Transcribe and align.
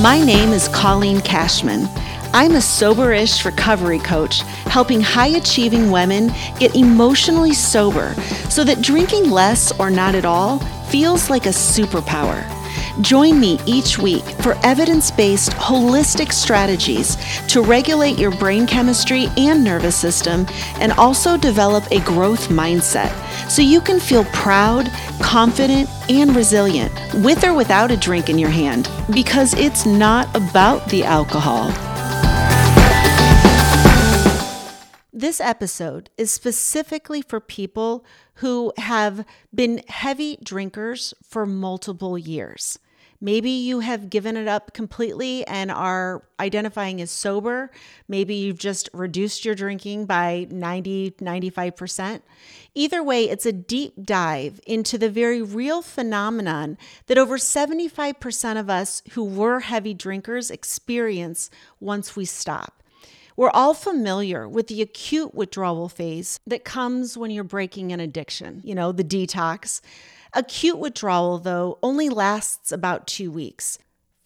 My 0.00 0.22
name 0.24 0.54
is 0.54 0.66
Colleen 0.68 1.20
Cashman. 1.20 1.86
I'm 2.32 2.52
a 2.52 2.58
soberish 2.58 3.44
recovery 3.44 3.98
coach, 3.98 4.40
helping 4.64 5.00
high 5.00 5.36
achieving 5.36 5.90
women 5.90 6.32
get 6.58 6.74
emotionally 6.74 7.52
sober 7.52 8.14
so 8.48 8.64
that 8.64 8.80
drinking 8.80 9.30
less 9.30 9.78
or 9.78 9.90
not 9.90 10.14
at 10.14 10.24
all 10.24 10.60
feels 10.88 11.28
like 11.28 11.44
a 11.44 11.50
superpower. 11.50 12.59
Join 13.00 13.40
me 13.40 13.58
each 13.66 13.98
week 13.98 14.24
for 14.42 14.58
evidence 14.62 15.10
based, 15.10 15.52
holistic 15.52 16.32
strategies 16.32 17.16
to 17.46 17.62
regulate 17.62 18.18
your 18.18 18.30
brain 18.32 18.66
chemistry 18.66 19.28
and 19.38 19.64
nervous 19.64 19.96
system 19.96 20.44
and 20.74 20.92
also 20.92 21.38
develop 21.38 21.90
a 21.92 22.00
growth 22.00 22.48
mindset 22.48 23.10
so 23.48 23.62
you 23.62 23.80
can 23.80 24.00
feel 24.00 24.24
proud, 24.26 24.90
confident, 25.22 25.88
and 26.10 26.36
resilient 26.36 26.92
with 27.14 27.42
or 27.42 27.54
without 27.54 27.90
a 27.90 27.96
drink 27.96 28.28
in 28.28 28.38
your 28.38 28.50
hand 28.50 28.90
because 29.14 29.54
it's 29.54 29.86
not 29.86 30.28
about 30.36 30.86
the 30.90 31.02
alcohol. 31.04 31.70
This 35.12 35.40
episode 35.40 36.10
is 36.18 36.32
specifically 36.32 37.22
for 37.22 37.40
people 37.40 38.04
who 38.34 38.72
have 38.76 39.24
been 39.54 39.82
heavy 39.88 40.38
drinkers 40.42 41.14
for 41.22 41.46
multiple 41.46 42.18
years. 42.18 42.78
Maybe 43.20 43.50
you 43.50 43.80
have 43.80 44.08
given 44.08 44.36
it 44.36 44.48
up 44.48 44.72
completely 44.72 45.46
and 45.46 45.70
are 45.70 46.22
identifying 46.38 47.02
as 47.02 47.10
sober. 47.10 47.70
Maybe 48.08 48.34
you've 48.34 48.58
just 48.58 48.88
reduced 48.94 49.44
your 49.44 49.54
drinking 49.54 50.06
by 50.06 50.46
90, 50.50 51.12
95%. 51.20 52.22
Either 52.74 53.02
way, 53.02 53.28
it's 53.28 53.44
a 53.44 53.52
deep 53.52 53.92
dive 54.02 54.60
into 54.66 54.96
the 54.96 55.10
very 55.10 55.42
real 55.42 55.82
phenomenon 55.82 56.78
that 57.06 57.18
over 57.18 57.36
75% 57.36 58.58
of 58.58 58.70
us 58.70 59.02
who 59.12 59.24
were 59.24 59.60
heavy 59.60 59.92
drinkers 59.92 60.50
experience 60.50 61.50
once 61.78 62.16
we 62.16 62.24
stop. 62.24 62.82
We're 63.36 63.50
all 63.50 63.74
familiar 63.74 64.48
with 64.48 64.66
the 64.66 64.82
acute 64.82 65.34
withdrawal 65.34 65.88
phase 65.88 66.40
that 66.46 66.64
comes 66.64 67.16
when 67.16 67.30
you're 67.30 67.44
breaking 67.44 67.92
an 67.92 68.00
addiction, 68.00 68.60
you 68.64 68.74
know, 68.74 68.92
the 68.92 69.04
detox. 69.04 69.80
Acute 70.32 70.78
withdrawal, 70.78 71.38
though, 71.38 71.78
only 71.82 72.08
lasts 72.08 72.72
about 72.72 73.06
two 73.06 73.30
weeks. 73.30 73.78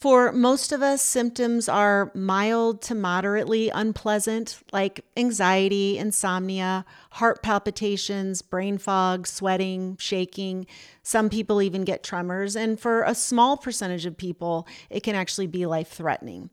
For 0.04 0.32
most 0.32 0.70
of 0.70 0.82
us, 0.82 1.00
symptoms 1.00 1.66
are 1.66 2.12
mild 2.14 2.82
to 2.82 2.94
moderately 2.94 3.70
unpleasant, 3.70 4.58
like 4.70 5.02
anxiety, 5.16 5.96
insomnia, 5.96 6.84
heart 7.12 7.42
palpitations, 7.42 8.42
brain 8.42 8.76
fog, 8.76 9.26
sweating, 9.26 9.96
shaking. 9.98 10.66
Some 11.02 11.30
people 11.30 11.62
even 11.62 11.84
get 11.84 12.02
tremors. 12.02 12.54
And 12.54 12.78
for 12.78 13.02
a 13.04 13.14
small 13.14 13.56
percentage 13.56 14.04
of 14.04 14.18
people, 14.18 14.68
it 14.90 15.02
can 15.02 15.14
actually 15.14 15.46
be 15.46 15.64
life 15.64 15.88
threatening. 15.88 16.50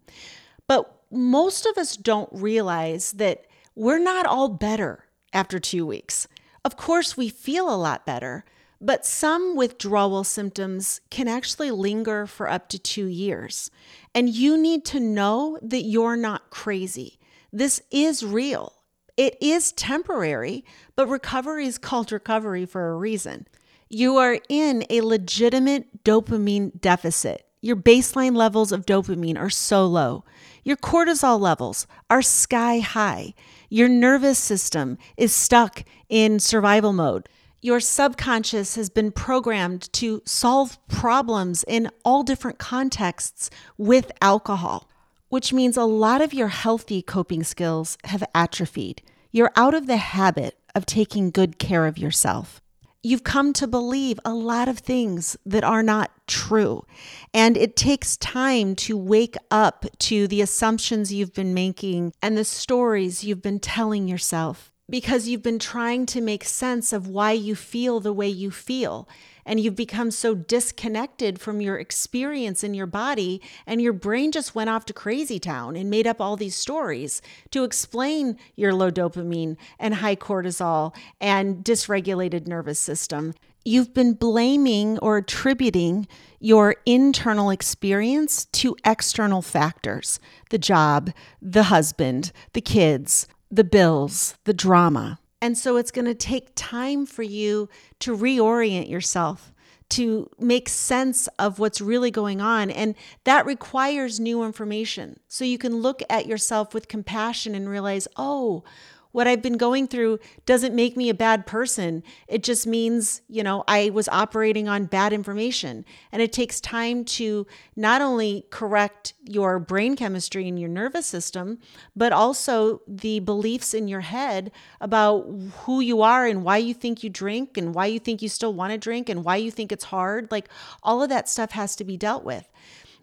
But 0.66 0.90
most 1.12 1.66
of 1.66 1.78
us 1.78 1.98
don't 1.98 2.30
realize 2.32 3.12
that 3.14 3.48
we're 3.76 4.00
not 4.00 4.26
all 4.26 4.48
better 4.48 5.04
after 5.34 5.60
two 5.60 5.86
weeks. 5.86 6.26
Of 6.64 6.78
course, 6.78 7.18
we 7.18 7.28
feel 7.28 7.70
a 7.70 7.76
lot 7.76 8.06
better, 8.06 8.46
but 8.82 9.06
some 9.06 9.56
withdrawal 9.56 10.24
symptoms 10.24 11.02
can 11.12 11.28
actually 11.28 11.70
linger 11.70 12.26
for 12.26 12.50
up 12.50 12.68
to 12.70 12.80
two 12.80 13.06
years. 13.06 13.70
And 14.16 14.28
you 14.28 14.58
need 14.58 14.84
to 14.86 15.00
know 15.00 15.60
that 15.62 15.84
you're 15.84 16.18
not 16.18 16.50
crazy. 16.50 17.20
This 17.54 17.82
is 17.92 18.26
real. 18.26 18.74
It 19.16 19.38
is 19.40 19.72
temporary, 19.74 20.66
but 20.96 21.08
recovery 21.08 21.68
is 21.68 21.78
called 21.78 22.12
recovery 22.12 22.66
for 22.66 22.90
a 22.90 22.98
reason. 22.98 23.48
You 23.88 24.18
are 24.18 24.40
in 24.50 24.86
a 24.90 25.02
legitimate 25.02 26.04
dopamine 26.04 26.80
deficit. 26.82 27.46
Your 27.62 27.76
baseline 27.76 28.36
levels 28.36 28.72
of 28.72 28.88
dopamine 28.88 29.38
are 29.38 29.50
so 29.50 29.86
low. 29.86 30.24
Your 30.64 30.78
cortisol 30.78 31.40
levels 31.40 31.86
are 32.10 32.24
sky 32.24 32.80
high. 32.80 33.36
Your 33.70 33.90
nervous 33.90 34.40
system 34.40 34.98
is 35.18 35.34
stuck 35.34 35.84
in 36.10 36.40
survival 36.40 36.94
mode. 36.94 37.30
Your 37.64 37.80
subconscious 37.80 38.76
has 38.76 38.90
been 38.90 39.12
programmed 39.12 39.94
to 39.94 40.24
solve 40.26 40.80
problems 40.88 41.64
in 41.68 41.92
all 42.04 42.24
different 42.24 42.58
contexts 42.58 43.52
with 43.78 44.12
alcohol, 44.20 44.90
which 45.30 45.54
means 45.54 45.78
a 45.78 45.84
lot 45.84 46.24
of 46.24 46.34
your 46.34 46.48
healthy 46.48 47.04
coping 47.04 47.44
skills 47.44 48.00
have 48.06 48.24
atrophied. 48.34 49.04
You're 49.32 49.52
out 49.56 49.76
of 49.76 49.86
the 49.86 49.98
habit 49.98 50.58
of 50.74 50.88
taking 50.88 51.30
good 51.30 51.60
care 51.60 51.86
of 51.86 52.00
yourself. 52.00 52.62
You've 53.04 53.24
come 53.24 53.54
to 53.54 53.68
believe 53.68 54.20
a 54.26 54.34
lot 54.34 54.68
of 54.68 54.80
things 54.80 55.38
that 55.46 55.64
are 55.64 55.84
not 55.84 56.10
true. 56.26 56.84
And 57.32 57.58
it 57.58 57.76
takes 57.76 58.18
time 58.18 58.76
to 58.78 58.98
wake 58.98 59.36
up 59.52 59.86
to 60.00 60.28
the 60.28 60.42
assumptions 60.42 61.14
you've 61.14 61.34
been 61.34 61.54
making 61.54 62.14
and 62.24 62.36
the 62.36 62.44
stories 62.44 63.24
you've 63.24 63.44
been 63.44 63.60
telling 63.60 64.08
yourself 64.08 64.71
because 64.92 65.28
you've 65.28 65.42
been 65.42 65.58
trying 65.58 66.06
to 66.06 66.22
make 66.22 66.44
sense 66.44 66.92
of 66.92 67.08
why 67.08 67.32
you 67.32 67.56
feel 67.56 68.00
the 68.00 68.14
way 68.14 68.28
you 68.28 68.52
feel. 68.52 69.08
And 69.46 69.60
you've 69.60 69.76
become 69.76 70.12
so 70.12 70.36
disconnected 70.36 71.40
from 71.40 71.62
your 71.62 71.80
experience 71.80 72.64
in 72.64 72.76
your 72.76 72.86
body, 72.86 73.42
and 73.66 73.82
your 73.82 73.94
brain 73.94 74.32
just 74.32 74.54
went 74.54 74.70
off 74.70 74.86
to 74.86 74.94
crazy 74.94 75.40
town 75.40 75.76
and 75.76 75.90
made 75.90 76.06
up 76.06 76.22
all 76.22 76.36
these 76.36 76.56
stories 76.56 77.24
to 77.50 77.64
explain 77.64 78.38
your 78.56 78.74
low 78.74 78.92
dopamine 78.92 79.58
and 79.80 79.96
high 79.96 80.16
cortisol 80.16 80.94
and 81.20 81.66
dysregulated 81.66 82.46
nervous 82.46 82.78
system. 82.78 83.34
You've 83.64 83.94
been 83.94 84.14
blaming 84.14 85.00
or 85.00 85.18
attributing 85.18 86.08
your 86.40 86.76
internal 86.86 87.50
experience 87.50 88.46
to 88.46 88.76
external 88.84 89.42
factors 89.42 90.20
the 90.50 90.58
job, 90.58 91.12
the 91.42 91.64
husband, 91.64 92.32
the 92.54 92.62
kids, 92.62 93.28
the 93.52 93.64
bills, 93.64 94.36
the 94.46 94.54
drama. 94.54 95.20
And 95.42 95.58
so 95.58 95.78
it's 95.78 95.92
going 95.92 96.06
to 96.06 96.16
take 96.16 96.52
time 96.56 97.06
for 97.06 97.24
you 97.24 97.68
to 98.00 98.16
reorient 98.16 98.90
yourself, 98.90 99.52
to 99.90 100.30
make 100.40 100.70
sense 100.70 101.28
of 101.38 101.60
what's 101.60 101.82
really 101.82 102.12
going 102.12 102.40
on. 102.40 102.70
And 102.70 102.96
that 103.26 103.46
requires 103.46 104.20
new 104.20 104.44
information. 104.44 105.20
So 105.28 105.44
you 105.44 105.58
can 105.58 105.78
look 105.78 106.02
at 106.10 106.28
yourself 106.28 106.74
with 106.74 106.88
compassion 106.88 107.56
and 107.56 107.68
realize, 107.68 108.08
oh, 108.16 108.64
what 109.12 109.28
I've 109.28 109.42
been 109.42 109.58
going 109.58 109.88
through 109.88 110.20
doesn't 110.46 110.76
make 110.76 110.96
me 110.96 111.10
a 111.10 111.14
bad 111.14 111.46
person. 111.46 112.04
It 112.28 112.44
just 112.44 112.66
means, 112.68 113.22
you 113.28 113.44
know, 113.44 113.64
I 113.68 113.90
was 113.90 114.08
operating 114.10 114.68
on 114.68 114.86
bad 114.86 115.14
information. 115.14 115.86
And 116.12 116.22
it 116.22 116.32
takes 116.32 116.60
time 116.60 117.06
to 117.06 117.48
not 117.76 118.02
only 118.02 118.46
correct 118.50 119.14
your 119.24 119.60
brain 119.60 119.96
chemistry 119.96 120.48
and 120.48 120.60
your 120.60 120.70
nervous 120.70 121.06
system, 121.06 121.60
but 121.96 122.12
also 122.12 122.82
the 122.88 123.20
beliefs 123.20 123.74
in 123.74 123.88
your 123.88 124.02
head 124.02 124.52
about 124.80 125.28
who 125.64 125.80
you 125.80 126.02
are 126.02 126.26
and 126.26 126.44
why 126.44 126.58
you 126.58 126.74
think 126.74 127.04
you 127.04 127.10
drink 127.10 127.58
and 127.58 127.74
why 127.74 127.86
you 127.86 128.00
think 128.00 128.22
you 128.22 128.30
still 128.30 128.54
want 128.54 128.72
to 128.72 128.78
drink 128.78 129.10
and 129.10 129.24
why 129.24 129.36
you 129.38 129.52
think 129.52 129.72
it's 129.72 129.86
hard. 129.86 130.32
Like 130.32 130.50
all 130.84 131.02
of 131.02 131.10
that 131.10 131.30
stuff 131.30 131.52
has 131.52 131.76
to 131.78 131.84
be 131.84 131.98
dealt 131.98 132.24
with. 132.24 132.51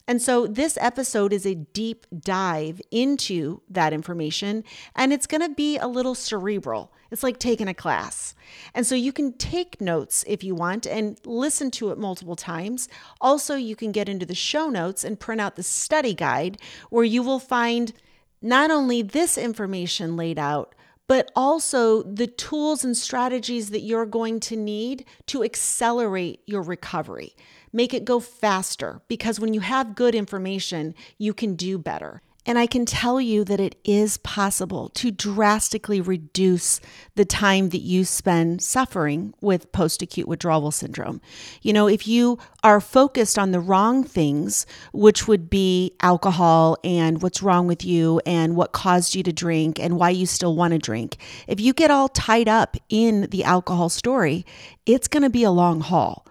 And 0.09 0.23
so 0.23 0.47
this 0.47 0.79
episode 0.81 1.35
is 1.35 1.45
a 1.45 1.55
deep 1.55 2.07
dive 2.19 2.81
into 2.91 3.61
that 3.69 3.93
information, 3.93 4.65
and 4.97 5.13
it's 5.13 5.27
going 5.27 5.43
to 5.43 5.55
be 5.55 5.77
a 5.77 5.87
little 5.87 6.15
cerebral. 6.15 6.91
It's 7.11 7.23
like 7.23 7.39
taking 7.39 7.69
a 7.69 7.75
class. 7.75 8.35
And 8.75 8.87
so 8.87 8.95
you 8.95 9.13
can 9.13 9.35
take 9.35 9.83
notes 9.83 10.25
if 10.27 10.43
you 10.43 10.55
want 10.55 10.87
and 10.87 11.21
listen 11.27 11.71
to 11.73 11.91
it 11.91 11.99
multiple 11.99 12.37
times. 12.37 12.89
Also, 13.21 13.55
you 13.55 13.77
can 13.77 13.93
get 13.93 14.09
into 14.09 14.25
the 14.25 14.35
show 14.35 14.71
notes 14.71 15.05
and 15.05 15.21
print 15.21 15.43
out 15.43 15.57
the 15.57 15.63
study 15.63 16.15
guide 16.15 16.59
where 16.89 17.05
you 17.05 17.23
will 17.23 17.39
find 17.39 17.93
not 18.41 18.71
only 18.71 19.03
this 19.03 19.37
information 19.37 20.17
laid 20.17 20.39
out, 20.39 20.75
but 21.07 21.31
also 21.37 22.03
the 22.03 22.27
tools 22.27 22.83
and 22.83 22.97
strategies 22.97 23.71
that 23.71 23.81
you're 23.81 24.07
going 24.07 24.41
to 24.41 24.57
need 24.57 25.05
to 25.27 25.45
accelerate 25.45 26.41
your 26.47 26.63
recovery 26.63 27.35
make 27.73 27.95
it 27.95 28.05
go 28.05 28.21
faster 28.21 29.01
because 29.09 29.41
when 29.41 29.55
you 29.55 29.61
have 29.61 29.95
good 29.95 30.15
information, 30.15 30.95
you 31.19 31.35
can 31.35 31.55
do 31.55 31.79
better. 31.79 32.23
And 32.49 32.59
I 32.59 32.67
can 32.67 32.87
tell 32.87 33.21
you 33.21 33.45
that 33.45 33.61
it 33.61 33.77
is 33.85 34.17
possible 34.17 34.89
to 34.95 35.11
drastically 35.11 36.01
reduce 36.01 36.81
the 37.15 37.27
time 37.27 37.69
that 37.69 37.83
you 37.83 38.07
spend 38.07 38.63
suffering 38.63 39.35
with 39.43 39.71
post 39.71 40.01
acute 40.01 40.27
withdrawal 40.27 40.71
syndrome. 40.71 41.21
You 41.61 41.75
know, 41.75 41.89
if 41.89 42.09
you 42.09 42.39
are 42.65 42.81
focused 42.81 43.39
on 43.39 43.51
the 43.51 43.61
wrong 43.61 44.03
things, 44.03 44.65
which 44.95 45.29
would 45.29 45.51
be 45.51 45.93
alcohol 46.01 46.79
and 46.83 47.21
what's 47.21 47.43
wrong 47.43 47.67
with 47.67 47.85
you 47.85 48.23
and 48.25 48.57
what 48.57 48.73
caused 48.73 49.15
you 49.15 49.23
to 49.25 49.33
drink 49.33 49.79
and 49.79 49.99
why 49.99 50.09
you 50.09 50.25
still 50.25 50.57
want 50.57 50.73
to 50.73 50.79
drink, 50.79 51.19
if 51.49 51.61
you 51.61 51.75
get 51.75 51.91
all 51.91 52.09
tied 52.09 52.49
up 52.49 52.79
in 52.89 53.29
the 53.31 53.45
alcohol 53.45 53.91
story, 53.91 54.47
it's 54.87 55.07
going 55.07 55.23
to 55.23 55.29
be 55.29 55.43
a 55.43 55.51
long 55.51 55.83
haul. 55.83 56.25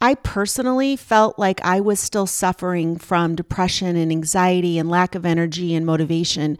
I 0.00 0.14
personally 0.14 0.96
felt 0.96 1.38
like 1.38 1.60
I 1.62 1.80
was 1.80 2.00
still 2.00 2.26
suffering 2.26 2.96
from 2.96 3.36
depression 3.36 3.96
and 3.96 4.10
anxiety 4.10 4.78
and 4.78 4.88
lack 4.88 5.14
of 5.14 5.26
energy 5.26 5.74
and 5.74 5.84
motivation 5.84 6.56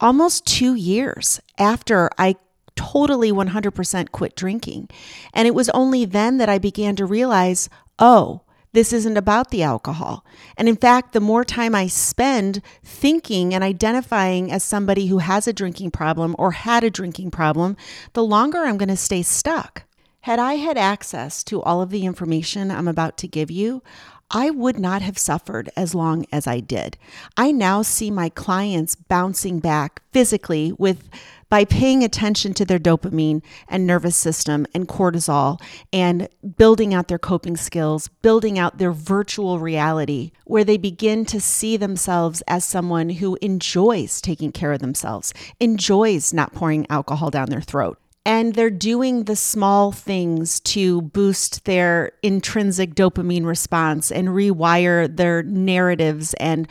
almost 0.00 0.46
two 0.46 0.74
years 0.74 1.40
after 1.58 2.10
I 2.18 2.36
totally 2.76 3.32
100% 3.32 4.12
quit 4.12 4.36
drinking. 4.36 4.88
And 5.32 5.48
it 5.48 5.54
was 5.54 5.68
only 5.70 6.04
then 6.04 6.38
that 6.38 6.48
I 6.48 6.58
began 6.58 6.94
to 6.96 7.06
realize 7.06 7.68
oh, 7.98 8.42
this 8.72 8.92
isn't 8.92 9.16
about 9.16 9.50
the 9.50 9.62
alcohol. 9.62 10.22
And 10.58 10.68
in 10.68 10.76
fact, 10.76 11.14
the 11.14 11.20
more 11.20 11.44
time 11.44 11.74
I 11.74 11.86
spend 11.86 12.60
thinking 12.84 13.54
and 13.54 13.64
identifying 13.64 14.52
as 14.52 14.62
somebody 14.62 15.06
who 15.06 15.16
has 15.18 15.48
a 15.48 15.52
drinking 15.54 15.92
problem 15.92 16.36
or 16.38 16.50
had 16.50 16.84
a 16.84 16.90
drinking 16.90 17.30
problem, 17.30 17.78
the 18.12 18.22
longer 18.22 18.58
I'm 18.58 18.76
going 18.76 18.90
to 18.90 18.96
stay 18.96 19.22
stuck. 19.22 19.84
Had 20.26 20.40
I 20.40 20.54
had 20.54 20.76
access 20.76 21.44
to 21.44 21.62
all 21.62 21.80
of 21.80 21.90
the 21.90 22.04
information 22.04 22.72
I'm 22.72 22.88
about 22.88 23.16
to 23.18 23.28
give 23.28 23.48
you, 23.48 23.84
I 24.28 24.50
would 24.50 24.76
not 24.76 25.00
have 25.00 25.18
suffered 25.18 25.70
as 25.76 25.94
long 25.94 26.26
as 26.32 26.48
I 26.48 26.58
did. 26.58 26.98
I 27.36 27.52
now 27.52 27.82
see 27.82 28.10
my 28.10 28.28
clients 28.30 28.96
bouncing 28.96 29.60
back 29.60 30.02
physically 30.10 30.72
with 30.78 31.08
by 31.48 31.64
paying 31.64 32.02
attention 32.02 32.54
to 32.54 32.64
their 32.64 32.80
dopamine 32.80 33.40
and 33.68 33.86
nervous 33.86 34.16
system 34.16 34.66
and 34.74 34.88
cortisol 34.88 35.60
and 35.92 36.28
building 36.56 36.92
out 36.92 37.06
their 37.06 37.20
coping 37.20 37.56
skills, 37.56 38.08
building 38.20 38.58
out 38.58 38.78
their 38.78 38.90
virtual 38.90 39.60
reality 39.60 40.32
where 40.44 40.64
they 40.64 40.76
begin 40.76 41.24
to 41.26 41.40
see 41.40 41.76
themselves 41.76 42.42
as 42.48 42.64
someone 42.64 43.10
who 43.10 43.38
enjoys 43.40 44.20
taking 44.20 44.50
care 44.50 44.72
of 44.72 44.80
themselves, 44.80 45.32
enjoys 45.60 46.32
not 46.34 46.52
pouring 46.52 46.84
alcohol 46.90 47.30
down 47.30 47.48
their 47.48 47.60
throat 47.60 47.96
and 48.26 48.54
they're 48.54 48.70
doing 48.70 49.24
the 49.24 49.36
small 49.36 49.92
things 49.92 50.58
to 50.58 51.00
boost 51.00 51.64
their 51.64 52.10
intrinsic 52.24 52.96
dopamine 52.96 53.46
response 53.46 54.10
and 54.10 54.28
rewire 54.28 55.16
their 55.16 55.44
narratives 55.44 56.34
and 56.34 56.66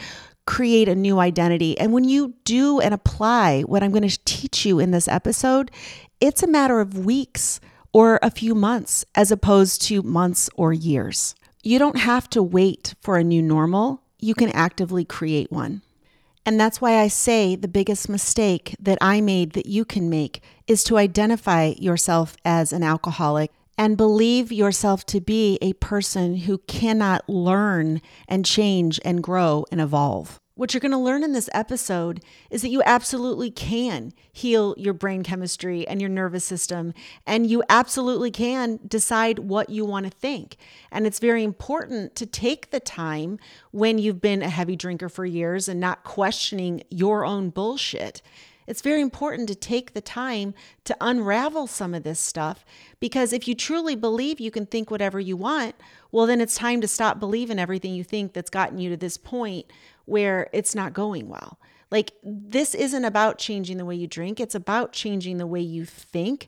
create 0.45 0.89
a 0.89 0.95
new 0.95 1.17
identity. 1.17 1.79
And 1.79 1.93
when 1.93 2.03
you 2.03 2.33
do 2.43 2.81
and 2.81 2.93
apply 2.93 3.61
what 3.61 3.83
I'm 3.83 3.91
going 3.91 4.07
to 4.07 4.19
teach 4.25 4.65
you 4.65 4.79
in 4.79 4.91
this 4.91 5.07
episode, 5.07 5.71
it's 6.19 6.43
a 6.43 6.47
matter 6.47 6.81
of 6.81 7.05
weeks 7.05 7.61
or 7.93 8.19
a 8.21 8.29
few 8.29 8.53
months 8.53 9.05
as 9.15 9.31
opposed 9.31 9.81
to 9.83 10.03
months 10.03 10.49
or 10.57 10.73
years. 10.73 11.35
You 11.63 11.79
don't 11.79 11.97
have 11.97 12.29
to 12.31 12.43
wait 12.43 12.95
for 13.01 13.17
a 13.17 13.23
new 13.23 13.41
normal, 13.41 14.03
you 14.19 14.35
can 14.35 14.49
actively 14.49 15.05
create 15.05 15.53
one. 15.53 15.83
And 16.45 16.59
that's 16.59 16.79
why 16.79 16.99
I 16.99 17.07
say 17.07 17.55
the 17.55 17.67
biggest 17.67 18.07
mistake 18.07 18.75
that 18.79 18.99
I 19.01 19.19
made 19.19 19.53
that 19.53 19.65
you 19.65 19.83
can 19.83 20.09
make 20.09 20.43
is 20.67 20.83
to 20.85 20.97
identify 20.97 21.73
yourself 21.77 22.37
as 22.45 22.71
an 22.71 22.83
alcoholic 22.83 23.51
and 23.77 23.97
believe 23.97 24.51
yourself 24.51 25.05
to 25.07 25.19
be 25.19 25.57
a 25.61 25.73
person 25.73 26.35
who 26.37 26.59
cannot 26.59 27.27
learn 27.27 28.01
and 28.27 28.45
change 28.45 28.99
and 29.03 29.23
grow 29.23 29.65
and 29.71 29.81
evolve. 29.81 30.39
What 30.55 30.73
you're 30.73 30.79
going 30.79 30.93
to 30.93 30.97
learn 30.97 31.21
in 31.21 31.33
this 31.33 31.49
episode 31.53 32.23
is 32.49 32.61
that 32.61 32.69
you 32.69 32.81
absolutely 32.85 33.51
can 33.51 34.13
heal 34.31 34.73
your 34.77 34.93
brain 34.93 35.21
chemistry 35.21 35.85
and 35.85 35.99
your 35.99 36.09
nervous 36.09 36.45
system, 36.45 36.93
and 37.27 37.45
you 37.45 37.61
absolutely 37.67 38.31
can 38.31 38.79
decide 38.87 39.39
what 39.39 39.69
you 39.69 39.83
want 39.83 40.05
to 40.05 40.09
think. 40.09 40.55
And 40.93 41.05
it's 41.05 41.19
very 41.19 41.43
important 41.43 42.15
to 42.15 42.25
take 42.25 42.71
the 42.71 42.79
time 42.79 43.37
when 43.71 43.97
you've 43.97 44.21
been 44.21 44.41
a 44.41 44.49
heavy 44.49 44.77
drinker 44.77 45.09
for 45.09 45.25
years 45.25 45.67
and 45.67 45.81
not 45.81 46.05
questioning 46.05 46.83
your 46.89 47.25
own 47.25 47.49
bullshit 47.49 48.21
it's 48.67 48.81
very 48.81 49.01
important 49.01 49.47
to 49.47 49.55
take 49.55 49.93
the 49.93 50.01
time 50.01 50.53
to 50.85 50.97
unravel 50.99 51.67
some 51.67 51.93
of 51.93 52.03
this 52.03 52.19
stuff 52.19 52.65
because 52.99 53.31
if 53.31 53.47
you 53.47 53.53
truly 53.53 53.95
believe 53.95 54.39
you 54.39 54.51
can 54.51 54.65
think 54.65 54.89
whatever 54.89 55.19
you 55.19 55.37
want, 55.37 55.75
well, 56.11 56.25
then 56.25 56.41
it's 56.41 56.55
time 56.55 56.81
to 56.81 56.87
stop 56.87 57.19
believing 57.19 57.59
everything 57.59 57.93
you 57.93 58.03
think 58.03 58.33
that's 58.33 58.49
gotten 58.49 58.79
you 58.79 58.89
to 58.89 58.97
this 58.97 59.17
point 59.17 59.65
where 60.05 60.49
it's 60.53 60.75
not 60.75 60.93
going 60.93 61.27
well. 61.27 61.59
Like, 61.91 62.13
this 62.23 62.73
isn't 62.73 63.05
about 63.05 63.37
changing 63.37 63.77
the 63.77 63.85
way 63.85 63.95
you 63.95 64.07
drink, 64.07 64.39
it's 64.39 64.55
about 64.55 64.93
changing 64.93 65.37
the 65.37 65.47
way 65.47 65.61
you 65.61 65.85
think 65.85 66.47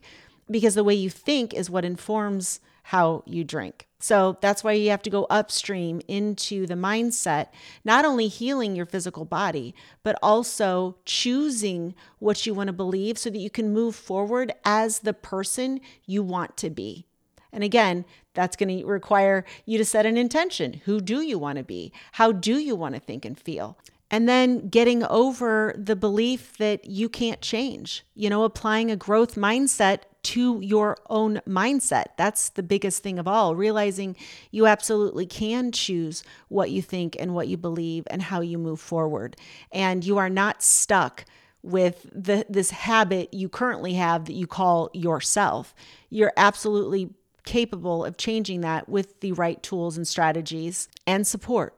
because 0.50 0.74
the 0.74 0.84
way 0.84 0.94
you 0.94 1.10
think 1.10 1.54
is 1.54 1.70
what 1.70 1.84
informs 1.84 2.60
how 2.84 3.22
you 3.26 3.44
drink. 3.44 3.86
So 4.00 4.38
that's 4.40 4.64
why 4.64 4.72
you 4.72 4.90
have 4.90 5.02
to 5.02 5.10
go 5.10 5.26
upstream 5.28 6.00
into 6.08 6.66
the 6.66 6.74
mindset, 6.74 7.48
not 7.84 8.04
only 8.04 8.28
healing 8.28 8.74
your 8.74 8.86
physical 8.86 9.24
body, 9.24 9.74
but 10.02 10.18
also 10.22 10.96
choosing 11.04 11.94
what 12.18 12.46
you 12.46 12.54
want 12.54 12.68
to 12.68 12.72
believe 12.72 13.18
so 13.18 13.28
that 13.28 13.38
you 13.38 13.50
can 13.50 13.74
move 13.74 13.94
forward 13.94 14.52
as 14.64 15.00
the 15.00 15.12
person 15.12 15.80
you 16.06 16.22
want 16.22 16.56
to 16.56 16.70
be. 16.70 17.07
And 17.52 17.64
again, 17.64 18.04
that's 18.34 18.56
going 18.56 18.78
to 18.78 18.86
require 18.86 19.44
you 19.64 19.78
to 19.78 19.84
set 19.84 20.06
an 20.06 20.16
intention. 20.16 20.82
Who 20.84 21.00
do 21.00 21.20
you 21.20 21.38
want 21.38 21.58
to 21.58 21.64
be? 21.64 21.92
How 22.12 22.32
do 22.32 22.58
you 22.58 22.76
want 22.76 22.94
to 22.94 23.00
think 23.00 23.24
and 23.24 23.38
feel? 23.38 23.78
And 24.10 24.28
then 24.28 24.68
getting 24.68 25.04
over 25.04 25.74
the 25.76 25.96
belief 25.96 26.56
that 26.56 26.86
you 26.86 27.10
can't 27.10 27.42
change, 27.42 28.06
you 28.14 28.30
know, 28.30 28.44
applying 28.44 28.90
a 28.90 28.96
growth 28.96 29.34
mindset 29.34 30.00
to 30.22 30.60
your 30.62 30.96
own 31.10 31.40
mindset. 31.46 32.06
That's 32.16 32.48
the 32.50 32.62
biggest 32.62 33.02
thing 33.02 33.18
of 33.18 33.28
all, 33.28 33.54
realizing 33.54 34.16
you 34.50 34.66
absolutely 34.66 35.26
can 35.26 35.72
choose 35.72 36.24
what 36.48 36.70
you 36.70 36.80
think 36.80 37.16
and 37.18 37.34
what 37.34 37.48
you 37.48 37.56
believe 37.56 38.06
and 38.10 38.22
how 38.22 38.40
you 38.40 38.56
move 38.56 38.80
forward. 38.80 39.36
And 39.72 40.04
you 40.04 40.16
are 40.16 40.30
not 40.30 40.62
stuck 40.62 41.24
with 41.62 42.06
the 42.12 42.46
this 42.48 42.70
habit 42.70 43.34
you 43.34 43.48
currently 43.48 43.94
have 43.94 44.24
that 44.26 44.34
you 44.34 44.46
call 44.46 44.90
yourself. 44.94 45.74
You're 46.08 46.32
absolutely 46.36 47.10
capable 47.48 48.04
of 48.04 48.18
changing 48.18 48.60
that 48.60 48.90
with 48.90 49.20
the 49.20 49.32
right 49.32 49.62
tools 49.62 49.96
and 49.96 50.06
strategies 50.06 50.86
and 51.06 51.26
support. 51.26 51.74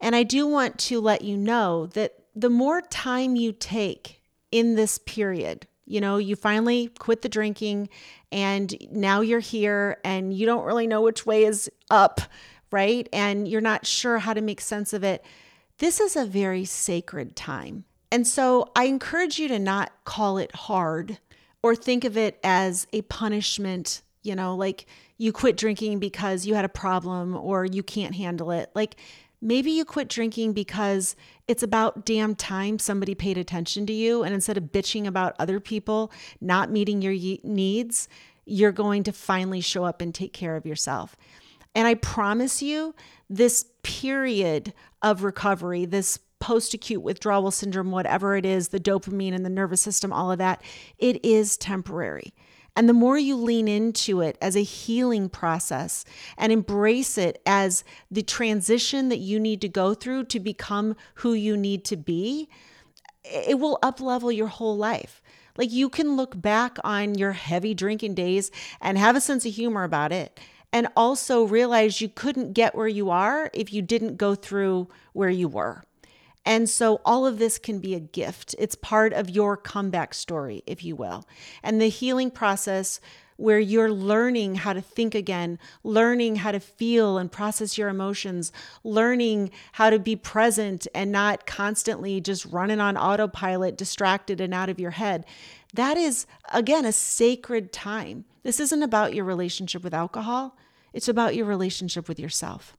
And 0.00 0.16
I 0.16 0.24
do 0.24 0.48
want 0.48 0.78
to 0.80 1.00
let 1.00 1.22
you 1.22 1.36
know 1.36 1.86
that 1.94 2.14
the 2.34 2.50
more 2.50 2.80
time 2.80 3.36
you 3.36 3.52
take 3.52 4.20
in 4.50 4.74
this 4.74 4.98
period, 4.98 5.68
you 5.86 6.00
know, 6.00 6.16
you 6.16 6.34
finally 6.34 6.88
quit 6.98 7.22
the 7.22 7.28
drinking 7.28 7.88
and 8.32 8.74
now 8.90 9.20
you're 9.20 9.38
here 9.38 9.98
and 10.02 10.34
you 10.34 10.44
don't 10.44 10.64
really 10.64 10.88
know 10.88 11.02
which 11.02 11.24
way 11.24 11.44
is 11.44 11.70
up, 11.88 12.20
right? 12.72 13.08
And 13.12 13.46
you're 13.46 13.60
not 13.60 13.86
sure 13.86 14.18
how 14.18 14.34
to 14.34 14.40
make 14.40 14.60
sense 14.60 14.92
of 14.92 15.04
it. 15.04 15.24
This 15.78 16.00
is 16.00 16.16
a 16.16 16.26
very 16.26 16.64
sacred 16.64 17.36
time. 17.36 17.84
And 18.10 18.26
so 18.26 18.72
I 18.74 18.86
encourage 18.86 19.38
you 19.38 19.46
to 19.46 19.60
not 19.60 19.92
call 20.04 20.36
it 20.38 20.52
hard 20.52 21.18
or 21.62 21.76
think 21.76 22.02
of 22.04 22.16
it 22.16 22.40
as 22.42 22.88
a 22.92 23.02
punishment, 23.02 24.02
you 24.22 24.34
know, 24.34 24.54
like 24.54 24.86
you 25.18 25.32
quit 25.32 25.56
drinking 25.56 25.98
because 25.98 26.46
you 26.46 26.54
had 26.54 26.64
a 26.64 26.68
problem 26.68 27.36
or 27.36 27.64
you 27.64 27.82
can't 27.82 28.14
handle 28.14 28.50
it. 28.50 28.70
Like 28.74 28.96
Maybe 29.44 29.72
you 29.72 29.84
quit 29.84 30.08
drinking 30.08 30.52
because 30.52 31.16
it's 31.48 31.64
about 31.64 32.06
damn 32.06 32.36
time 32.36 32.78
somebody 32.78 33.16
paid 33.16 33.36
attention 33.36 33.86
to 33.86 33.92
you. 33.92 34.22
And 34.22 34.32
instead 34.32 34.56
of 34.56 34.70
bitching 34.70 35.04
about 35.04 35.34
other 35.40 35.58
people 35.58 36.12
not 36.40 36.70
meeting 36.70 37.02
your 37.02 37.12
needs, 37.42 38.08
you're 38.46 38.70
going 38.70 39.02
to 39.02 39.12
finally 39.12 39.60
show 39.60 39.82
up 39.82 40.00
and 40.00 40.14
take 40.14 40.32
care 40.32 40.54
of 40.54 40.64
yourself. 40.64 41.16
And 41.74 41.88
I 41.88 41.94
promise 41.94 42.62
you, 42.62 42.94
this 43.28 43.66
period 43.82 44.72
of 45.02 45.24
recovery, 45.24 45.86
this 45.86 46.20
post 46.38 46.72
acute 46.72 47.02
withdrawal 47.02 47.50
syndrome, 47.50 47.90
whatever 47.90 48.36
it 48.36 48.46
is, 48.46 48.68
the 48.68 48.78
dopamine 48.78 49.34
and 49.34 49.44
the 49.44 49.50
nervous 49.50 49.80
system, 49.80 50.12
all 50.12 50.30
of 50.30 50.38
that, 50.38 50.62
it 50.98 51.24
is 51.24 51.56
temporary. 51.56 52.32
And 52.74 52.88
the 52.88 52.94
more 52.94 53.18
you 53.18 53.36
lean 53.36 53.68
into 53.68 54.22
it 54.22 54.38
as 54.40 54.56
a 54.56 54.62
healing 54.62 55.28
process 55.28 56.04
and 56.38 56.50
embrace 56.50 57.18
it 57.18 57.42
as 57.44 57.84
the 58.10 58.22
transition 58.22 59.10
that 59.10 59.18
you 59.18 59.38
need 59.38 59.60
to 59.60 59.68
go 59.68 59.92
through 59.92 60.24
to 60.24 60.40
become 60.40 60.96
who 61.16 61.34
you 61.34 61.56
need 61.56 61.84
to 61.86 61.96
be, 61.96 62.48
it 63.24 63.58
will 63.58 63.78
uplevel 63.82 64.34
your 64.34 64.46
whole 64.46 64.76
life. 64.76 65.22
Like 65.56 65.70
you 65.70 65.90
can 65.90 66.16
look 66.16 66.40
back 66.40 66.78
on 66.82 67.14
your 67.14 67.32
heavy 67.32 67.74
drinking 67.74 68.14
days 68.14 68.50
and 68.80 68.96
have 68.96 69.16
a 69.16 69.20
sense 69.20 69.44
of 69.44 69.52
humor 69.52 69.84
about 69.84 70.12
it 70.12 70.40
and 70.72 70.88
also 70.96 71.44
realize 71.44 72.00
you 72.00 72.08
couldn't 72.08 72.54
get 72.54 72.74
where 72.74 72.88
you 72.88 73.10
are 73.10 73.50
if 73.52 73.72
you 73.72 73.82
didn't 73.82 74.16
go 74.16 74.34
through 74.34 74.88
where 75.12 75.28
you 75.28 75.48
were. 75.48 75.84
And 76.44 76.68
so 76.68 77.00
all 77.04 77.24
of 77.26 77.38
this 77.38 77.58
can 77.58 77.78
be 77.78 77.94
a 77.94 78.00
gift. 78.00 78.54
It's 78.58 78.74
part 78.74 79.12
of 79.12 79.30
your 79.30 79.56
comeback 79.56 80.12
story, 80.12 80.62
if 80.66 80.82
you 80.82 80.96
will. 80.96 81.24
And 81.62 81.80
the 81.80 81.88
healing 81.88 82.30
process 82.30 83.00
where 83.36 83.58
you're 83.58 83.90
learning 83.90 84.56
how 84.56 84.72
to 84.72 84.80
think 84.80 85.14
again, 85.14 85.58
learning 85.82 86.36
how 86.36 86.52
to 86.52 86.60
feel 86.60 87.18
and 87.18 87.32
process 87.32 87.76
your 87.76 87.88
emotions, 87.88 88.52
learning 88.84 89.50
how 89.72 89.90
to 89.90 89.98
be 89.98 90.14
present 90.14 90.86
and 90.94 91.10
not 91.10 91.46
constantly 91.46 92.20
just 92.20 92.44
running 92.46 92.80
on 92.80 92.96
autopilot, 92.96 93.76
distracted 93.76 94.40
and 94.40 94.54
out 94.54 94.68
of 94.68 94.78
your 94.78 94.92
head. 94.92 95.24
That 95.74 95.96
is, 95.96 96.26
again, 96.52 96.84
a 96.84 96.92
sacred 96.92 97.72
time. 97.72 98.24
This 98.42 98.60
isn't 98.60 98.82
about 98.82 99.14
your 99.14 99.24
relationship 99.24 99.82
with 99.82 99.94
alcohol, 99.94 100.56
it's 100.92 101.08
about 101.08 101.34
your 101.34 101.46
relationship 101.46 102.08
with 102.08 102.20
yourself. 102.20 102.76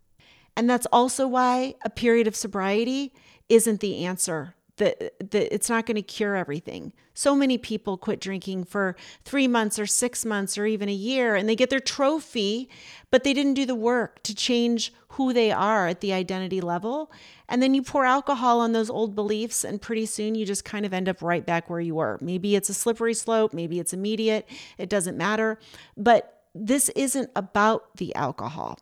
And 0.55 0.69
that's 0.69 0.87
also 0.91 1.27
why 1.27 1.75
a 1.83 1.89
period 1.89 2.27
of 2.27 2.35
sobriety 2.35 3.11
isn't 3.49 3.79
the 3.79 4.05
answer. 4.05 4.55
That, 4.77 5.13
that 5.31 5.53
it's 5.53 5.69
not 5.69 5.85
going 5.85 5.97
to 5.97 6.01
cure 6.01 6.35
everything. 6.35 6.93
So 7.13 7.35
many 7.35 7.59
people 7.59 7.95
quit 7.95 8.19
drinking 8.19 8.63
for 8.63 8.95
three 9.23 9.47
months 9.47 9.77
or 9.77 9.85
six 9.85 10.25
months 10.25 10.57
or 10.57 10.65
even 10.65 10.89
a 10.89 10.93
year 10.93 11.35
and 11.35 11.47
they 11.47 11.55
get 11.55 11.69
their 11.69 11.79
trophy, 11.79 12.69
but 13.11 13.23
they 13.23 13.35
didn't 13.35 13.53
do 13.53 13.67
the 13.67 13.75
work 13.75 14.23
to 14.23 14.33
change 14.33 14.91
who 15.09 15.31
they 15.31 15.51
are 15.51 15.87
at 15.87 16.01
the 16.01 16.11
identity 16.11 16.59
level. 16.59 17.11
And 17.47 17.61
then 17.61 17.75
you 17.75 17.83
pour 17.83 18.03
alcohol 18.03 18.61
on 18.61 18.71
those 18.71 18.89
old 18.89 19.13
beliefs, 19.13 19.63
and 19.63 19.79
pretty 19.79 20.07
soon 20.07 20.33
you 20.33 20.43
just 20.43 20.65
kind 20.65 20.87
of 20.87 20.93
end 20.93 21.07
up 21.07 21.21
right 21.21 21.45
back 21.45 21.69
where 21.69 21.79
you 21.79 21.93
were. 21.93 22.17
Maybe 22.19 22.55
it's 22.55 22.69
a 22.69 22.73
slippery 22.73 23.13
slope, 23.13 23.53
maybe 23.53 23.79
it's 23.79 23.93
immediate, 23.93 24.49
it 24.79 24.89
doesn't 24.89 25.15
matter. 25.15 25.59
But 25.95 26.45
this 26.55 26.89
isn't 26.89 27.29
about 27.35 27.97
the 27.97 28.15
alcohol. 28.15 28.79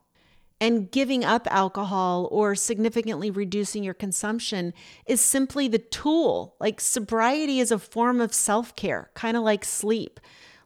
And 0.61 0.91
giving 0.91 1.25
up 1.25 1.47
alcohol 1.49 2.29
or 2.31 2.53
significantly 2.53 3.31
reducing 3.31 3.83
your 3.83 3.95
consumption 3.95 4.75
is 5.07 5.19
simply 5.19 5.67
the 5.67 5.79
tool. 5.79 6.55
Like 6.59 6.79
sobriety 6.79 7.59
is 7.59 7.71
a 7.71 7.79
form 7.79 8.21
of 8.21 8.31
self 8.31 8.75
care, 8.75 9.09
kind 9.15 9.35
of 9.35 9.41
like 9.41 9.65
sleep. 9.65 10.19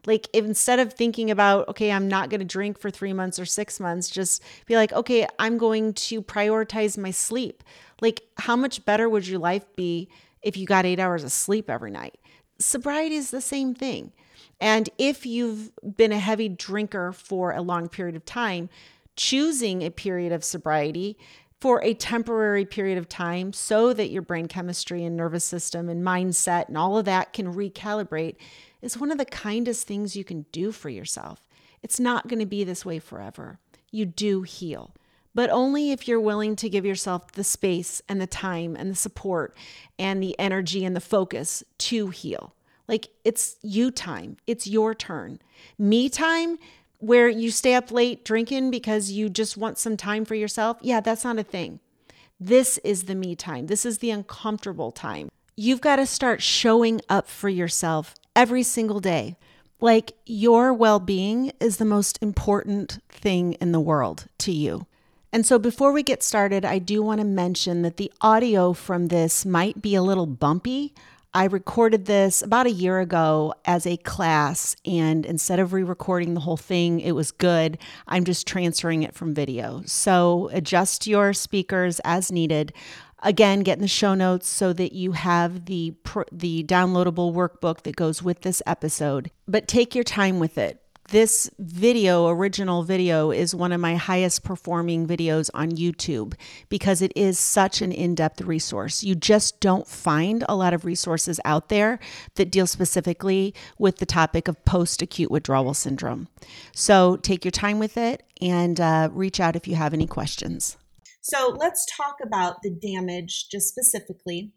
Like 0.04 0.28
instead 0.34 0.80
of 0.80 0.92
thinking 0.92 1.30
about, 1.30 1.66
okay, 1.68 1.90
I'm 1.90 2.08
not 2.08 2.28
going 2.28 2.40
to 2.40 2.46
drink 2.46 2.78
for 2.78 2.90
three 2.90 3.14
months 3.14 3.38
or 3.38 3.46
six 3.46 3.80
months, 3.80 4.10
just 4.10 4.42
be 4.66 4.76
like, 4.76 4.92
okay, 4.92 5.26
I'm 5.38 5.56
going 5.56 5.94
to 5.94 6.20
prioritize 6.20 6.98
my 6.98 7.10
sleep. 7.10 7.64
Like, 8.02 8.22
how 8.36 8.54
much 8.54 8.84
better 8.84 9.08
would 9.08 9.26
your 9.26 9.38
life 9.38 9.64
be 9.76 10.10
if 10.42 10.58
you 10.58 10.66
got 10.66 10.84
eight 10.84 11.00
hours 11.00 11.24
of 11.24 11.32
sleep 11.32 11.70
every 11.70 11.90
night? 11.90 12.18
Sobriety 12.58 13.16
is 13.16 13.30
the 13.30 13.40
same 13.40 13.74
thing. 13.74 14.12
And 14.60 14.88
if 14.96 15.26
you've 15.26 15.72
been 15.96 16.12
a 16.12 16.18
heavy 16.18 16.48
drinker 16.48 17.12
for 17.12 17.52
a 17.52 17.62
long 17.62 17.88
period 17.88 18.16
of 18.16 18.24
time, 18.24 18.68
choosing 19.16 19.82
a 19.82 19.90
period 19.90 20.32
of 20.32 20.44
sobriety 20.44 21.16
for 21.60 21.82
a 21.82 21.94
temporary 21.94 22.64
period 22.64 22.98
of 22.98 23.08
time 23.08 23.52
so 23.52 23.92
that 23.92 24.10
your 24.10 24.22
brain 24.22 24.46
chemistry 24.46 25.04
and 25.04 25.16
nervous 25.16 25.44
system 25.44 25.88
and 25.88 26.04
mindset 26.04 26.68
and 26.68 26.76
all 26.76 26.98
of 26.98 27.06
that 27.06 27.32
can 27.32 27.54
recalibrate 27.54 28.36
is 28.82 28.98
one 28.98 29.10
of 29.10 29.18
the 29.18 29.24
kindest 29.24 29.86
things 29.86 30.16
you 30.16 30.24
can 30.24 30.44
do 30.52 30.70
for 30.70 30.90
yourself. 30.90 31.48
It's 31.82 31.98
not 31.98 32.28
going 32.28 32.40
to 32.40 32.46
be 32.46 32.62
this 32.62 32.84
way 32.84 32.98
forever. 32.98 33.58
You 33.90 34.04
do 34.04 34.42
heal, 34.42 34.94
but 35.34 35.50
only 35.50 35.92
if 35.92 36.06
you're 36.06 36.20
willing 36.20 36.56
to 36.56 36.68
give 36.68 36.84
yourself 36.84 37.32
the 37.32 37.44
space 37.44 38.02
and 38.08 38.20
the 38.20 38.26
time 38.26 38.76
and 38.76 38.90
the 38.90 38.96
support 38.96 39.56
and 39.98 40.22
the 40.22 40.38
energy 40.38 40.84
and 40.84 40.94
the 40.94 41.00
focus 41.00 41.64
to 41.78 42.08
heal. 42.08 42.54
Like 42.86 43.08
it's 43.24 43.56
you 43.62 43.90
time, 43.90 44.36
it's 44.46 44.66
your 44.66 44.94
turn. 44.94 45.40
Me 45.78 46.08
time 46.08 46.58
where 47.06 47.28
you 47.28 47.50
stay 47.50 47.74
up 47.74 47.92
late 47.92 48.24
drinking 48.24 48.70
because 48.70 49.12
you 49.12 49.28
just 49.28 49.56
want 49.56 49.78
some 49.78 49.96
time 49.96 50.24
for 50.24 50.34
yourself, 50.34 50.76
yeah, 50.80 51.00
that's 51.00 51.24
not 51.24 51.38
a 51.38 51.44
thing. 51.44 51.78
This 52.40 52.78
is 52.78 53.04
the 53.04 53.14
me 53.14 53.36
time. 53.36 53.68
This 53.68 53.86
is 53.86 53.98
the 53.98 54.10
uncomfortable 54.10 54.90
time. 54.90 55.28
You've 55.56 55.80
got 55.80 55.96
to 55.96 56.06
start 56.06 56.42
showing 56.42 57.00
up 57.08 57.28
for 57.28 57.48
yourself 57.48 58.14
every 58.34 58.62
single 58.62 59.00
day. 59.00 59.36
Like 59.80 60.12
your 60.26 60.72
well 60.72 60.98
being 60.98 61.52
is 61.60 61.76
the 61.76 61.84
most 61.84 62.18
important 62.20 62.98
thing 63.08 63.52
in 63.54 63.72
the 63.72 63.80
world 63.80 64.26
to 64.38 64.52
you. 64.52 64.86
And 65.32 65.44
so, 65.44 65.58
before 65.58 65.92
we 65.92 66.02
get 66.02 66.22
started, 66.22 66.64
I 66.64 66.78
do 66.78 67.02
want 67.02 67.20
to 67.20 67.26
mention 67.26 67.82
that 67.82 67.98
the 67.98 68.12
audio 68.20 68.72
from 68.72 69.08
this 69.08 69.44
might 69.44 69.82
be 69.82 69.94
a 69.94 70.02
little 70.02 70.26
bumpy. 70.26 70.94
I 71.36 71.44
recorded 71.44 72.06
this 72.06 72.40
about 72.40 72.64
a 72.64 72.70
year 72.70 72.98
ago 72.98 73.52
as 73.66 73.86
a 73.86 73.98
class, 73.98 74.74
and 74.86 75.26
instead 75.26 75.58
of 75.58 75.74
re 75.74 75.82
recording 75.82 76.32
the 76.32 76.40
whole 76.40 76.56
thing, 76.56 76.98
it 76.98 77.12
was 77.12 77.30
good. 77.30 77.76
I'm 78.08 78.24
just 78.24 78.46
transferring 78.46 79.02
it 79.02 79.14
from 79.14 79.34
video. 79.34 79.82
So 79.84 80.48
adjust 80.54 81.06
your 81.06 81.34
speakers 81.34 82.00
as 82.06 82.32
needed. 82.32 82.72
Again, 83.22 83.60
get 83.60 83.76
in 83.76 83.82
the 83.82 83.86
show 83.86 84.14
notes 84.14 84.48
so 84.48 84.72
that 84.72 84.94
you 84.94 85.12
have 85.12 85.66
the 85.66 85.94
the 86.32 86.64
downloadable 86.64 87.34
workbook 87.34 87.82
that 87.82 87.96
goes 87.96 88.22
with 88.22 88.40
this 88.40 88.62
episode. 88.64 89.30
But 89.46 89.68
take 89.68 89.94
your 89.94 90.04
time 90.04 90.38
with 90.38 90.56
it 90.56 90.85
this 91.08 91.50
video, 91.58 92.28
original 92.28 92.82
video, 92.82 93.30
is 93.30 93.54
one 93.54 93.72
of 93.72 93.80
my 93.80 93.96
highest 93.96 94.44
performing 94.44 95.06
videos 95.06 95.50
on 95.54 95.70
YouTube 95.72 96.34
because 96.68 97.02
it 97.02 97.12
is 97.14 97.38
such 97.38 97.82
an 97.82 97.92
in 97.92 98.14
depth 98.14 98.40
resource. 98.42 99.02
You 99.02 99.14
just 99.14 99.60
don't 99.60 99.86
find 99.86 100.44
a 100.48 100.56
lot 100.56 100.74
of 100.74 100.84
resources 100.84 101.40
out 101.44 101.68
there 101.68 101.98
that 102.34 102.50
deal 102.50 102.66
specifically 102.66 103.54
with 103.78 103.98
the 103.98 104.06
topic 104.06 104.48
of 104.48 104.64
post 104.64 105.02
acute 105.02 105.30
withdrawal 105.30 105.74
syndrome. 105.74 106.28
So 106.72 107.16
take 107.16 107.44
your 107.44 107.52
time 107.52 107.78
with 107.78 107.96
it 107.96 108.22
and 108.40 108.80
uh, 108.80 109.08
reach 109.12 109.40
out 109.40 109.56
if 109.56 109.66
you 109.68 109.76
have 109.76 109.94
any 109.94 110.06
questions. 110.06 110.76
So 111.22 111.56
let's 111.58 111.84
talk 111.96 112.18
about 112.22 112.62
the 112.62 112.70
damage 112.70 113.48
just 113.50 113.68
specifically 113.68 114.52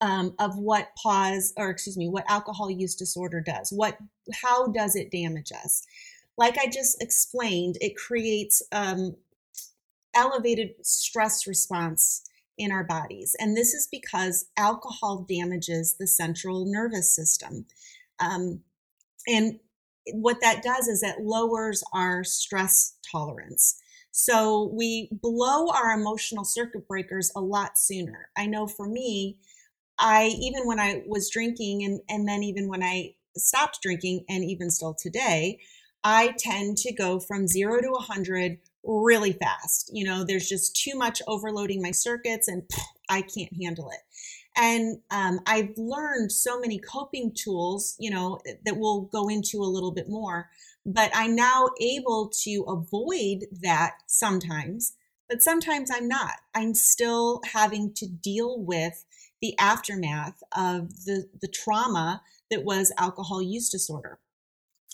um, 0.00 0.34
of 0.38 0.58
what 0.58 0.90
PAWS 1.02 1.54
or 1.56 1.70
excuse 1.70 1.96
me 1.96 2.08
what 2.08 2.24
alcohol 2.28 2.70
use 2.70 2.94
disorder 2.94 3.40
does 3.40 3.72
what 3.72 3.98
how 4.42 4.68
does 4.68 4.94
it 4.96 5.10
damage 5.10 5.52
us? 5.52 5.86
Like 6.36 6.58
i 6.58 6.66
just 6.66 7.02
explained 7.02 7.76
it 7.80 7.96
creates 7.96 8.62
um, 8.72 9.16
elevated 10.14 10.70
stress 10.82 11.46
response 11.46 12.22
in 12.58 12.72
our 12.72 12.84
bodies 12.84 13.36
and 13.38 13.56
this 13.56 13.74
is 13.74 13.88
because 13.90 14.46
alcohol 14.56 15.26
damages 15.28 15.96
the 15.98 16.06
central 16.06 16.64
nervous 16.66 17.14
system. 17.14 17.66
Um, 18.18 18.60
and 19.26 19.58
what 20.12 20.40
that 20.40 20.62
does 20.62 20.88
is 20.88 21.02
it 21.02 21.20
lowers 21.20 21.82
our 21.92 22.22
stress 22.24 22.96
tolerance. 23.10 23.80
So 24.12 24.70
we 24.72 25.10
blow 25.12 25.68
our 25.68 25.92
emotional 25.92 26.44
circuit 26.44 26.88
breakers 26.88 27.30
a 27.36 27.40
lot 27.40 27.76
sooner. 27.76 28.28
I 28.36 28.46
know 28.46 28.66
for 28.66 28.88
me 28.88 29.38
I 29.98 30.26
even 30.40 30.66
when 30.66 30.80
I 30.80 31.02
was 31.06 31.30
drinking 31.30 31.84
and 31.84 32.00
and 32.08 32.28
then 32.28 32.42
even 32.42 32.68
when 32.68 32.82
I 32.82 33.14
stopped 33.36 33.80
drinking 33.82 34.24
and 34.28 34.44
even 34.44 34.70
still 34.70 34.94
today, 34.94 35.60
I 36.04 36.34
tend 36.38 36.78
to 36.78 36.92
go 36.92 37.18
from 37.20 37.46
0 37.46 37.82
to 37.82 37.90
100 37.90 38.58
really 38.84 39.32
fast. 39.32 39.90
You 39.92 40.04
know, 40.04 40.24
there's 40.24 40.48
just 40.48 40.76
too 40.76 40.96
much 40.96 41.20
overloading 41.26 41.82
my 41.82 41.90
circuits 41.90 42.48
and 42.48 42.62
I 43.08 43.22
can't 43.22 43.52
handle 43.60 43.90
it. 43.90 44.00
And 44.56 44.98
um, 45.10 45.40
I've 45.46 45.74
learned 45.76 46.32
so 46.32 46.58
many 46.58 46.78
coping 46.78 47.32
tools, 47.34 47.94
you 47.98 48.10
know, 48.10 48.40
that 48.64 48.78
we'll 48.78 49.02
go 49.02 49.28
into 49.28 49.58
a 49.58 49.68
little 49.68 49.92
bit 49.92 50.08
more. 50.08 50.48
But 50.84 51.10
I'm 51.14 51.34
now 51.34 51.68
able 51.80 52.30
to 52.44 52.64
avoid 52.66 53.46
that 53.62 53.94
sometimes, 54.06 54.94
but 55.28 55.42
sometimes 55.42 55.90
I'm 55.92 56.08
not. 56.08 56.34
I'm 56.54 56.74
still 56.74 57.40
having 57.52 57.92
to 57.94 58.06
deal 58.06 58.58
with 58.58 59.04
the 59.42 59.58
aftermath 59.58 60.42
of 60.56 61.04
the, 61.04 61.28
the 61.40 61.48
trauma 61.48 62.22
that 62.50 62.64
was 62.64 62.92
alcohol 62.98 63.42
use 63.42 63.68
disorder. 63.68 64.18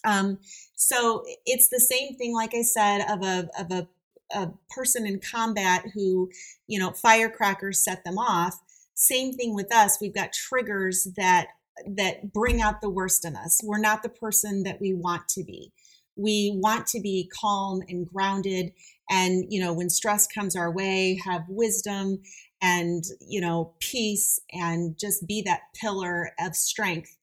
Um, 0.04 0.38
so 0.74 1.22
it's 1.46 1.68
the 1.68 1.80
same 1.80 2.16
thing, 2.16 2.34
like 2.34 2.54
I 2.54 2.62
said, 2.62 3.04
of 3.08 3.22
a, 3.22 3.48
of 3.58 3.70
a, 3.70 3.88
a 4.34 4.50
person 4.70 5.06
in 5.06 5.20
combat 5.20 5.84
who, 5.94 6.30
you 6.66 6.78
know, 6.78 6.92
firecrackers 6.92 7.84
set 7.84 8.04
them 8.04 8.18
off. 8.18 8.58
Same 8.94 9.32
thing 9.32 9.54
with 9.54 9.72
us. 9.74 9.98
We've 10.00 10.14
got 10.14 10.32
triggers 10.32 11.08
that 11.16 11.48
that 11.96 12.32
bring 12.32 12.60
out 12.60 12.80
the 12.80 12.90
worst 12.90 13.24
in 13.24 13.34
us. 13.34 13.60
We're 13.64 13.78
not 13.80 14.02
the 14.02 14.08
person 14.08 14.62
that 14.64 14.80
we 14.80 14.92
want 14.92 15.28
to 15.30 15.42
be. 15.42 15.72
We 16.16 16.58
want 16.62 16.86
to 16.88 17.00
be 17.00 17.30
calm 17.40 17.80
and 17.88 18.06
grounded 18.06 18.72
and 19.10 19.44
you 19.48 19.60
know 19.60 19.72
when 19.72 19.90
stress 19.90 20.26
comes 20.26 20.56
our 20.56 20.70
way 20.70 21.20
have 21.24 21.42
wisdom 21.48 22.20
and 22.60 23.04
you 23.20 23.40
know 23.40 23.74
peace 23.80 24.40
and 24.52 24.98
just 24.98 25.26
be 25.26 25.42
that 25.42 25.62
pillar 25.80 26.32
of 26.40 26.54
strength. 26.54 27.16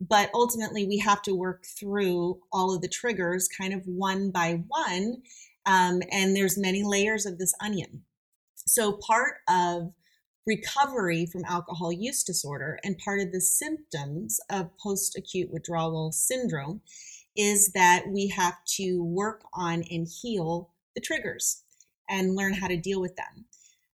But 0.00 0.30
ultimately 0.34 0.86
we 0.86 0.98
have 0.98 1.22
to 1.22 1.34
work 1.34 1.64
through 1.64 2.40
all 2.52 2.74
of 2.74 2.82
the 2.82 2.88
triggers 2.88 3.48
kind 3.48 3.72
of 3.72 3.82
one 3.86 4.30
by 4.30 4.62
one 4.68 5.22
um, 5.66 6.00
and 6.12 6.34
there's 6.34 6.56
many 6.56 6.82
layers 6.84 7.26
of 7.26 7.38
this 7.38 7.54
onion. 7.60 8.04
So 8.54 8.92
part 8.92 9.38
of 9.48 9.92
recovery 10.46 11.26
from 11.26 11.44
alcohol 11.44 11.92
use 11.92 12.22
disorder 12.22 12.78
and 12.84 12.96
part 12.98 13.20
of 13.20 13.32
the 13.32 13.40
symptoms 13.40 14.38
of 14.48 14.70
post 14.78 15.16
acute 15.18 15.50
withdrawal 15.52 16.12
syndrome 16.12 16.80
is 17.36 17.72
that 17.72 18.04
we 18.08 18.28
have 18.28 18.56
to 18.64 19.02
work 19.02 19.42
on 19.52 19.82
and 19.90 20.06
heal 20.22 20.70
the 20.96 21.00
triggers 21.00 21.62
and 22.08 22.34
learn 22.34 22.54
how 22.54 22.66
to 22.66 22.76
deal 22.76 23.00
with 23.00 23.14
them 23.14 23.46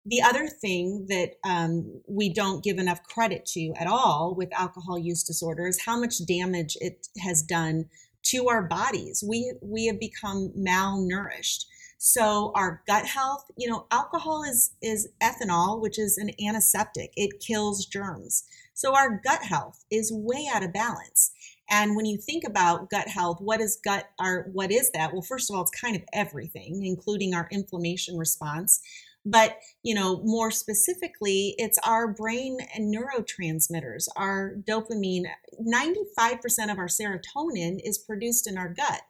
the 0.05 0.23
other 0.23 0.49
thing 0.49 1.07
that 1.09 1.35
um, 1.45 2.03
we 2.09 2.33
don't 2.33 2.65
give 2.65 2.79
enough 2.79 3.03
credit 3.05 3.47
to 3.47 3.73
at 3.79 3.87
all 3.87 4.35
with 4.37 4.53
alcohol 4.53 4.99
use 4.99 5.23
disorder 5.23 5.67
is 5.67 5.83
how 5.85 5.99
much 5.99 6.27
damage 6.27 6.77
it 6.81 7.07
has 7.21 7.43
done 7.43 7.85
to 8.25 8.49
our 8.49 8.63
bodies. 8.63 9.23
We 9.27 9.53
we 9.63 9.87
have 9.87 10.01
become 10.01 10.53
malnourished. 10.59 11.67
So 11.99 12.51
our 12.57 12.83
gut 12.89 13.07
health, 13.07 13.45
you 13.57 13.69
know, 13.69 13.87
alcohol 13.93 14.43
is 14.43 14.73
is 14.83 15.09
ethanol, 15.23 15.81
which 15.81 15.99
is 15.99 16.19
an 16.19 16.31
antiseptic. 16.45 17.13
It 17.17 17.41
kills 17.41 17.87
germs. 17.87 18.45
So 18.75 18.97
our 18.97 19.21
gut 19.25 19.45
health 19.45 19.85
is 19.91 20.13
way 20.13 20.49
out 20.53 20.65
of 20.65 20.73
balance. 20.73 21.31
And 21.73 21.97
when 21.97 22.05
you 22.05 22.19
think 22.19 22.45
about 22.45 22.91
gut 22.91 23.09
health, 23.09 23.41
what 23.41 23.63
is 23.63 23.81
gut 23.83 24.11
or 24.21 24.51
what 24.53 24.71
is 24.71 24.91
that? 24.91 25.13
Well, 25.13 25.23
first 25.23 25.51
of 25.51 25.57
all, 25.57 25.63
it's 25.63 25.71
kind 25.71 25.97
of 25.97 26.03
everything, 26.13 26.85
including 26.85 27.33
our 27.35 27.49
inflammation 27.51 28.19
response. 28.19 28.83
But 29.25 29.59
you 29.83 29.95
know 29.95 30.21
more 30.25 30.51
specifically 30.51 31.55
it's 31.57 31.79
our 31.87 32.09
brain 32.09 32.59
and 32.75 32.93
neurotransmitters 32.93 34.09
our 34.17 34.57
dopamine. 34.69 35.27
95% 35.61 36.73
of 36.73 36.79
our 36.79 36.89
serotonin 36.89 37.81
is 37.85 37.99
produced 37.99 38.49
in 38.49 38.59
our 38.59 38.69
gut. 38.69 39.03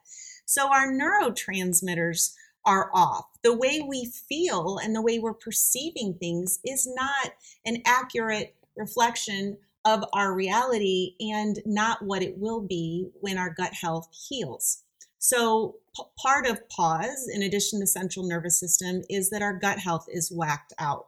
So 0.45 0.71
our 0.71 0.87
neurotransmitters 0.87 2.33
are 2.63 2.91
off. 2.93 3.25
The 3.43 3.57
way 3.57 3.81
we 3.85 4.05
feel 4.05 4.77
and 4.77 4.95
the 4.95 5.01
way 5.01 5.19
we're 5.19 5.33
perceiving 5.33 6.13
things 6.13 6.59
is 6.63 6.87
not 6.87 7.33
an 7.65 7.81
accurate 7.85 8.55
reflection 8.77 9.57
of 9.85 10.03
our 10.13 10.33
reality 10.33 11.15
and 11.19 11.59
not 11.65 12.03
what 12.05 12.23
it 12.23 12.37
will 12.37 12.61
be 12.61 13.09
when 13.21 13.37
our 13.37 13.49
gut 13.53 13.73
health 13.73 14.07
heals 14.29 14.83
So, 15.19 15.77
p- 15.95 16.03
part 16.21 16.45
of 16.47 16.67
PAWS, 16.69 17.29
in 17.33 17.43
addition 17.43 17.79
to 17.79 17.87
central 17.87 18.27
nervous 18.27 18.59
system, 18.59 19.03
is 19.09 19.29
that 19.29 19.41
our 19.41 19.57
gut 19.57 19.79
health 19.79 20.05
is 20.09 20.31
whacked 20.31 20.73
out. 20.79 21.07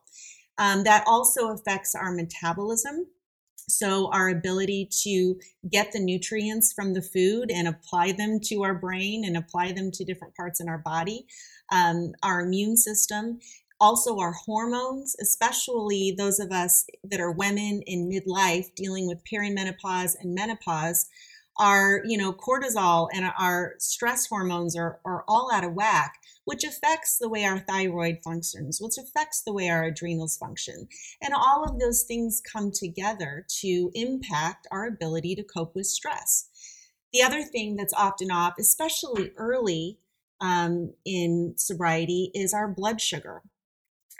Um, 0.58 0.84
that 0.86 1.04
also 1.08 1.50
affects 1.52 1.96
our 1.96 2.12
metabolism. 2.14 3.08
So, 3.68 4.12
our 4.12 4.30
ability 4.30 4.90
to 5.04 5.40
get 5.72 5.92
the 5.92 6.00
nutrients 6.00 6.72
from 6.74 6.94
the 6.94 7.02
food 7.02 7.52
and 7.52 7.68
apply 7.68 8.14
them 8.14 8.40
to 8.46 8.64
our 8.64 8.76
brain 8.76 9.26
and 9.26 9.36
apply 9.38 9.72
them 9.74 9.92
to 9.92 10.06
different 10.06 10.36
parts 10.36 10.60
in 10.62 10.70
our 10.70 10.78
body, 10.80 11.26
um, 11.72 12.14
our 12.24 12.42
immune 12.42 12.78
system, 12.78 13.40
also 13.80 14.18
our 14.20 14.34
hormones, 14.34 15.16
especially 15.22 16.14
those 16.18 16.40
of 16.40 16.52
us 16.52 16.86
that 17.04 17.20
are 17.20 17.32
women 17.32 17.82
in 17.86 18.10
midlife 18.10 18.74
dealing 18.76 19.08
with 19.08 19.24
perimenopause 19.26 20.14
and 20.20 20.34
menopause 20.34 21.08
our 21.58 22.02
you 22.06 22.18
know 22.18 22.34
cortisol 22.34 23.08
and 23.14 23.32
our 23.40 23.76
stress 23.80 24.28
hormones 24.28 24.76
are, 24.76 25.00
are 25.06 25.24
all 25.28 25.50
out 25.54 25.64
of 25.64 25.74
whack 25.74 26.16
which 26.44 26.64
affects 26.64 27.18
the 27.18 27.30
way 27.30 27.44
our 27.44 27.60
thyroid 27.60 28.18
functions 28.24 28.80
which 28.82 28.98
affects 28.98 29.42
the 29.42 29.54
way 29.54 29.70
our 29.70 29.86
adrenals 29.86 30.38
function. 30.38 30.88
And 31.22 31.34
all 31.34 31.64
of 31.64 31.80
those 31.80 32.04
things 32.04 32.42
come 32.42 32.72
together 32.72 33.46
to 33.62 33.92
impact 33.94 34.68
our 34.72 34.86
ability 34.86 35.36
to 35.36 35.44
cope 35.44 35.76
with 35.76 35.88
stress. 35.88 36.50
The 37.14 37.24
other 37.24 37.42
thing 37.42 37.76
that's 37.78 37.94
often 37.94 38.32
off 38.32 38.56
especially 38.60 39.32
early 39.38 39.98
um, 40.42 40.94
in 41.06 41.54
sobriety 41.58 42.32
is 42.36 42.54
our 42.54 42.68
blood 42.68 43.00
sugar 43.00 43.42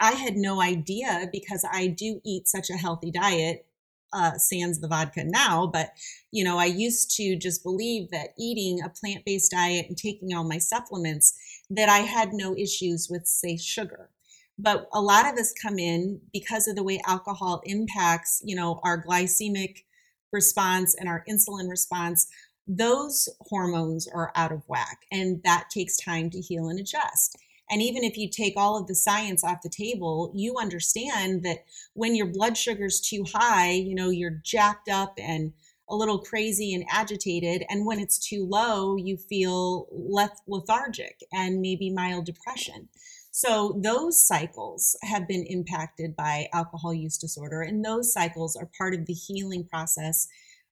i 0.00 0.12
had 0.12 0.36
no 0.36 0.60
idea 0.60 1.28
because 1.32 1.64
i 1.72 1.86
do 1.86 2.20
eat 2.24 2.48
such 2.48 2.70
a 2.70 2.76
healthy 2.76 3.10
diet 3.10 3.66
uh, 4.12 4.38
sans 4.38 4.80
the 4.80 4.88
vodka 4.88 5.24
now, 5.24 5.66
but 5.66 5.90
you 6.30 6.44
know, 6.44 6.58
I 6.58 6.66
used 6.66 7.14
to 7.16 7.36
just 7.36 7.62
believe 7.62 8.10
that 8.10 8.34
eating 8.38 8.82
a 8.82 8.88
plant 8.88 9.24
based 9.24 9.50
diet 9.50 9.86
and 9.88 9.96
taking 9.96 10.34
all 10.34 10.44
my 10.44 10.58
supplements, 10.58 11.34
that 11.70 11.88
I 11.88 11.98
had 11.98 12.32
no 12.32 12.56
issues 12.56 13.08
with, 13.10 13.26
say, 13.26 13.56
sugar. 13.56 14.10
But 14.58 14.88
a 14.92 15.02
lot 15.02 15.30
of 15.30 15.38
us 15.38 15.52
come 15.52 15.78
in 15.78 16.20
because 16.32 16.66
of 16.66 16.76
the 16.76 16.82
way 16.82 17.00
alcohol 17.06 17.60
impacts, 17.64 18.40
you 18.44 18.56
know, 18.56 18.80
our 18.82 19.02
glycemic 19.02 19.84
response 20.32 20.94
and 20.94 21.08
our 21.08 21.24
insulin 21.28 21.68
response. 21.68 22.26
Those 22.66 23.28
hormones 23.42 24.08
are 24.08 24.32
out 24.34 24.50
of 24.50 24.62
whack, 24.66 25.02
and 25.12 25.42
that 25.44 25.68
takes 25.70 25.96
time 25.96 26.30
to 26.30 26.40
heal 26.40 26.68
and 26.68 26.80
adjust. 26.80 27.36
And 27.70 27.82
even 27.82 28.04
if 28.04 28.16
you 28.16 28.28
take 28.28 28.54
all 28.56 28.78
of 28.78 28.86
the 28.86 28.94
science 28.94 29.42
off 29.42 29.62
the 29.62 29.68
table, 29.68 30.32
you 30.34 30.56
understand 30.56 31.42
that 31.42 31.64
when 31.94 32.14
your 32.14 32.26
blood 32.26 32.56
sugar's 32.56 33.00
too 33.00 33.24
high, 33.24 33.72
you 33.72 33.94
know, 33.94 34.10
you're 34.10 34.40
jacked 34.44 34.88
up 34.88 35.14
and 35.18 35.52
a 35.88 35.96
little 35.96 36.18
crazy 36.18 36.74
and 36.74 36.84
agitated. 36.90 37.64
And 37.68 37.86
when 37.86 37.98
it's 37.98 38.18
too 38.18 38.44
low, 38.44 38.96
you 38.96 39.16
feel 39.16 39.86
less 39.90 40.40
lethargic 40.46 41.22
and 41.32 41.60
maybe 41.60 41.90
mild 41.90 42.26
depression. 42.26 42.88
So 43.30 43.78
those 43.82 44.26
cycles 44.26 44.96
have 45.02 45.28
been 45.28 45.44
impacted 45.44 46.16
by 46.16 46.48
alcohol 46.54 46.94
use 46.94 47.18
disorder, 47.18 47.60
and 47.60 47.84
those 47.84 48.12
cycles 48.12 48.56
are 48.56 48.70
part 48.78 48.94
of 48.94 49.04
the 49.04 49.12
healing 49.12 49.64
process 49.64 50.26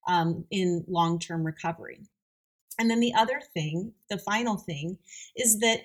um, 0.08 0.46
in 0.50 0.82
long 0.88 1.18
term 1.18 1.44
recovery. 1.44 2.00
And 2.78 2.90
then 2.90 3.00
the 3.00 3.14
other 3.14 3.40
thing, 3.52 3.92
the 4.08 4.18
final 4.18 4.56
thing, 4.56 4.98
is 5.36 5.58
that 5.60 5.80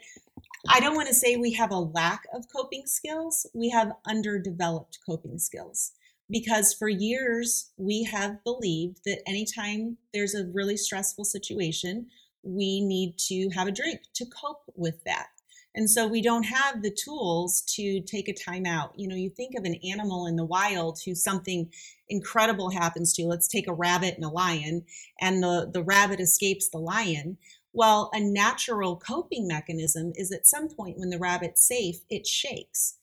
I 0.67 0.79
don't 0.79 0.95
want 0.95 1.07
to 1.07 1.13
say 1.13 1.35
we 1.37 1.53
have 1.53 1.71
a 1.71 1.79
lack 1.79 2.23
of 2.33 2.45
coping 2.53 2.83
skills. 2.85 3.47
We 3.53 3.69
have 3.69 3.93
underdeveloped 4.05 4.99
coping 5.05 5.39
skills 5.39 5.93
because 6.29 6.73
for 6.73 6.89
years 6.89 7.71
we 7.77 8.03
have 8.03 8.43
believed 8.43 8.99
that 9.05 9.21
anytime 9.27 9.97
there's 10.13 10.35
a 10.35 10.47
really 10.47 10.77
stressful 10.77 11.25
situation, 11.25 12.07
we 12.43 12.81
need 12.81 13.17
to 13.17 13.49
have 13.55 13.67
a 13.67 13.71
drink 13.71 14.01
to 14.15 14.25
cope 14.25 14.63
with 14.75 15.03
that. 15.05 15.27
And 15.75 15.89
so 15.89 16.07
we 16.07 16.21
don't 16.21 16.43
have 16.43 16.81
the 16.81 16.91
tools 16.91 17.61
to 17.75 18.01
take 18.01 18.27
a 18.27 18.33
time 18.33 18.65
out. 18.65 18.93
You 18.97 19.07
know, 19.07 19.15
you 19.15 19.29
think 19.29 19.53
of 19.55 19.65
an 19.65 19.75
animal 19.89 20.25
in 20.25 20.35
the 20.35 20.45
wild 20.45 20.99
who 21.05 21.13
something 21.13 21.71
incredible 22.09 22.71
happens 22.71 23.13
to. 23.13 23.25
Let's 23.25 23.47
take 23.47 23.67
a 23.67 23.73
rabbit 23.73 24.15
and 24.15 24.25
a 24.25 24.29
lion, 24.29 24.83
and 25.21 25.43
the, 25.43 25.69
the 25.71 25.83
rabbit 25.83 26.19
escapes 26.19 26.69
the 26.69 26.79
lion. 26.79 27.37
Well, 27.73 28.09
a 28.13 28.19
natural 28.19 28.95
coping 28.95 29.47
mechanism 29.47 30.11
is 30.15 30.31
at 30.31 30.47
some 30.47 30.69
point 30.69 30.97
when 30.97 31.09
the 31.09 31.19
rabbit's 31.19 31.65
safe, 31.65 31.97
it 32.09 32.25
shakes 32.25 32.97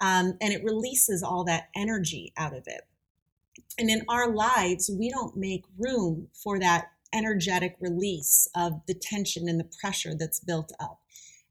um, 0.00 0.36
and 0.40 0.52
it 0.52 0.64
releases 0.64 1.22
all 1.22 1.44
that 1.44 1.68
energy 1.74 2.32
out 2.36 2.56
of 2.56 2.64
it. 2.66 2.82
And 3.78 3.90
in 3.90 4.02
our 4.08 4.32
lives, 4.32 4.90
we 4.90 5.10
don't 5.10 5.36
make 5.36 5.64
room 5.78 6.28
for 6.32 6.58
that 6.58 6.92
energetic 7.14 7.76
release 7.80 8.48
of 8.54 8.80
the 8.86 8.94
tension 8.94 9.48
and 9.48 9.60
the 9.60 9.70
pressure 9.80 10.14
that's 10.18 10.40
built 10.40 10.72
up. 10.80 11.00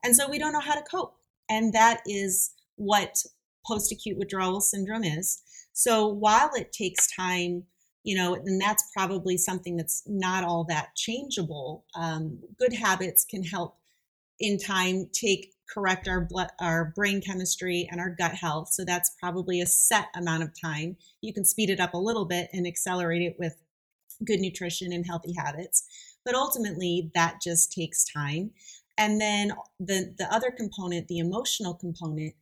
And 0.04 0.16
so 0.16 0.30
we 0.30 0.40
don't 0.40 0.54
know 0.54 0.60
how 0.60 0.76
to 0.76 0.84
cope. 0.84 1.16
And 1.50 1.74
that 1.74 2.02
is 2.06 2.54
what 2.76 3.24
post 3.66 3.92
acute 3.92 4.18
withdrawal 4.18 4.62
syndrome 4.62 5.04
is. 5.04 5.42
So 5.74 6.08
while 6.08 6.52
it 6.56 6.72
takes 6.72 7.12
time 7.12 7.64
you 8.06 8.16
know, 8.16 8.36
and 8.36 8.62
that's 8.62 8.84
probably 8.94 9.36
something 9.36 9.76
that's 9.76 10.04
not 10.06 10.44
all 10.44 10.64
that 10.66 10.96
changeable. 10.96 11.84
Um, 11.96 12.38
good 12.58 12.72
habits 12.72 13.26
can 13.26 13.44
help 13.44 13.78
in 14.40 14.60
time 14.60 15.10
take 15.12 15.54
correct 15.68 16.08
our 16.08 16.22
blood 16.22 16.50
our 16.60 16.94
brain 16.96 17.20
chemistry 17.20 17.90
and 17.92 18.00
our 18.00 18.12
gut 18.12 18.34
health. 18.34 18.70
So 18.70 18.86
that's 18.86 19.16
probably 19.20 19.60
a 19.60 19.66
set 19.66 20.06
amount 20.16 20.44
of 20.44 20.52
time. 20.60 20.98
You 21.22 21.34
can 21.34 21.44
speed 21.44 21.72
it 21.72 21.80
up 21.80 21.96
a 21.96 21.98
little 21.98 22.26
bit 22.26 22.50
and 22.54 22.68
accelerate 22.68 23.24
it 23.24 23.38
with 23.40 23.56
good 24.24 24.40
nutrition 24.40 24.94
and 24.94 25.04
healthy 25.04 25.34
habits. 25.36 25.84
But 26.24 26.36
ultimately 26.36 27.10
that 27.16 27.42
just 27.42 27.72
takes 27.74 28.06
time. 28.06 28.52
And 29.00 29.20
then 29.20 29.52
the 29.80 30.14
the 30.16 30.32
other 30.32 30.52
component 30.52 31.08
the 31.08 31.18
emotional 31.18 31.74
component 31.74 32.36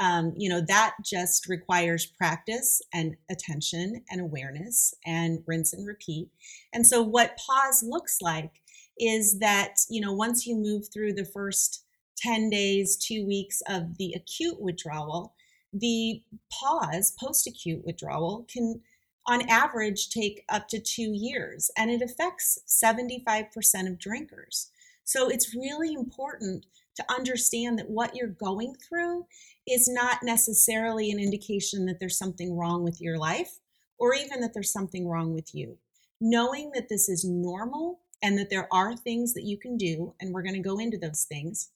um, 0.00 0.32
you 0.34 0.48
know, 0.48 0.62
that 0.62 0.96
just 1.04 1.46
requires 1.46 2.06
practice 2.06 2.80
and 2.92 3.16
attention 3.30 4.02
and 4.10 4.20
awareness 4.20 4.94
and 5.06 5.42
rinse 5.46 5.74
and 5.74 5.86
repeat. 5.86 6.30
And 6.72 6.86
so, 6.86 7.02
what 7.02 7.36
PAWS 7.36 7.82
looks 7.82 8.22
like 8.22 8.62
is 8.98 9.38
that, 9.40 9.76
you 9.90 10.00
know, 10.00 10.12
once 10.12 10.46
you 10.46 10.56
move 10.56 10.88
through 10.92 11.12
the 11.12 11.26
first 11.26 11.84
10 12.16 12.48
days, 12.48 12.96
two 12.96 13.26
weeks 13.26 13.62
of 13.68 13.98
the 13.98 14.14
acute 14.14 14.60
withdrawal, 14.60 15.34
the 15.72 16.22
PAWS, 16.50 17.14
post 17.20 17.46
acute 17.46 17.84
withdrawal, 17.84 18.46
can 18.50 18.80
on 19.26 19.46
average 19.50 20.08
take 20.08 20.44
up 20.48 20.66
to 20.68 20.80
two 20.80 21.12
years 21.12 21.70
and 21.76 21.90
it 21.90 22.00
affects 22.00 22.58
75% 22.66 23.86
of 23.86 23.98
drinkers. 23.98 24.70
So, 25.04 25.28
it's 25.28 25.54
really 25.54 25.92
important 25.92 26.64
to 26.96 27.04
understand 27.10 27.78
that 27.78 27.90
what 27.90 28.14
you're 28.14 28.28
going 28.28 28.74
through 28.74 29.26
is 29.66 29.88
not 29.88 30.18
necessarily 30.22 31.10
an 31.10 31.18
indication 31.18 31.86
that 31.86 32.00
there's 32.00 32.18
something 32.18 32.56
wrong 32.56 32.82
with 32.82 33.00
your 33.00 33.18
life 33.18 33.58
or 33.98 34.14
even 34.14 34.40
that 34.40 34.54
there's 34.54 34.72
something 34.72 35.06
wrong 35.06 35.34
with 35.34 35.54
you. 35.54 35.78
Knowing 36.20 36.72
that 36.74 36.88
this 36.88 37.08
is 37.08 37.24
normal 37.24 38.00
and 38.22 38.38
that 38.38 38.50
there 38.50 38.68
are 38.72 38.96
things 38.96 39.34
that 39.34 39.44
you 39.44 39.56
can 39.56 39.76
do, 39.76 40.14
and 40.20 40.32
we're 40.32 40.42
going 40.42 40.54
to 40.54 40.60
go 40.60 40.78
into 40.78 40.98
those 40.98 41.24
things. 41.24 41.70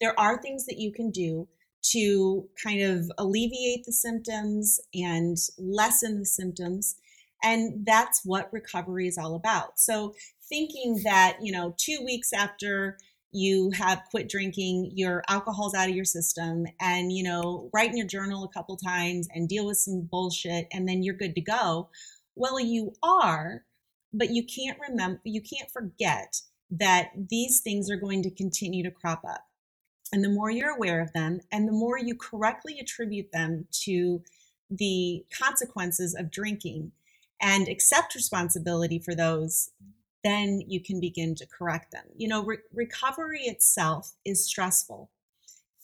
There 0.00 0.18
are 0.18 0.40
things 0.40 0.66
that 0.66 0.78
you 0.78 0.92
can 0.92 1.10
do 1.10 1.48
to 1.90 2.48
kind 2.62 2.80
of 2.82 3.10
alleviate 3.18 3.84
the 3.84 3.92
symptoms 3.92 4.80
and 4.94 5.36
lessen 5.58 6.18
the 6.18 6.26
symptoms. 6.26 6.96
And 7.42 7.84
that's 7.84 8.22
what 8.24 8.52
recovery 8.52 9.06
is 9.06 9.18
all 9.18 9.34
about. 9.34 9.78
So, 9.78 10.14
thinking 10.48 11.02
that, 11.04 11.38
you 11.42 11.52
know, 11.52 11.74
two 11.76 12.00
weeks 12.04 12.32
after 12.32 12.98
you 13.34 13.70
have 13.74 14.02
quit 14.10 14.28
drinking, 14.28 14.92
your 14.94 15.22
alcohol's 15.28 15.74
out 15.74 15.88
of 15.88 15.94
your 15.94 16.04
system, 16.04 16.66
and 16.80 17.12
you 17.12 17.24
know, 17.24 17.68
write 17.74 17.90
in 17.90 17.96
your 17.96 18.06
journal 18.06 18.44
a 18.44 18.52
couple 18.52 18.76
times 18.76 19.28
and 19.34 19.48
deal 19.48 19.66
with 19.66 19.76
some 19.76 20.08
bullshit, 20.10 20.66
and 20.72 20.88
then 20.88 21.02
you're 21.02 21.14
good 21.14 21.34
to 21.34 21.40
go. 21.40 21.88
Well, 22.36 22.60
you 22.60 22.92
are, 23.02 23.64
but 24.12 24.30
you 24.30 24.44
can't 24.44 24.78
remember, 24.88 25.20
you 25.24 25.42
can't 25.42 25.70
forget 25.70 26.40
that 26.70 27.10
these 27.30 27.60
things 27.60 27.90
are 27.90 27.96
going 27.96 28.22
to 28.22 28.30
continue 28.30 28.82
to 28.84 28.90
crop 28.90 29.22
up. 29.28 29.44
And 30.12 30.22
the 30.22 30.28
more 30.28 30.50
you're 30.50 30.74
aware 30.74 31.00
of 31.00 31.12
them, 31.12 31.40
and 31.50 31.66
the 31.66 31.72
more 31.72 31.98
you 31.98 32.14
correctly 32.14 32.78
attribute 32.78 33.32
them 33.32 33.66
to 33.82 34.22
the 34.70 35.24
consequences 35.36 36.14
of 36.18 36.30
drinking 36.30 36.92
and 37.40 37.68
accept 37.68 38.14
responsibility 38.14 38.98
for 38.98 39.14
those, 39.14 39.70
then 40.24 40.62
you 40.66 40.80
can 40.80 41.00
begin 41.00 41.34
to 41.36 41.46
correct 41.46 41.92
them. 41.92 42.04
You 42.16 42.28
know, 42.28 42.44
re- 42.44 42.58
recovery 42.72 43.42
itself 43.42 44.12
is 44.24 44.46
stressful. 44.46 45.10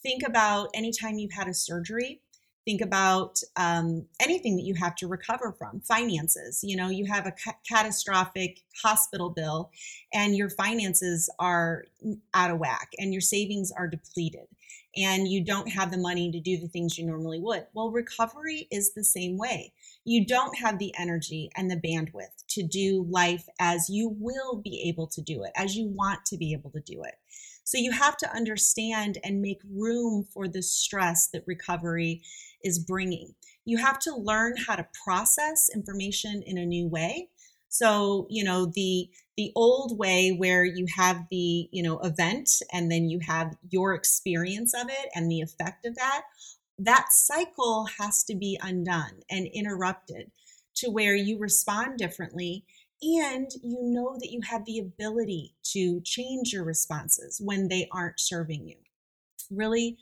Think 0.03 0.23
about 0.25 0.69
anytime 0.73 1.19
you've 1.19 1.33
had 1.33 1.47
a 1.47 1.53
surgery. 1.53 2.21
Think 2.65 2.81
about 2.81 3.39
um, 3.55 4.05
anything 4.19 4.55
that 4.55 4.63
you 4.63 4.75
have 4.75 4.95
to 4.97 5.07
recover 5.07 5.51
from, 5.51 5.79
finances. 5.81 6.63
You 6.63 6.75
know, 6.77 6.89
you 6.89 7.05
have 7.05 7.25
a 7.25 7.31
ca- 7.31 7.57
catastrophic 7.67 8.61
hospital 8.83 9.29
bill 9.29 9.71
and 10.13 10.35
your 10.35 10.49
finances 10.49 11.29
are 11.39 11.85
out 12.33 12.51
of 12.51 12.59
whack 12.59 12.89
and 12.99 13.13
your 13.13 13.21
savings 13.21 13.71
are 13.71 13.87
depleted. 13.87 14.47
and 14.95 15.27
you 15.27 15.43
don't 15.43 15.69
have 15.69 15.89
the 15.91 15.97
money 15.97 16.31
to 16.31 16.39
do 16.39 16.57
the 16.57 16.67
things 16.67 16.97
you 16.97 17.05
normally 17.05 17.39
would. 17.39 17.65
Well, 17.73 17.91
recovery 17.91 18.67
is 18.71 18.93
the 18.93 19.03
same 19.03 19.37
way. 19.37 19.71
You 20.03 20.25
don't 20.25 20.57
have 20.57 20.79
the 20.79 20.93
energy 20.97 21.49
and 21.55 21.69
the 21.69 21.75
bandwidth 21.75 22.45
to 22.49 22.63
do 22.63 23.05
life 23.09 23.45
as 23.59 23.89
you 23.89 24.15
will 24.19 24.61
be 24.61 24.83
able 24.87 25.07
to 25.07 25.21
do 25.21 25.43
it, 25.43 25.51
as 25.55 25.75
you 25.75 25.87
want 25.87 26.25
to 26.27 26.37
be 26.37 26.53
able 26.53 26.71
to 26.71 26.81
do 26.81 27.03
it. 27.03 27.15
So 27.63 27.77
you 27.77 27.91
have 27.91 28.17
to 28.17 28.35
understand 28.35 29.19
and 29.23 29.41
make 29.41 29.61
room 29.69 30.25
for 30.33 30.47
the 30.47 30.63
stress 30.63 31.27
that 31.33 31.43
recovery 31.45 32.21
is 32.63 32.79
bringing. 32.79 33.35
You 33.65 33.77
have 33.77 33.99
to 33.99 34.15
learn 34.15 34.55
how 34.67 34.75
to 34.75 34.87
process 35.05 35.69
information 35.73 36.43
in 36.45 36.57
a 36.57 36.65
new 36.65 36.87
way. 36.87 37.29
So, 37.69 38.27
you 38.29 38.43
know, 38.43 38.65
the 38.65 39.09
the 39.37 39.51
old 39.55 39.97
way 39.97 40.35
where 40.37 40.65
you 40.65 40.85
have 40.95 41.25
the, 41.31 41.69
you 41.71 41.81
know, 41.81 41.99
event 41.99 42.49
and 42.73 42.91
then 42.91 43.09
you 43.09 43.19
have 43.25 43.55
your 43.69 43.93
experience 43.93 44.73
of 44.73 44.89
it 44.89 45.09
and 45.15 45.31
the 45.31 45.39
effect 45.39 45.85
of 45.85 45.95
that, 45.95 46.23
that 46.85 47.07
cycle 47.11 47.87
has 47.99 48.23
to 48.23 48.35
be 48.35 48.59
undone 48.61 49.21
and 49.29 49.47
interrupted 49.47 50.31
to 50.75 50.89
where 50.89 51.15
you 51.15 51.37
respond 51.37 51.97
differently 51.97 52.65
and 53.01 53.49
you 53.63 53.79
know 53.81 54.15
that 54.19 54.31
you 54.31 54.41
have 54.41 54.65
the 54.65 54.79
ability 54.79 55.55
to 55.63 56.01
change 56.01 56.53
your 56.53 56.63
responses 56.63 57.41
when 57.43 57.67
they 57.67 57.87
aren't 57.91 58.19
serving 58.19 58.67
you. 58.67 58.77
Really, 59.49 59.97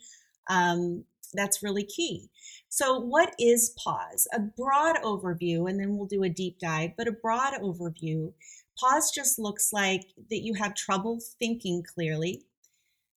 um, 0.48 1.04
that's 1.32 1.62
really 1.62 1.84
key. 1.84 2.28
So, 2.68 2.98
what 2.98 3.34
is 3.38 3.74
PAWS? 3.82 4.28
A 4.32 4.40
broad 4.40 4.96
overview, 5.02 5.68
and 5.68 5.78
then 5.80 5.96
we'll 5.96 6.06
do 6.06 6.24
a 6.24 6.28
deep 6.28 6.58
dive, 6.58 6.90
but 6.96 7.08
a 7.08 7.12
broad 7.12 7.54
overview. 7.54 8.32
PAWS 8.78 9.12
just 9.12 9.38
looks 9.38 9.72
like 9.72 10.04
that 10.30 10.40
you 10.40 10.54
have 10.54 10.74
trouble 10.74 11.20
thinking 11.38 11.82
clearly. 11.82 12.42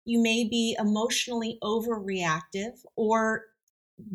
You 0.04 0.20
may 0.22 0.44
be 0.44 0.76
emotionally 0.78 1.58
overreactive, 1.62 2.78
or 2.96 3.46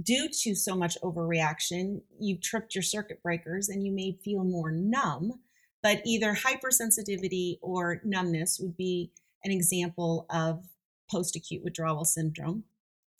due 0.04 0.30
to 0.43 0.56
so 0.56 0.76
much 0.76 0.97
overreaction, 1.04 2.02
you've 2.19 2.41
tripped 2.41 2.76
your 2.76 2.82
circuit 2.82 3.21
breakers 3.23 3.69
and 3.69 3.86
you 3.86 3.91
may 3.91 4.17
feel 4.23 4.43
more 4.43 4.71
numb 4.71 5.39
but 5.84 6.02
either 6.06 6.34
hypersensitivity 6.34 7.60
or 7.62 8.02
numbness 8.04 8.60
would 8.60 8.76
be 8.76 9.12
an 9.43 9.52
example 9.52 10.26
of 10.30 10.65
post 11.10 11.36
acute 11.36 11.63
withdrawal 11.63 12.04
syndrome. 12.04 12.63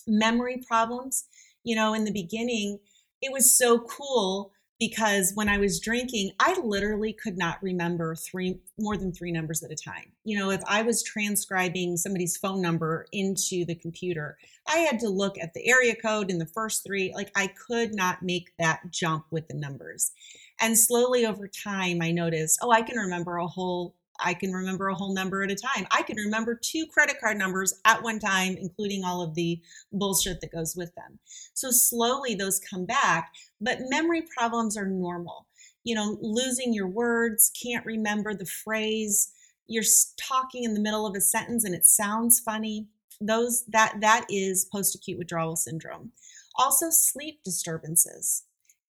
Memory 0.06 0.63
problems, 0.67 1.25
you 1.63 1.75
know, 1.75 1.93
in 1.93 2.03
the 2.03 2.12
beginning, 2.12 2.80
it 3.21 3.32
was 3.32 3.53
so 3.53 3.80
cool 3.80 4.51
because 4.80 5.32
when 5.34 5.50
I 5.50 5.58
was 5.58 5.80
drinking, 5.80 6.32
I 6.40 6.60
literally 6.63 7.13
could 7.13 7.38
not 7.38 7.62
remember 7.63 8.16
three 8.16 8.60
more 8.78 8.96
than 8.96 9.12
three 9.12 9.32
numbers 9.32 9.63
at 9.63 9.72
a 9.72 9.76
time. 9.76 10.12
You 10.24 10.38
know, 10.38 10.52
if 10.52 10.62
I 10.68 10.84
was 10.84 11.04
transcribing 11.04 11.98
somebody's 11.98 12.38
phone 12.38 12.62
number 12.62 13.08
into 13.12 13.66
the 13.66 13.76
computer, 13.76 14.38
I 14.68 14.80
had 14.80 15.00
to 15.00 15.10
look 15.10 15.38
at 15.40 15.54
the 15.54 15.68
area 15.68 15.96
code 15.96 16.30
in 16.30 16.38
the 16.38 16.46
first 16.46 16.86
three. 16.86 17.12
Like 17.13 17.32
I 17.36 17.48
could 17.48 17.96
not 17.96 18.22
make 18.22 18.52
that 18.60 18.92
jump 18.92 19.26
with 19.32 19.48
the 19.48 19.56
numbers. 19.56 20.12
And 20.60 20.78
slowly 20.78 21.26
over 21.26 21.48
time, 21.48 22.02
I 22.02 22.12
noticed, 22.12 22.60
oh, 22.62 22.72
I 22.72 22.82
can 22.82 22.98
remember 22.98 23.38
a 23.38 23.48
whole 23.48 23.96
I 24.19 24.34
can 24.34 24.51
remember 24.51 24.88
a 24.88 24.95
whole 24.95 25.13
number 25.13 25.43
at 25.43 25.51
a 25.51 25.56
time. 25.56 25.88
I 25.91 26.01
can 26.01 26.17
remember 26.17 26.56
two 26.56 26.86
credit 26.88 27.19
card 27.19 27.38
numbers 27.38 27.73
at 27.86 28.01
one 28.03 28.19
time, 28.19 28.58
including 28.60 29.03
all 29.03 29.21
of 29.21 29.36
the 29.36 29.62
bullshit 29.91 30.41
that 30.41 30.51
goes 30.51 30.75
with 30.75 30.93
them. 30.95 31.19
So 31.53 31.71
slowly 31.71 32.36
those 32.36 32.60
come 32.60 32.86
back, 32.86 33.32
but 33.62 33.80
memory 33.89 34.23
problems 34.36 34.77
are 34.77 34.88
normal. 34.88 35.45
You 35.84 35.95
know, 35.95 36.17
losing 36.21 36.73
your 36.73 36.88
words, 36.88 37.51
can't 37.62 37.86
remember 37.86 38.34
the 38.34 38.45
phrase, 38.45 39.32
you're 39.67 39.84
talking 40.17 40.63
in 40.63 40.73
the 40.73 40.80
middle 40.80 41.06
of 41.06 41.15
a 41.15 41.21
sentence 41.21 41.63
and 41.63 41.75
it 41.75 41.86
sounds 41.86 42.39
funny. 42.39 42.88
Those 43.19 43.65
that 43.67 43.95
that 44.01 44.25
is 44.30 44.65
post 44.65 44.95
acute 44.95 45.17
withdrawal 45.17 45.56
syndrome. 45.56 46.12
Also 46.58 46.89
sleep 46.89 47.43
disturbances. 47.43 48.43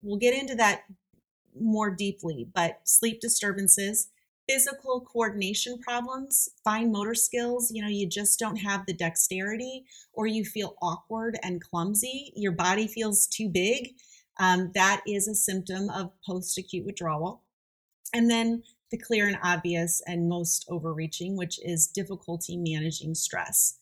We'll 0.02 0.20
get 0.20 0.40
into 0.40 0.56
that 0.56 0.84
more 1.60 1.90
deeply, 1.90 2.48
but 2.54 2.82
sleep 2.84 3.22
disturbances, 3.22 4.10
physical 4.48 5.02
coordination 5.02 5.80
problems, 5.80 6.50
fine 6.64 6.92
motor 6.92 7.16
skills, 7.16 7.72
you 7.72 7.82
know, 7.82 7.88
you 7.88 8.08
just 8.08 8.40
don't 8.40 8.58
have 8.58 8.86
the 8.86 8.94
dexterity 8.94 9.86
or 10.14 10.28
you 10.28 10.46
feel 10.46 10.76
awkward 10.82 11.38
and 11.44 11.62
clumsy, 11.62 12.32
your 12.36 12.52
body 12.52 12.88
feels 12.88 13.28
too 13.28 13.50
big. 13.50 13.96
Um, 14.40 14.72
that 14.76 15.02
is 15.08 15.28
a 15.28 15.36
symptom 15.36 15.90
of 15.90 16.12
post 16.26 16.58
acute 16.58 16.86
withdrawal. 16.86 17.42
And 18.14 18.30
then 18.30 18.64
the 18.92 18.98
clear 18.98 19.28
and 19.28 19.38
obvious 19.44 20.02
and 20.08 20.30
most 20.30 20.66
overreaching, 20.70 21.36
which 21.36 21.60
is 21.64 21.88
difficulty 21.88 22.58
managing 22.58 23.16
stress. 23.16 23.78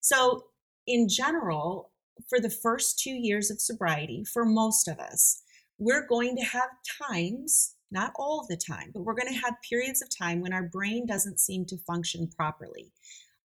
So, 0.00 0.44
in 0.86 1.08
general, 1.08 1.90
for 2.28 2.40
the 2.40 2.50
first 2.50 2.98
two 2.98 3.10
years 3.10 3.50
of 3.50 3.60
sobriety, 3.60 4.24
for 4.24 4.44
most 4.44 4.86
of 4.86 4.98
us, 4.98 5.42
we're 5.78 6.06
going 6.06 6.36
to 6.36 6.44
have 6.44 6.68
times, 7.08 7.74
not 7.94 8.12
all 8.16 8.44
the 8.46 8.56
time, 8.56 8.90
but 8.92 9.04
we're 9.04 9.14
going 9.14 9.32
to 9.32 9.40
have 9.40 9.54
periods 9.66 10.02
of 10.02 10.10
time 10.10 10.40
when 10.40 10.52
our 10.52 10.64
brain 10.64 11.06
doesn't 11.06 11.40
seem 11.40 11.64
to 11.66 11.78
function 11.78 12.28
properly. 12.36 12.92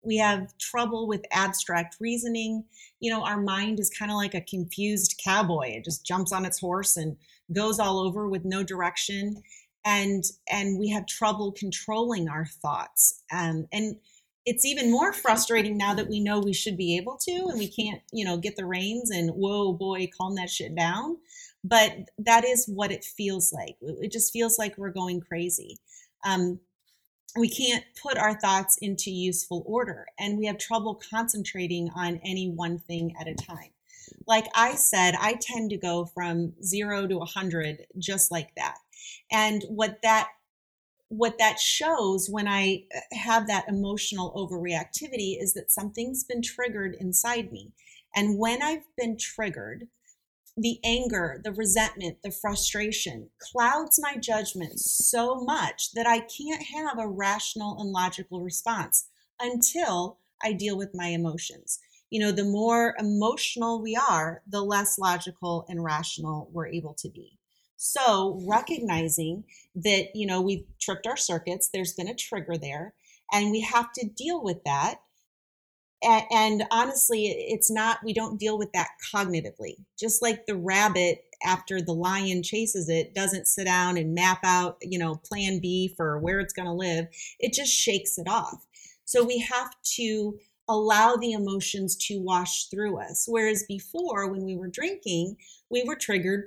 We 0.02 0.16
have 0.18 0.56
trouble 0.59 1.09
with 1.09 1.26
abstract 1.32 1.96
reasoning. 2.00 2.64
You 3.00 3.11
know, 3.11 3.24
our 3.24 3.40
mind 3.40 3.80
is 3.80 3.90
kind 3.90 4.11
of 4.11 4.16
like 4.16 4.35
a 4.35 4.40
confused 4.40 5.20
cowboy. 5.22 5.72
It 5.72 5.85
just 5.85 6.06
jumps 6.06 6.32
on 6.32 6.46
its 6.46 6.61
horse 6.61 6.96
and 6.96 7.16
goes 7.52 7.78
all 7.80 7.98
over 7.98 8.28
with 8.28 8.44
no 8.44 8.62
direction. 8.62 9.42
And 9.85 10.24
and 10.50 10.78
we 10.78 10.88
have 10.90 11.06
trouble 11.06 11.52
controlling 11.52 12.28
our 12.28 12.46
thoughts. 12.46 13.22
Um, 13.32 13.66
and 13.72 13.96
it's 14.44 14.64
even 14.64 14.92
more 14.92 15.12
frustrating 15.12 15.76
now 15.76 15.92
that 15.94 16.09
we 16.09 16.20
know 16.20 16.38
we 16.38 16.52
should 16.52 16.76
be 16.76 16.96
able 16.96 17.18
to 17.22 17.46
and 17.50 17.59
we 17.59 17.66
can't, 17.66 18.00
you 18.12 18.24
know, 18.24 18.37
get 18.37 18.54
the 18.54 18.64
reins 18.64 19.11
and 19.11 19.30
whoa 19.30 19.72
boy, 19.72 20.09
calm 20.16 20.37
that 20.37 20.50
shit 20.50 20.76
down 20.76 21.16
but 21.68 21.92
that 22.18 22.44
is 22.44 22.66
what 22.66 22.92
it 22.92 23.05
feels 23.05 23.52
like. 23.52 23.76
It 23.81 24.12
just 24.12 24.33
feels 24.33 24.59
like 24.59 24.79
we're 24.79 24.90
going 24.90 25.20
crazy. 25.20 25.79
Um, 26.24 26.61
we 27.37 27.48
can't 27.48 27.85
put 28.00 28.16
our 28.16 28.38
thoughts 28.38 28.79
into 28.81 29.11
useful 29.11 29.64
order, 29.66 30.07
and 30.18 30.38
we 30.38 30.46
have 30.46 30.59
trouble 30.59 31.00
concentrating 31.11 31.90
on 31.96 32.20
any 32.24 32.48
one 32.48 32.79
thing 32.79 33.14
at 33.20 33.26
a 33.26 33.35
time. 33.35 33.70
Like 34.29 34.46
I 34.55 34.76
said, 34.76 35.14
I 35.20 35.38
tend 35.40 35.70
to 35.70 35.76
go 35.76 36.07
from 36.07 36.52
zero 36.62 37.07
to 37.09 37.16
a 37.16 37.18
100 37.18 37.87
just 37.98 38.31
like 38.31 38.55
that. 38.57 38.76
And 39.33 39.64
what 39.68 39.98
that 40.02 40.29
what 41.09 41.38
that 41.38 41.61
shows 41.61 42.29
when 42.29 42.48
I 42.48 42.83
uh, 42.94 42.98
have 43.12 43.46
that 43.46 43.68
emotional 43.68 44.33
overreactivity 44.35 45.40
is 45.40 45.55
that 45.55 45.70
something's 45.70 46.24
been 46.24 46.42
triggered 46.42 46.96
inside 46.98 47.52
me. 47.52 47.70
And 48.16 48.38
when 48.40 48.61
I've 48.61 48.83
been 48.96 49.16
triggered, 49.16 49.87
the 50.57 50.79
anger, 50.85 51.40
the 51.45 51.53
resentment, 51.53 52.19
the 52.23 52.31
frustration 52.31 53.29
clouds 53.38 54.01
my 54.01 54.16
judgment 54.16 54.81
so 54.81 55.37
much 55.42 55.92
that 55.92 56.07
I 56.07 56.21
can't 56.21 56.64
have 56.75 56.99
a 56.99 57.09
rational 57.09 57.79
and 57.79 57.90
logical 57.90 58.40
response 58.40 59.09
until 59.38 60.19
I 60.42 60.53
deal 60.53 60.77
with 60.77 60.95
my 60.95 61.09
emotions. 61.09 61.79
You 62.09 62.21
know, 62.21 62.33
the 62.33 62.45
more 62.45 62.95
emotional 62.99 63.83
we 63.83 63.97
are, 63.97 64.42
the 64.49 64.62
less 64.62 64.99
logical 64.99 65.66
and 65.69 65.85
rational 65.85 66.49
we're 66.53 66.69
able 66.69 66.95
to 66.95 67.09
be. 67.11 67.38
So, 67.77 68.40
recognizing 68.47 69.45
that, 69.75 70.14
you 70.14 70.27
know, 70.27 70.40
we've 70.40 70.64
tripped 70.81 71.07
our 71.07 71.16
circuits, 71.16 71.69
there's 71.69 71.92
been 71.92 72.09
a 72.09 72.14
trigger 72.14 72.57
there, 72.57 72.95
and 73.31 73.51
we 73.51 73.61
have 73.61 73.92
to 73.92 74.07
deal 74.07 74.42
with 74.42 74.64
that 74.64 75.01
and, 76.07 76.25
and 76.31 76.64
honestly 76.71 77.27
it's 77.27 77.71
not 77.71 77.99
we 78.05 78.12
don't 78.12 78.38
deal 78.38 78.57
with 78.57 78.73
that 78.73 78.90
cognitively. 79.12 79.75
Just 79.99 80.23
like 80.23 80.47
the 80.47 80.57
rabbit 80.57 81.25
after 81.45 81.83
the 81.83 81.92
lion 81.92 82.42
chases 82.42 82.88
it 82.88 83.14
doesn't 83.14 83.47
sit 83.47 83.64
down 83.64 83.97
and 83.97 84.14
map 84.14 84.38
out 84.45 84.79
you 84.81 84.99
know 84.99 85.16
plan 85.16 85.59
b 85.61 85.92
for 85.97 86.19
where 86.19 86.40
it's 86.40 86.55
going 86.55 86.66
to 86.66 86.73
live. 86.73 87.07
It 87.38 87.53
just 87.53 87.73
shakes 87.73 88.19
it 88.19 88.29
off. 88.29 88.66
So 89.05 89.25
we 89.25 89.38
have 89.38 89.71
to 89.97 90.38
allow 90.69 91.14
the 91.14 91.33
emotions 91.33 91.95
to 91.95 92.21
wash 92.21 92.66
through 92.69 92.99
us. 93.01 93.27
Whereas 93.29 93.64
before 93.69 94.31
when 94.31 94.45
we 94.45 94.57
were 94.57 94.69
drinking 94.69 95.37
we 95.71 95.83
were 95.85 95.97
triggered 95.97 96.45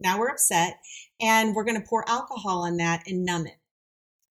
now 0.00 0.18
we're 0.18 0.28
upset 0.28 0.80
and 1.20 1.54
we're 1.54 1.64
going 1.64 1.80
to 1.80 1.88
pour 1.88 2.08
alcohol 2.08 2.62
on 2.62 2.76
that 2.76 3.02
and 3.06 3.24
numb 3.24 3.46
it. 3.46 3.58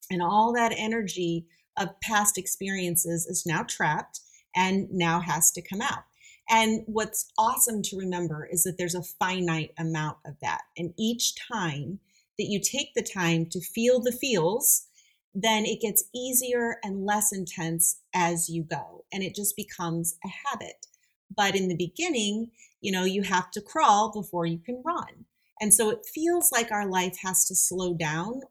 And 0.10 0.22
all 0.22 0.54
that 0.54 0.74
energy 0.78 1.46
of 1.78 2.00
past 2.02 2.38
experiences 2.38 3.26
is 3.26 3.46
now 3.46 3.64
trapped 3.64 4.22
and 4.58 4.90
now 4.92 5.22
has 5.22 5.52
to 5.52 5.62
come 5.62 5.82
out. 5.82 6.04
And 6.50 6.84
what's 6.88 7.32
awesome 7.38 7.82
to 7.84 7.98
remember 7.98 8.48
is 8.52 8.64
that 8.64 8.78
there's 8.78 8.96
a 8.96 9.04
finite 9.04 9.72
amount 9.78 10.18
of 10.26 10.36
that. 10.42 10.62
And 10.78 10.94
each 10.98 11.36
time 11.36 12.00
that 12.38 12.46
you 12.46 12.60
take 12.60 12.94
the 12.94 13.04
time 13.04 13.46
to 13.48 13.62
feel 13.62 14.02
the 14.02 14.12
feels, 14.12 14.88
then 15.36 15.66
it 15.66 15.82
gets 15.82 16.06
easier 16.16 16.78
and 16.84 17.06
less 17.06 17.32
intense 17.32 18.02
as 18.16 18.50
you 18.50 18.64
go. 18.64 19.06
And 19.14 19.24
it 19.24 19.36
just 19.36 19.56
becomes 19.56 20.18
a 20.26 20.30
habit. 20.50 20.88
But 21.36 21.56
in 21.56 21.68
the 21.68 21.76
beginning, 21.76 22.52
you 22.82 22.92
know, 22.92 23.04
you 23.04 23.24
have 23.24 23.52
to 23.52 23.62
crawl 23.62 24.12
before 24.12 24.46
you 24.46 24.60
can 24.60 24.82
run. 24.86 25.26
And 25.60 25.74
so 25.74 25.90
it 25.90 26.06
feels 26.14 26.52
like 26.52 26.72
our 26.72 26.88
life 26.88 27.18
has 27.24 27.46
to 27.46 27.56
slow 27.56 27.94
down 27.94 28.42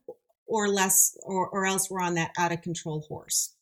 or 0.47 0.69
less, 0.69 1.17
or, 1.23 1.49
or 1.49 1.67
else 1.67 1.91
we're 1.91 2.01
on 2.01 2.15
that 2.15 2.33
out 2.39 2.53
of 2.53 2.63
control 2.63 3.07
horse. 3.09 3.55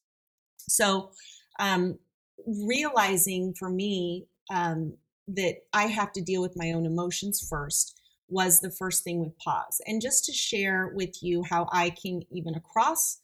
So 0.68 1.10
um, 1.58 1.98
realizing 2.46 3.54
for 3.54 3.68
me 3.68 4.26
um, 4.52 4.96
that 5.28 5.56
I 5.72 5.84
have 5.84 6.12
to 6.12 6.22
deal 6.22 6.42
with 6.42 6.56
my 6.56 6.72
own 6.72 6.86
emotions 6.86 7.46
first 7.48 8.00
was 8.28 8.60
the 8.60 8.70
first 8.70 9.04
thing 9.04 9.20
with 9.20 9.38
PAWS. 9.38 9.80
And 9.86 10.00
just 10.00 10.24
to 10.26 10.32
share 10.32 10.92
with 10.94 11.22
you 11.22 11.42
how 11.42 11.68
I 11.72 11.90
came 11.90 12.22
even 12.30 12.54
across 12.54 13.20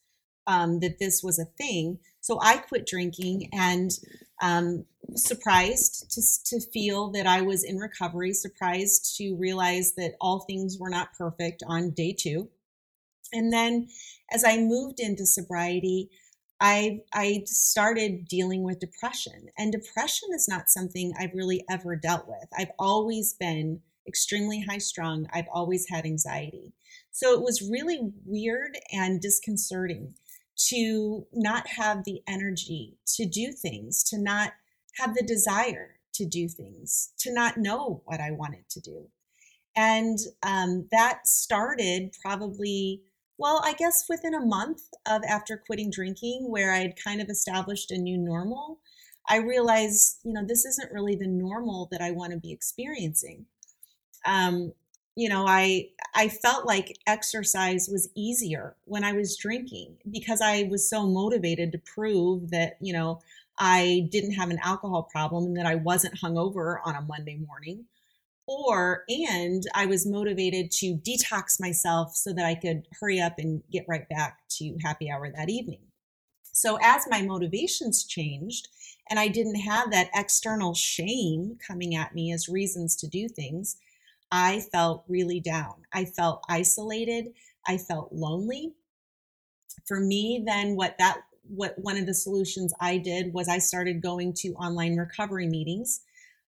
um, 0.46 0.80
that 0.80 0.98
this 0.98 1.22
was 1.22 1.38
a 1.38 1.44
thing. 1.44 1.98
So 2.20 2.38
I 2.40 2.58
quit 2.58 2.86
drinking 2.86 3.48
and 3.52 3.90
um, 4.42 4.84
surprised 5.14 6.10
to, 6.12 6.22
to 6.46 6.66
feel 6.70 7.10
that 7.12 7.26
I 7.26 7.40
was 7.40 7.64
in 7.64 7.76
recovery, 7.78 8.32
surprised 8.32 9.16
to 9.16 9.34
realize 9.36 9.94
that 9.96 10.14
all 10.20 10.40
things 10.40 10.78
were 10.78 10.90
not 10.90 11.14
perfect 11.16 11.62
on 11.66 11.90
day 11.90 12.14
two. 12.18 12.48
And 13.32 13.52
then 13.52 13.88
as 14.32 14.44
I 14.44 14.58
moved 14.58 15.00
into 15.00 15.24
sobriety, 15.26 16.10
I 16.60 17.00
I 17.12 17.42
started 17.46 18.28
dealing 18.28 18.62
with 18.62 18.80
depression. 18.80 19.48
And 19.58 19.72
depression 19.72 20.28
is 20.34 20.48
not 20.48 20.68
something 20.68 21.12
I've 21.18 21.34
really 21.34 21.64
ever 21.70 21.96
dealt 21.96 22.28
with. 22.28 22.48
I've 22.56 22.72
always 22.78 23.34
been 23.34 23.80
extremely 24.06 24.60
high 24.68 24.78
strung. 24.78 25.26
I've 25.32 25.48
always 25.52 25.88
had 25.88 26.04
anxiety. 26.04 26.72
So 27.12 27.32
it 27.32 27.42
was 27.42 27.68
really 27.70 28.12
weird 28.24 28.78
and 28.92 29.20
disconcerting 29.20 30.14
to 30.68 31.26
not 31.32 31.66
have 31.66 32.04
the 32.04 32.22
energy 32.26 32.98
to 33.14 33.24
do 33.24 33.52
things, 33.52 34.02
to 34.04 34.18
not 34.18 34.52
have 34.98 35.14
the 35.14 35.22
desire 35.22 35.96
to 36.14 36.26
do 36.26 36.48
things, 36.48 37.12
to 37.18 37.32
not 37.32 37.56
know 37.56 38.02
what 38.04 38.20
I 38.20 38.30
wanted 38.32 38.68
to 38.70 38.80
do. 38.80 39.08
And 39.76 40.18
um, 40.42 40.88
that 40.90 41.26
started 41.26 42.14
probably, 42.20 43.02
well, 43.40 43.62
I 43.64 43.72
guess 43.72 44.04
within 44.08 44.34
a 44.34 44.44
month 44.44 44.82
of 45.06 45.22
after 45.24 45.56
quitting 45.56 45.90
drinking, 45.90 46.50
where 46.50 46.72
I'd 46.72 47.02
kind 47.02 47.22
of 47.22 47.30
established 47.30 47.90
a 47.90 47.96
new 47.96 48.18
normal. 48.18 48.80
I 49.28 49.36
realized, 49.36 50.18
you 50.24 50.34
know, 50.34 50.44
this 50.44 50.66
isn't 50.66 50.92
really 50.92 51.16
the 51.16 51.26
normal 51.26 51.88
that 51.90 52.02
I 52.02 52.10
want 52.10 52.32
to 52.32 52.38
be 52.38 52.52
experiencing. 52.52 53.46
Um, 54.26 54.72
you 55.16 55.28
know 55.28 55.44
i 55.46 55.88
i 56.14 56.28
felt 56.28 56.66
like 56.66 56.96
exercise 57.06 57.88
was 57.90 58.08
easier 58.14 58.76
when 58.84 59.02
i 59.04 59.12
was 59.12 59.36
drinking 59.36 59.96
because 60.10 60.40
i 60.40 60.62
was 60.70 60.88
so 60.88 61.06
motivated 61.06 61.72
to 61.72 61.78
prove 61.78 62.50
that 62.50 62.76
you 62.80 62.92
know 62.92 63.20
i 63.58 64.06
didn't 64.10 64.32
have 64.32 64.50
an 64.50 64.60
alcohol 64.62 65.02
problem 65.02 65.44
and 65.44 65.56
that 65.56 65.66
i 65.66 65.74
wasn't 65.74 66.14
hungover 66.20 66.76
on 66.84 66.94
a 66.94 67.02
monday 67.02 67.36
morning 67.36 67.84
or 68.50 69.04
and 69.08 69.62
i 69.74 69.86
was 69.86 70.06
motivated 70.06 70.70
to 70.70 70.98
detox 71.06 71.60
myself 71.60 72.14
so 72.14 72.32
that 72.32 72.44
i 72.44 72.54
could 72.54 72.86
hurry 73.00 73.20
up 73.20 73.34
and 73.38 73.62
get 73.70 73.84
right 73.88 74.08
back 74.08 74.38
to 74.48 74.76
happy 74.82 75.10
hour 75.10 75.30
that 75.30 75.48
evening 75.48 75.80
so 76.52 76.76
as 76.82 77.06
my 77.08 77.22
motivations 77.22 78.04
changed 78.04 78.68
and 79.08 79.20
i 79.20 79.28
didn't 79.28 79.60
have 79.60 79.90
that 79.90 80.10
external 80.14 80.74
shame 80.74 81.56
coming 81.66 81.94
at 81.94 82.14
me 82.14 82.32
as 82.32 82.48
reasons 82.48 82.96
to 82.96 83.06
do 83.06 83.28
things 83.28 83.76
I 84.32 84.60
felt 84.72 85.04
really 85.08 85.40
down. 85.40 85.74
I 85.92 86.04
felt 86.04 86.44
isolated. 86.48 87.32
I 87.66 87.78
felt 87.78 88.12
lonely. 88.12 88.74
For 89.86 90.00
me, 90.00 90.42
then 90.46 90.76
what 90.76 90.96
that 90.98 91.22
what 91.48 91.74
one 91.78 91.96
of 91.96 92.06
the 92.06 92.14
solutions 92.14 92.72
I 92.80 92.98
did 92.98 93.32
was 93.32 93.48
I 93.48 93.58
started 93.58 94.02
going 94.02 94.34
to 94.34 94.50
online 94.50 94.96
recovery 94.96 95.48
meetings. 95.48 96.02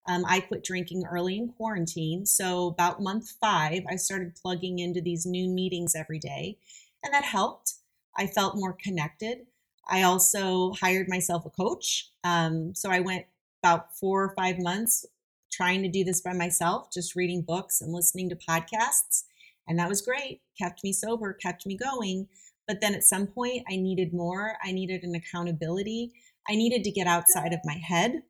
Um, 0.06 0.24
I 0.26 0.40
quit 0.40 0.64
drinking 0.64 1.04
early 1.04 1.36
in 1.36 1.48
quarantine. 1.48 2.26
So, 2.26 2.68
about 2.68 3.02
month 3.02 3.34
five, 3.40 3.82
I 3.88 3.96
started 3.96 4.34
plugging 4.34 4.78
into 4.78 5.00
these 5.00 5.26
new 5.26 5.48
meetings 5.48 5.94
every 5.94 6.18
day, 6.18 6.58
and 7.02 7.14
that 7.14 7.24
helped. 7.24 7.74
I 8.16 8.26
felt 8.26 8.56
more 8.56 8.76
connected. 8.82 9.46
I 9.88 10.02
also 10.02 10.72
hired 10.72 11.08
myself 11.08 11.46
a 11.46 11.50
coach. 11.50 12.10
Um, 12.24 12.74
so, 12.74 12.90
I 12.90 13.00
went 13.00 13.26
about 13.62 13.96
four 13.96 14.24
or 14.24 14.34
five 14.36 14.58
months 14.58 15.06
trying 15.52 15.82
to 15.82 15.88
do 15.88 16.02
this 16.02 16.20
by 16.20 16.32
myself, 16.32 16.88
just 16.92 17.14
reading 17.14 17.42
books 17.42 17.80
and 17.80 17.92
listening 17.92 18.28
to 18.30 18.36
podcasts. 18.36 19.24
And 19.68 19.78
that 19.78 19.88
was 19.88 20.02
great, 20.02 20.40
kept 20.58 20.82
me 20.82 20.92
sober, 20.92 21.32
kept 21.32 21.66
me 21.66 21.76
going. 21.76 22.26
But 22.66 22.80
then 22.80 22.94
at 22.94 23.04
some 23.04 23.26
point, 23.26 23.64
I 23.70 23.76
needed 23.76 24.12
more. 24.12 24.54
I 24.64 24.72
needed 24.72 25.04
an 25.04 25.14
accountability. 25.14 26.12
I 26.48 26.56
needed 26.56 26.82
to 26.84 26.90
get 26.90 27.06
outside 27.06 27.52
of 27.52 27.60
my 27.64 27.74
head 27.74 28.22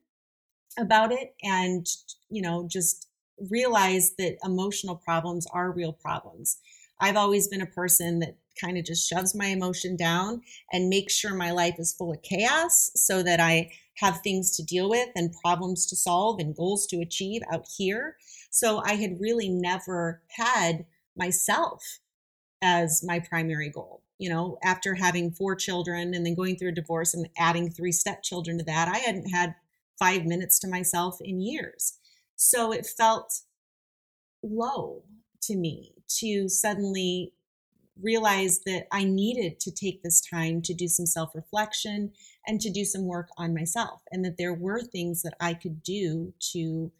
about 0.78 1.12
it 1.12 1.34
and, 1.42 1.86
you 2.30 2.42
know, 2.42 2.66
just 2.70 3.08
realize 3.50 4.14
that 4.18 4.36
emotional 4.44 4.96
problems 4.96 5.46
are 5.52 5.72
real 5.72 5.92
problems. 5.92 6.58
I've 7.00 7.16
always 7.16 7.48
been 7.48 7.62
a 7.62 7.66
person 7.66 8.20
that 8.20 8.36
kind 8.60 8.78
of 8.78 8.84
just 8.84 9.08
shoves 9.08 9.34
my 9.34 9.46
emotion 9.46 9.96
down 9.96 10.42
and 10.72 10.88
makes 10.88 11.14
sure 11.14 11.34
my 11.34 11.50
life 11.50 11.76
is 11.78 11.94
full 11.94 12.12
of 12.12 12.22
chaos 12.22 12.90
so 12.94 13.22
that 13.22 13.40
I 13.40 13.70
have 13.96 14.20
things 14.20 14.56
to 14.56 14.64
deal 14.64 14.88
with 14.88 15.08
and 15.16 15.34
problems 15.42 15.86
to 15.86 15.96
solve 15.96 16.38
and 16.38 16.56
goals 16.56 16.86
to 16.88 17.00
achieve 17.00 17.42
out 17.52 17.66
here. 17.76 18.16
So 18.50 18.82
I 18.84 18.94
had 18.94 19.20
really 19.20 19.48
never 19.48 20.22
had 20.36 20.84
myself 21.16 21.98
as 22.62 23.02
my 23.04 23.18
primary 23.18 23.70
goal. 23.70 24.02
You 24.18 24.28
know, 24.28 24.58
after 24.62 24.94
having 24.94 25.32
four 25.32 25.56
children 25.56 26.14
and 26.14 26.24
then 26.24 26.36
going 26.36 26.56
through 26.56 26.68
a 26.68 26.72
divorce 26.72 27.12
and 27.12 27.28
adding 27.36 27.70
three 27.70 27.90
stepchildren 27.90 28.58
to 28.58 28.64
that, 28.64 28.88
I 28.88 28.98
hadn't 28.98 29.30
had 29.30 29.56
five 30.02 30.24
minutes 30.24 30.58
to 30.58 30.68
myself 30.68 31.18
in 31.20 31.40
years. 31.40 31.98
So 32.34 32.72
it 32.72 32.86
felt 32.86 33.32
low 34.42 35.04
to 35.42 35.56
me 35.56 35.94
to 36.18 36.48
suddenly 36.48 37.32
realize 38.00 38.60
that 38.66 38.86
I 38.90 39.04
needed 39.04 39.60
to 39.60 39.70
take 39.70 40.02
this 40.02 40.20
time 40.20 40.60
to 40.62 40.74
do 40.74 40.88
some 40.88 41.06
self 41.06 41.34
reflection 41.34 42.12
and 42.46 42.60
to 42.60 42.70
do 42.70 42.84
some 42.84 43.04
work 43.04 43.28
on 43.38 43.54
myself, 43.54 44.00
and 44.10 44.24
that 44.24 44.38
there 44.38 44.54
were 44.54 44.80
things 44.80 45.22
that 45.22 45.34
I 45.40 45.54
could 45.54 45.82
do 45.84 46.34
to 46.52 46.90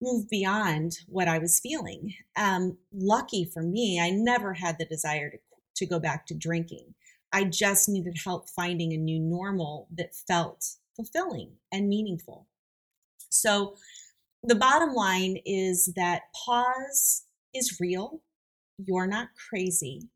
move 0.00 0.28
beyond 0.28 0.98
what 1.08 1.26
I 1.26 1.38
was 1.38 1.58
feeling. 1.58 2.14
Um, 2.36 2.76
lucky 2.92 3.44
for 3.52 3.62
me, 3.62 3.98
I 4.00 4.10
never 4.10 4.54
had 4.54 4.78
the 4.78 4.84
desire 4.84 5.30
to, 5.30 5.38
to 5.76 5.86
go 5.86 5.98
back 5.98 6.26
to 6.26 6.34
drinking. 6.34 6.94
I 7.32 7.44
just 7.44 7.88
needed 7.88 8.16
help 8.22 8.48
finding 8.48 8.92
a 8.92 8.96
new 8.96 9.18
normal 9.18 9.88
that 9.96 10.14
felt 10.28 10.76
fulfilling 10.96 11.52
and 11.72 11.88
meaningful. 11.88 12.46
So, 13.28 13.76
the 14.42 14.54
bottom 14.54 14.94
line 14.94 15.38
is 15.44 15.92
that 15.96 16.22
PAWS 16.46 17.24
is 17.54 17.78
real. 17.80 18.20
You're 18.78 19.06
not 19.06 19.28
crazy. 19.48 20.08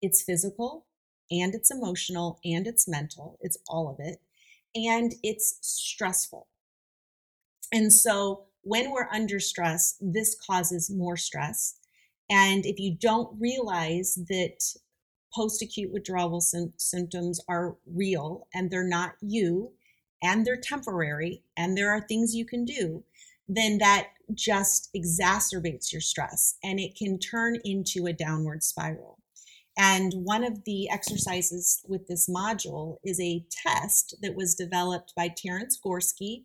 It's 0.00 0.22
physical, 0.22 0.86
and 1.30 1.54
it's 1.54 1.70
emotional 1.70 2.38
and 2.44 2.66
it's 2.66 2.86
mental. 2.88 3.38
It's 3.40 3.58
all 3.68 3.88
of 3.90 3.96
it. 3.98 4.18
And 4.74 5.14
it's 5.22 5.58
stressful. 5.60 6.46
And 7.72 7.92
so 7.92 8.44
when 8.62 8.92
we're 8.92 9.08
under 9.12 9.40
stress, 9.40 9.96
this 10.00 10.36
causes 10.46 10.90
more 10.90 11.16
stress. 11.16 11.76
And 12.30 12.64
if 12.66 12.78
you 12.78 12.96
don't 12.98 13.38
realize 13.40 14.18
that 14.28 14.58
post 15.34 15.62
acute 15.62 15.92
withdrawal 15.92 16.40
sy- 16.40 16.72
symptoms 16.76 17.40
are 17.48 17.76
real 17.86 18.46
and 18.54 18.70
they're 18.70 18.86
not 18.86 19.14
you 19.20 19.72
and 20.22 20.44
they're 20.44 20.56
temporary 20.56 21.42
and 21.56 21.76
there 21.76 21.90
are 21.90 22.00
things 22.00 22.34
you 22.34 22.44
can 22.44 22.64
do, 22.64 23.04
then 23.48 23.78
that 23.78 24.08
just 24.32 24.90
exacerbates 24.96 25.92
your 25.92 26.00
stress 26.00 26.56
and 26.62 26.80
it 26.80 26.96
can 26.96 27.18
turn 27.18 27.58
into 27.64 28.06
a 28.06 28.12
downward 28.12 28.62
spiral. 28.62 29.18
And 29.76 30.12
one 30.22 30.44
of 30.44 30.64
the 30.64 30.88
exercises 30.88 31.84
with 31.88 32.06
this 32.06 32.28
module 32.28 32.98
is 33.04 33.20
a 33.20 33.44
test 33.50 34.16
that 34.22 34.36
was 34.36 34.54
developed 34.54 35.12
by 35.16 35.28
Terence 35.28 35.78
Gorski 35.84 36.44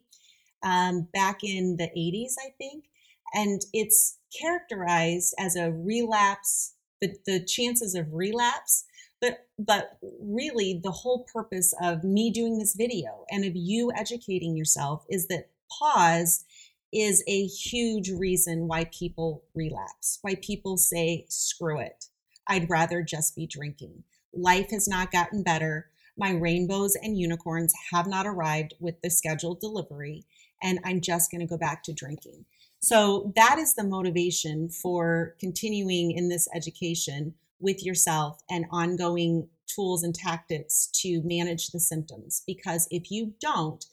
um, 0.63 1.07
back 1.13 1.43
in 1.43 1.77
the 1.77 1.89
80s, 1.95 2.33
I 2.43 2.51
think. 2.57 2.85
And 3.33 3.61
it's 3.71 4.17
characterized 4.39 5.35
as 5.39 5.55
a 5.55 5.71
relapse, 5.71 6.73
the, 7.01 7.15
the 7.25 7.43
chances 7.45 7.93
of 7.93 8.07
relapse. 8.11 8.85
But, 9.21 9.47
but 9.57 9.97
really, 10.21 10.79
the 10.81 10.91
whole 10.91 11.25
purpose 11.31 11.73
of 11.81 12.03
me 12.03 12.31
doing 12.31 12.57
this 12.57 12.75
video 12.75 13.25
and 13.29 13.43
of 13.43 13.55
you 13.55 13.91
educating 13.93 14.55
yourself 14.55 15.05
is 15.09 15.27
that 15.27 15.49
PAWS 15.79 16.45
is 16.91 17.23
a 17.27 17.45
huge 17.45 18.09
reason 18.09 18.67
why 18.67 18.85
people 18.85 19.43
relapse, 19.53 20.19
why 20.21 20.35
people 20.35 20.77
say, 20.77 21.25
screw 21.27 21.79
it. 21.79 22.05
I'd 22.47 22.69
rather 22.69 23.03
just 23.03 23.35
be 23.35 23.45
drinking. 23.45 24.03
Life 24.33 24.71
has 24.71 24.87
not 24.87 25.11
gotten 25.11 25.43
better. 25.43 25.89
My 26.17 26.31
rainbows 26.31 26.95
and 26.95 27.17
unicorns 27.17 27.73
have 27.91 28.07
not 28.07 28.25
arrived 28.25 28.73
with 28.79 29.01
the 29.01 29.09
scheduled 29.09 29.59
delivery, 29.59 30.25
and 30.61 30.79
I'm 30.83 31.01
just 31.01 31.31
going 31.31 31.41
to 31.41 31.47
go 31.47 31.57
back 31.57 31.83
to 31.83 31.93
drinking. 31.93 32.45
So, 32.81 33.33
that 33.35 33.59
is 33.59 33.75
the 33.75 33.83
motivation 33.83 34.69
for 34.69 35.35
continuing 35.39 36.11
in 36.11 36.29
this 36.29 36.47
education 36.55 37.35
with 37.59 37.83
yourself 37.83 38.39
and 38.49 38.65
ongoing 38.71 39.47
tools 39.67 40.03
and 40.03 40.15
tactics 40.15 40.89
to 41.01 41.21
manage 41.23 41.67
the 41.67 41.79
symptoms. 41.79 42.43
Because 42.47 42.87
if 42.91 43.11
you 43.11 43.33
don't, 43.41 43.85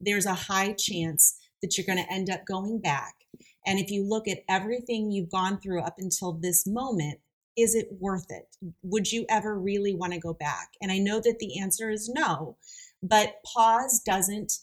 there's 0.00 0.26
a 0.26 0.34
high 0.34 0.72
chance 0.72 1.38
that 1.62 1.76
you're 1.76 1.86
going 1.86 2.04
to 2.04 2.12
end 2.12 2.30
up 2.30 2.44
going 2.46 2.78
back. 2.78 3.14
And 3.66 3.78
if 3.78 3.90
you 3.90 4.04
look 4.06 4.28
at 4.28 4.44
everything 4.48 5.10
you've 5.10 5.30
gone 5.30 5.58
through 5.58 5.80
up 5.80 5.94
until 5.98 6.32
this 6.32 6.66
moment, 6.66 7.20
is 7.56 7.74
it 7.74 7.88
worth 7.98 8.26
it? 8.30 8.56
Would 8.82 9.10
you 9.12 9.24
ever 9.28 9.58
really 9.58 9.94
want 9.94 10.12
to 10.12 10.18
go 10.18 10.34
back? 10.34 10.70
And 10.82 10.92
I 10.92 10.98
know 10.98 11.20
that 11.20 11.38
the 11.38 11.58
answer 11.60 11.88
is 11.88 12.08
no, 12.08 12.56
but 13.02 13.36
PAWS 13.54 14.00
doesn't 14.00 14.58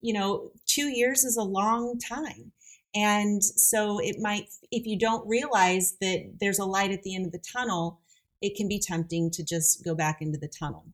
you 0.00 0.12
know, 0.12 0.50
two 0.66 0.88
years 0.88 1.24
is 1.24 1.36
a 1.36 1.42
long 1.42 1.98
time. 1.98 2.52
And 2.94 3.42
so 3.42 3.98
it 3.98 4.16
might, 4.20 4.48
if 4.70 4.86
you 4.86 4.98
don't 4.98 5.26
realize 5.28 5.96
that 6.00 6.34
there's 6.40 6.58
a 6.58 6.64
light 6.64 6.92
at 6.92 7.02
the 7.02 7.14
end 7.14 7.26
of 7.26 7.32
the 7.32 7.42
tunnel, 7.52 8.00
it 8.42 8.56
can 8.56 8.68
be 8.68 8.78
tempting 8.78 9.30
to 9.32 9.44
just 9.44 9.84
go 9.84 9.94
back 9.94 10.20
into 10.20 10.38
the 10.38 10.48
tunnel. 10.48 10.84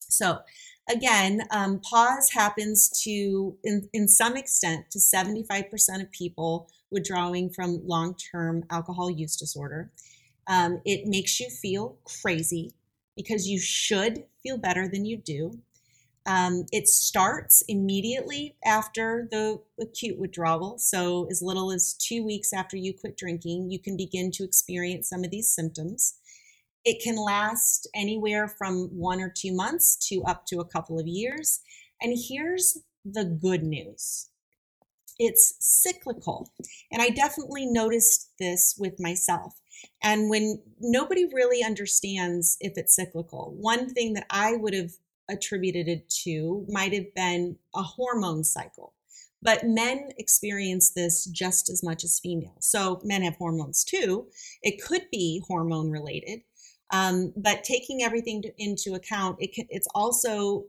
So, 0.00 0.40
again, 0.90 1.42
um, 1.50 1.80
PAWS 1.80 2.32
happens 2.32 2.90
to, 3.04 3.56
in, 3.64 3.88
in 3.92 4.08
some 4.08 4.36
extent, 4.36 4.90
to 4.90 4.98
75% 4.98 6.02
of 6.02 6.10
people 6.10 6.68
withdrawing 6.90 7.50
from 7.50 7.80
long 7.86 8.14
term 8.14 8.64
alcohol 8.70 9.10
use 9.10 9.36
disorder. 9.36 9.90
Um, 10.46 10.80
it 10.84 11.06
makes 11.06 11.40
you 11.40 11.48
feel 11.48 11.96
crazy 12.04 12.72
because 13.16 13.48
you 13.48 13.58
should 13.58 14.24
feel 14.42 14.58
better 14.58 14.88
than 14.88 15.04
you 15.04 15.16
do. 15.16 15.60
Um, 16.24 16.66
it 16.70 16.86
starts 16.86 17.64
immediately 17.66 18.54
after 18.64 19.28
the 19.30 19.60
acute 19.80 20.18
withdrawal. 20.18 20.78
So, 20.78 21.26
as 21.30 21.42
little 21.42 21.72
as 21.72 21.94
two 21.94 22.24
weeks 22.24 22.52
after 22.52 22.76
you 22.76 22.94
quit 22.94 23.16
drinking, 23.16 23.70
you 23.70 23.80
can 23.80 23.96
begin 23.96 24.30
to 24.32 24.44
experience 24.44 25.08
some 25.08 25.24
of 25.24 25.30
these 25.30 25.52
symptoms. 25.52 26.14
It 26.84 27.02
can 27.02 27.16
last 27.16 27.88
anywhere 27.94 28.48
from 28.48 28.88
one 28.88 29.20
or 29.20 29.32
two 29.34 29.54
months 29.54 29.96
to 30.08 30.22
up 30.24 30.46
to 30.46 30.60
a 30.60 30.64
couple 30.64 30.98
of 30.98 31.06
years. 31.06 31.60
And 32.00 32.16
here's 32.28 32.78
the 33.04 33.24
good 33.24 33.62
news 33.62 34.28
it's 35.18 35.54
cyclical. 35.60 36.50
And 36.90 37.00
I 37.00 37.10
definitely 37.10 37.66
noticed 37.66 38.32
this 38.38 38.74
with 38.78 38.94
myself. 38.98 39.60
And 40.02 40.30
when 40.30 40.60
nobody 40.80 41.26
really 41.32 41.62
understands 41.62 42.56
if 42.60 42.72
it's 42.76 42.96
cyclical, 42.96 43.54
one 43.56 43.88
thing 43.88 44.14
that 44.14 44.26
I 44.30 44.56
would 44.56 44.74
have 44.74 44.92
attributed 45.30 45.88
it 45.88 46.08
to 46.24 46.66
might 46.68 46.92
have 46.92 47.14
been 47.14 47.56
a 47.74 47.82
hormone 47.82 48.44
cycle. 48.44 48.94
But 49.42 49.66
men 49.66 50.10
experience 50.18 50.90
this 50.90 51.24
just 51.24 51.68
as 51.68 51.82
much 51.82 52.04
as 52.04 52.20
females. 52.20 52.66
So 52.66 53.00
men 53.04 53.22
have 53.22 53.36
hormones 53.36 53.84
too. 53.84 54.26
It 54.62 54.82
could 54.82 55.06
be 55.10 55.42
hormone 55.46 55.90
related. 55.90 56.42
Um, 56.92 57.32
but 57.36 57.64
taking 57.64 58.02
everything 58.02 58.42
to, 58.42 58.52
into 58.58 58.92
account, 58.94 59.36
it 59.40 59.54
can, 59.54 59.66
it's 59.70 59.88
also 59.94 60.64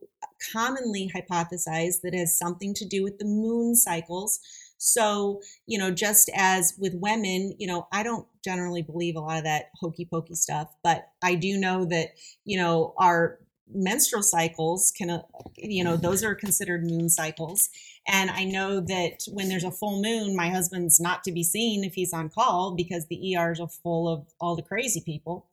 commonly 0.54 1.12
hypothesized 1.14 2.02
that 2.02 2.14
it 2.14 2.20
has 2.20 2.38
something 2.38 2.74
to 2.76 2.86
do 2.86 3.04
with 3.04 3.20
the 3.20 3.26
moon 3.26 3.76
cycles. 3.76 4.40
So, 4.78 5.42
you 5.68 5.78
know, 5.78 5.92
just 5.92 6.30
as 6.36 6.74
with 6.80 6.94
women, 6.96 7.54
you 7.58 7.68
know, 7.68 7.88
I 7.92 8.04
don't 8.04 8.26
generally 8.44 8.82
believe 8.82 9.16
a 9.16 9.20
lot 9.20 9.38
of 9.38 9.44
that 9.44 9.70
hokey 9.76 10.06
pokey 10.06 10.36
stuff, 10.36 10.74
but 10.84 11.10
I 11.22 11.36
do 11.36 11.58
know 11.58 11.86
that, 11.86 12.10
you 12.46 12.58
know, 12.58 12.94
our 12.98 13.40
menstrual 13.74 14.24
cycles 14.24 14.92
can, 14.96 15.10
uh, 15.10 15.22
you 15.58 15.84
know, 15.84 15.96
those 15.96 16.24
are 16.24 16.36
considered 16.36 16.84
moon 16.84 17.10
cycles. 17.10 17.70
And 18.08 18.30
I 18.30 18.44
know 18.44 18.82
that 18.82 19.24
when 19.32 19.50
there's 19.50 19.64
a 19.64 19.72
full 19.72 20.02
moon, 20.02 20.36
my 20.36 20.50
husband's 20.50 21.00
not 21.00 21.24
to 21.24 21.32
be 21.32 21.44
seen 21.44 21.84
if 21.84 21.94
he's 21.94 22.14
on 22.14 22.30
call 22.30 22.76
because 22.76 23.08
the 23.08 23.36
ERs 23.36 23.60
are 23.60 23.70
full 23.70 24.10
of 24.10 24.28
all 24.40 24.56
the 24.56 24.62
crazy 24.62 25.02
people. 25.02 25.48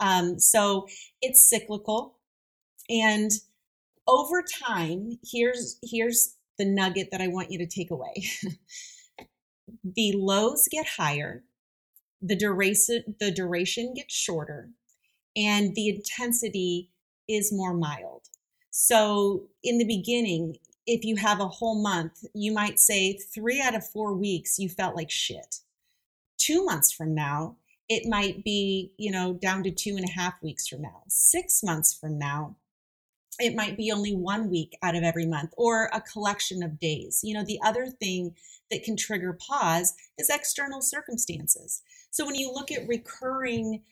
Um, 0.00 0.38
so 0.38 0.86
it's 1.20 1.48
cyclical. 1.48 2.16
And 2.88 3.30
over 4.06 4.42
time, 4.42 5.18
here's 5.24 5.78
here's 5.82 6.36
the 6.58 6.64
nugget 6.64 7.10
that 7.12 7.20
I 7.20 7.28
want 7.28 7.50
you 7.50 7.58
to 7.58 7.66
take 7.66 7.90
away. 7.90 8.24
the 9.84 10.12
lows 10.16 10.68
get 10.70 10.86
higher, 10.86 11.44
the 12.20 12.36
duration 12.36 13.14
the 13.20 13.30
duration 13.30 13.94
gets 13.94 14.14
shorter, 14.14 14.70
and 15.36 15.74
the 15.74 15.88
intensity 15.88 16.90
is 17.28 17.52
more 17.52 17.74
mild. 17.74 18.22
So 18.70 19.48
in 19.62 19.78
the 19.78 19.84
beginning, 19.84 20.56
if 20.86 21.04
you 21.04 21.16
have 21.16 21.40
a 21.40 21.48
whole 21.48 21.80
month, 21.80 22.24
you 22.34 22.52
might 22.52 22.80
say 22.80 23.12
three 23.12 23.60
out 23.60 23.74
of 23.74 23.86
four 23.86 24.14
weeks 24.14 24.58
you 24.58 24.68
felt 24.68 24.96
like 24.96 25.10
shit. 25.10 25.60
Two 26.38 26.64
months 26.64 26.92
from 26.92 27.14
now, 27.14 27.56
it 27.90 28.06
might 28.06 28.44
be, 28.44 28.92
you 28.96 29.10
know, 29.10 29.34
down 29.34 29.64
to 29.64 29.70
two 29.72 29.96
and 29.96 30.08
a 30.08 30.12
half 30.12 30.40
weeks 30.42 30.68
from 30.68 30.80
now. 30.80 31.02
Six 31.08 31.60
months 31.64 31.92
from 31.92 32.18
now, 32.18 32.54
it 33.40 33.56
might 33.56 33.76
be 33.76 33.90
only 33.90 34.14
one 34.14 34.48
week 34.48 34.78
out 34.80 34.94
of 34.94 35.02
every 35.02 35.26
month 35.26 35.52
or 35.56 35.90
a 35.92 36.00
collection 36.00 36.62
of 36.62 36.78
days. 36.78 37.20
You 37.24 37.34
know, 37.34 37.44
the 37.44 37.58
other 37.64 37.88
thing 37.88 38.36
that 38.70 38.84
can 38.84 38.96
trigger 38.96 39.36
PAWS 39.48 39.94
is 40.18 40.30
external 40.30 40.80
circumstances. 40.80 41.82
So 42.12 42.24
when 42.24 42.36
you 42.36 42.52
look 42.52 42.70
at 42.70 42.86
recurring 42.88 43.82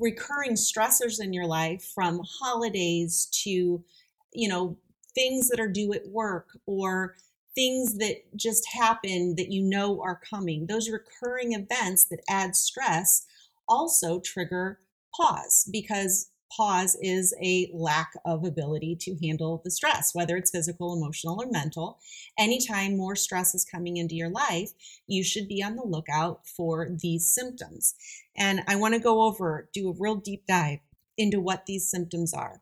recurring 0.00 0.54
stressors 0.54 1.22
in 1.22 1.32
your 1.32 1.46
life 1.46 1.92
from 1.94 2.20
holidays 2.40 3.28
to, 3.44 3.84
you 4.32 4.48
know, 4.48 4.76
things 5.14 5.48
that 5.48 5.60
are 5.60 5.68
due 5.68 5.92
at 5.92 6.08
work 6.08 6.48
or 6.66 7.14
things 7.54 7.98
that 7.98 8.16
just 8.34 8.66
happen 8.72 9.36
that 9.36 9.52
you 9.52 9.62
know 9.62 10.02
are 10.02 10.20
coming, 10.28 10.66
those 10.66 10.90
recurring 10.90 11.52
events 11.52 12.06
that 12.06 12.24
add 12.28 12.56
stress 12.56 13.24
also 13.68 14.20
trigger 14.20 14.80
PAWS 15.16 15.68
because 15.72 16.30
PAWS 16.56 16.96
is 17.00 17.34
a 17.42 17.70
lack 17.74 18.12
of 18.24 18.44
ability 18.44 18.96
to 19.00 19.16
handle 19.22 19.60
the 19.64 19.70
stress, 19.70 20.14
whether 20.14 20.36
it's 20.36 20.50
physical, 20.50 20.94
emotional, 20.94 21.40
or 21.42 21.50
mental. 21.50 21.98
Anytime 22.38 22.96
more 22.96 23.16
stress 23.16 23.54
is 23.54 23.64
coming 23.64 23.96
into 23.96 24.14
your 24.14 24.30
life, 24.30 24.70
you 25.06 25.24
should 25.24 25.48
be 25.48 25.62
on 25.62 25.76
the 25.76 25.84
lookout 25.84 26.46
for 26.46 26.88
these 26.90 27.28
symptoms. 27.28 27.94
And 28.36 28.62
I 28.68 28.76
want 28.76 28.94
to 28.94 29.00
go 29.00 29.22
over, 29.22 29.68
do 29.72 29.88
a 29.88 29.94
real 29.98 30.16
deep 30.16 30.44
dive 30.46 30.80
into 31.16 31.40
what 31.40 31.66
these 31.66 31.90
symptoms 31.90 32.32
are. 32.34 32.60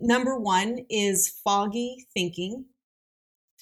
Number 0.00 0.38
one 0.38 0.80
is 0.90 1.28
foggy 1.44 2.06
thinking, 2.12 2.66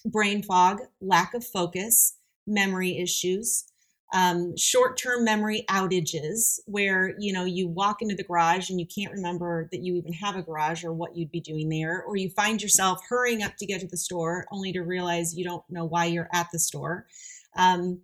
brain 0.05 0.43
fog, 0.43 0.81
lack 1.01 1.35
of 1.35 1.45
focus, 1.45 2.17
memory 2.47 2.99
issues, 2.99 3.72
um, 4.13 4.55
short-term 4.57 5.25
memory 5.25 5.65
outages 5.71 6.61
where 6.67 7.15
you 7.19 7.33
know 7.33 7.45
you 7.45 7.67
walk 7.67 8.03
into 8.03 8.15
the 8.15 8.25
garage 8.25 8.69
and 8.69 8.79
you 8.79 8.87
can't 8.87 9.13
remember 9.13 9.69
that 9.73 9.83
you 9.83 9.95
even 9.95 10.13
have 10.13 10.37
a 10.37 10.43
garage 10.43 10.85
or 10.85 10.93
what 10.93 11.17
you'd 11.17 11.31
be 11.31 11.41
doing 11.41 11.69
there 11.69 12.03
or 12.03 12.17
you 12.17 12.29
find 12.31 12.63
yourself 12.63 13.01
hurrying 13.09 13.43
up 13.43 13.57
to 13.57 13.67
get 13.67 13.81
to 13.81 13.89
the 13.89 13.97
store 13.97 14.47
only 14.53 14.73
to 14.73 14.81
realize 14.81 15.37
you 15.37 15.45
don't 15.45 15.65
know 15.71 15.85
why 15.85 16.05
you're 16.05 16.29
at 16.33 16.49
the 16.53 16.59
store 16.59 17.07
um, 17.57 18.01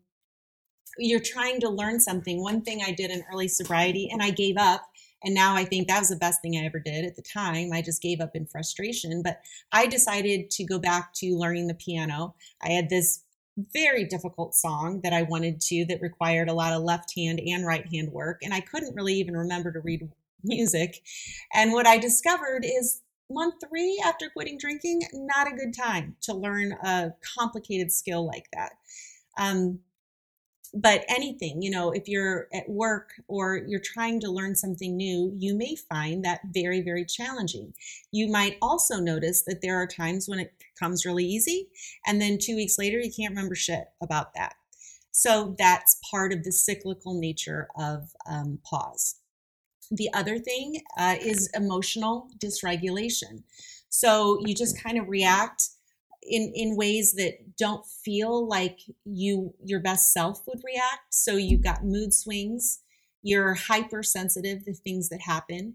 you're 0.96 1.20
trying 1.20 1.60
to 1.60 1.68
learn 1.68 2.00
something 2.00 2.40
one 2.40 2.62
thing 2.62 2.80
i 2.82 2.90
did 2.90 3.10
in 3.10 3.22
early 3.30 3.48
sobriety 3.48 4.08
and 4.10 4.22
i 4.22 4.30
gave 4.30 4.56
up 4.56 4.82
and 5.24 5.34
now 5.34 5.56
I 5.56 5.64
think 5.64 5.88
that 5.88 5.98
was 5.98 6.10
the 6.10 6.16
best 6.16 6.40
thing 6.42 6.56
I 6.56 6.64
ever 6.64 6.78
did 6.78 7.04
at 7.04 7.16
the 7.16 7.22
time. 7.22 7.72
I 7.72 7.82
just 7.82 8.00
gave 8.00 8.20
up 8.20 8.36
in 8.36 8.46
frustration. 8.46 9.22
But 9.22 9.40
I 9.72 9.86
decided 9.86 10.50
to 10.50 10.64
go 10.64 10.78
back 10.78 11.12
to 11.14 11.36
learning 11.36 11.66
the 11.66 11.74
piano. 11.74 12.34
I 12.62 12.70
had 12.70 12.88
this 12.88 13.24
very 13.72 14.04
difficult 14.04 14.54
song 14.54 15.00
that 15.02 15.12
I 15.12 15.22
wanted 15.22 15.60
to 15.62 15.84
that 15.86 16.00
required 16.00 16.48
a 16.48 16.54
lot 16.54 16.72
of 16.72 16.82
left 16.82 17.14
hand 17.16 17.40
and 17.40 17.66
right 17.66 17.86
hand 17.92 18.12
work. 18.12 18.40
And 18.42 18.54
I 18.54 18.60
couldn't 18.60 18.94
really 18.94 19.14
even 19.14 19.36
remember 19.36 19.72
to 19.72 19.80
read 19.80 20.08
music. 20.44 21.02
And 21.52 21.72
what 21.72 21.86
I 21.86 21.98
discovered 21.98 22.64
is 22.64 23.02
month 23.30 23.56
three 23.68 24.02
after 24.04 24.30
quitting 24.30 24.58
drinking, 24.58 25.02
not 25.12 25.52
a 25.52 25.56
good 25.56 25.74
time 25.74 26.16
to 26.22 26.34
learn 26.34 26.72
a 26.84 27.12
complicated 27.36 27.92
skill 27.92 28.26
like 28.26 28.46
that. 28.52 28.72
Um, 29.38 29.80
but 30.74 31.04
anything, 31.08 31.62
you 31.62 31.70
know, 31.70 31.92
if 31.92 32.08
you're 32.08 32.46
at 32.52 32.68
work 32.68 33.12
or 33.26 33.56
you're 33.66 33.80
trying 33.80 34.20
to 34.20 34.30
learn 34.30 34.54
something 34.54 34.96
new, 34.96 35.32
you 35.34 35.54
may 35.54 35.74
find 35.74 36.24
that 36.24 36.40
very, 36.52 36.82
very 36.82 37.04
challenging. 37.04 37.72
You 38.12 38.28
might 38.28 38.58
also 38.60 38.98
notice 38.98 39.42
that 39.42 39.62
there 39.62 39.76
are 39.76 39.86
times 39.86 40.28
when 40.28 40.38
it 40.38 40.52
comes 40.78 41.04
really 41.04 41.24
easy, 41.24 41.68
and 42.06 42.20
then 42.20 42.38
two 42.40 42.56
weeks 42.56 42.78
later, 42.78 42.98
you 42.98 43.12
can't 43.14 43.34
remember 43.34 43.54
shit 43.54 43.84
about 44.02 44.34
that. 44.34 44.54
So 45.12 45.56
that's 45.58 45.98
part 46.10 46.32
of 46.32 46.44
the 46.44 46.52
cyclical 46.52 47.18
nature 47.18 47.68
of 47.76 48.10
um, 48.30 48.60
PAWS. 48.68 49.16
The 49.90 50.10
other 50.14 50.38
thing 50.38 50.82
uh, 50.98 51.16
is 51.20 51.50
emotional 51.54 52.28
dysregulation. 52.38 53.42
So 53.88 54.38
you 54.44 54.54
just 54.54 54.80
kind 54.80 54.98
of 54.98 55.08
react 55.08 55.70
in 56.22 56.52
in 56.54 56.76
ways 56.76 57.12
that 57.12 57.56
don't 57.56 57.84
feel 57.86 58.46
like 58.46 58.80
you 59.04 59.54
your 59.64 59.80
best 59.80 60.12
self 60.12 60.42
would 60.46 60.60
react 60.64 61.14
so 61.14 61.36
you've 61.36 61.62
got 61.62 61.84
mood 61.84 62.12
swings 62.12 62.80
you're 63.22 63.54
hypersensitive 63.54 64.64
to 64.64 64.74
things 64.74 65.08
that 65.08 65.20
happen 65.20 65.74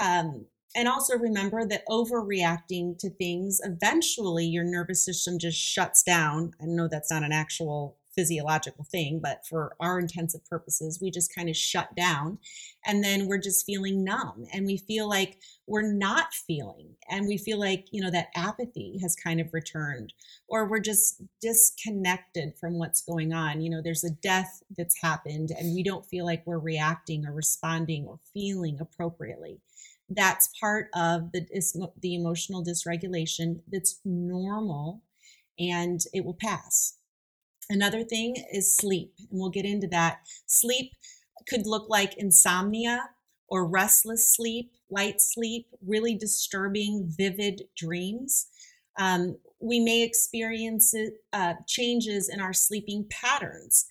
um, 0.00 0.44
and 0.76 0.86
also 0.86 1.16
remember 1.16 1.66
that 1.66 1.86
overreacting 1.88 2.98
to 2.98 3.08
things 3.08 3.60
eventually 3.64 4.44
your 4.44 4.62
nervous 4.62 5.02
system 5.02 5.38
just 5.38 5.58
shuts 5.58 6.02
down. 6.02 6.52
I 6.60 6.66
know 6.66 6.86
that's 6.86 7.10
not 7.10 7.22
an 7.22 7.32
actual 7.32 7.96
physiological 8.14 8.84
thing, 8.84 9.20
but 9.22 9.46
for 9.46 9.74
our 9.78 9.98
intensive 9.98 10.44
purposes, 10.48 10.98
we 11.00 11.10
just 11.10 11.34
kind 11.34 11.48
of 11.48 11.56
shut 11.56 11.94
down. 11.94 12.38
And 12.86 13.04
then 13.04 13.26
we're 13.26 13.38
just 13.38 13.66
feeling 13.66 14.04
numb 14.04 14.46
and 14.52 14.66
we 14.66 14.78
feel 14.78 15.08
like 15.08 15.38
we're 15.66 15.92
not 15.92 16.32
feeling 16.32 16.96
and 17.10 17.26
we 17.26 17.36
feel 17.36 17.58
like, 17.58 17.86
you 17.90 18.02
know, 18.02 18.10
that 18.10 18.28
apathy 18.34 18.98
has 19.02 19.14
kind 19.16 19.40
of 19.40 19.52
returned 19.52 20.12
or 20.48 20.66
we're 20.68 20.80
just 20.80 21.22
disconnected 21.40 22.54
from 22.58 22.78
what's 22.78 23.02
going 23.02 23.32
on. 23.32 23.60
You 23.60 23.70
know, 23.70 23.82
there's 23.82 24.04
a 24.04 24.10
death 24.22 24.62
that's 24.76 25.00
happened 25.02 25.50
and 25.50 25.74
we 25.74 25.82
don't 25.82 26.06
feel 26.06 26.24
like 26.24 26.46
we're 26.46 26.58
reacting 26.58 27.26
or 27.26 27.32
responding 27.32 28.06
or 28.06 28.18
feeling 28.32 28.78
appropriately 28.80 29.60
that's 30.08 30.48
part 30.60 30.88
of 30.94 31.32
the 31.32 31.46
the 32.00 32.14
emotional 32.14 32.64
dysregulation 32.64 33.60
that's 33.70 34.00
normal 34.04 35.02
and 35.58 36.00
it 36.12 36.24
will 36.24 36.38
pass. 36.40 36.94
Another 37.68 38.04
thing 38.04 38.36
is 38.52 38.76
sleep, 38.76 39.12
and 39.18 39.40
we'll 39.40 39.50
get 39.50 39.64
into 39.64 39.88
that. 39.88 40.20
Sleep 40.46 40.92
could 41.48 41.66
look 41.66 41.88
like 41.88 42.16
insomnia 42.16 43.10
or 43.48 43.66
restless 43.66 44.32
sleep, 44.34 44.72
light 44.90 45.20
sleep, 45.20 45.66
really 45.84 46.14
disturbing, 46.14 47.12
vivid 47.16 47.62
dreams. 47.76 48.46
Um, 48.98 49.38
we 49.60 49.80
may 49.80 50.02
experience 50.02 50.94
uh, 51.32 51.54
changes 51.66 52.28
in 52.28 52.40
our 52.40 52.52
sleeping 52.52 53.06
patterns. 53.10 53.86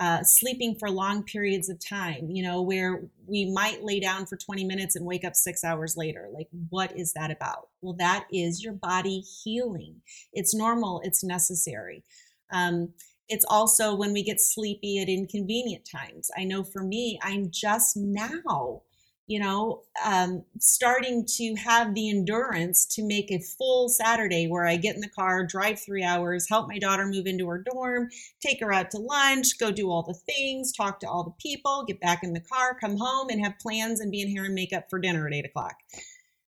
Uh, 0.00 0.22
sleeping 0.22 0.74
for 0.74 0.90
long 0.90 1.22
periods 1.22 1.68
of 1.68 1.78
time, 1.78 2.30
you 2.30 2.42
know, 2.42 2.62
where 2.62 3.02
we 3.26 3.44
might 3.44 3.84
lay 3.84 4.00
down 4.00 4.24
for 4.24 4.34
20 4.38 4.64
minutes 4.64 4.96
and 4.96 5.04
wake 5.04 5.24
up 5.24 5.36
six 5.36 5.62
hours 5.62 5.94
later. 5.94 6.26
Like, 6.32 6.48
what 6.70 6.96
is 6.98 7.12
that 7.12 7.30
about? 7.30 7.68
Well, 7.82 7.94
that 7.98 8.24
is 8.32 8.64
your 8.64 8.72
body 8.72 9.20
healing. 9.20 9.96
It's 10.32 10.54
normal, 10.54 11.02
it's 11.04 11.22
necessary. 11.22 12.02
Um, 12.50 12.94
it's 13.28 13.44
also 13.48 13.94
when 13.94 14.14
we 14.14 14.22
get 14.22 14.40
sleepy 14.40 15.00
at 15.00 15.08
inconvenient 15.10 15.86
times. 15.90 16.30
I 16.36 16.44
know 16.44 16.64
for 16.64 16.82
me, 16.82 17.18
I'm 17.22 17.50
just 17.50 17.94
now 17.96 18.82
you 19.30 19.38
know, 19.38 19.80
um, 20.04 20.42
starting 20.58 21.24
to 21.24 21.54
have 21.54 21.94
the 21.94 22.10
endurance 22.10 22.84
to 22.84 23.06
make 23.06 23.30
a 23.30 23.38
full 23.38 23.88
Saturday 23.88 24.48
where 24.48 24.66
I 24.66 24.74
get 24.74 24.96
in 24.96 25.00
the 25.00 25.08
car, 25.08 25.46
drive 25.46 25.78
three 25.78 26.02
hours, 26.02 26.48
help 26.48 26.66
my 26.66 26.80
daughter 26.80 27.06
move 27.06 27.28
into 27.28 27.46
her 27.48 27.64
dorm, 27.72 28.08
take 28.44 28.58
her 28.58 28.72
out 28.72 28.90
to 28.90 28.98
lunch, 28.98 29.56
go 29.56 29.70
do 29.70 29.88
all 29.88 30.02
the 30.02 30.18
things, 30.32 30.72
talk 30.72 30.98
to 30.98 31.08
all 31.08 31.22
the 31.22 31.30
people, 31.40 31.84
get 31.86 32.00
back 32.00 32.24
in 32.24 32.32
the 32.32 32.40
car, 32.40 32.76
come 32.80 32.96
home, 32.96 33.28
and 33.30 33.40
have 33.40 33.56
plans 33.60 34.00
and 34.00 34.10
be 34.10 34.20
in 34.20 34.34
hair 34.34 34.46
and 34.46 34.54
makeup 34.56 34.86
for 34.90 34.98
dinner 34.98 35.28
at 35.28 35.32
eight 35.32 35.46
o'clock. 35.46 35.76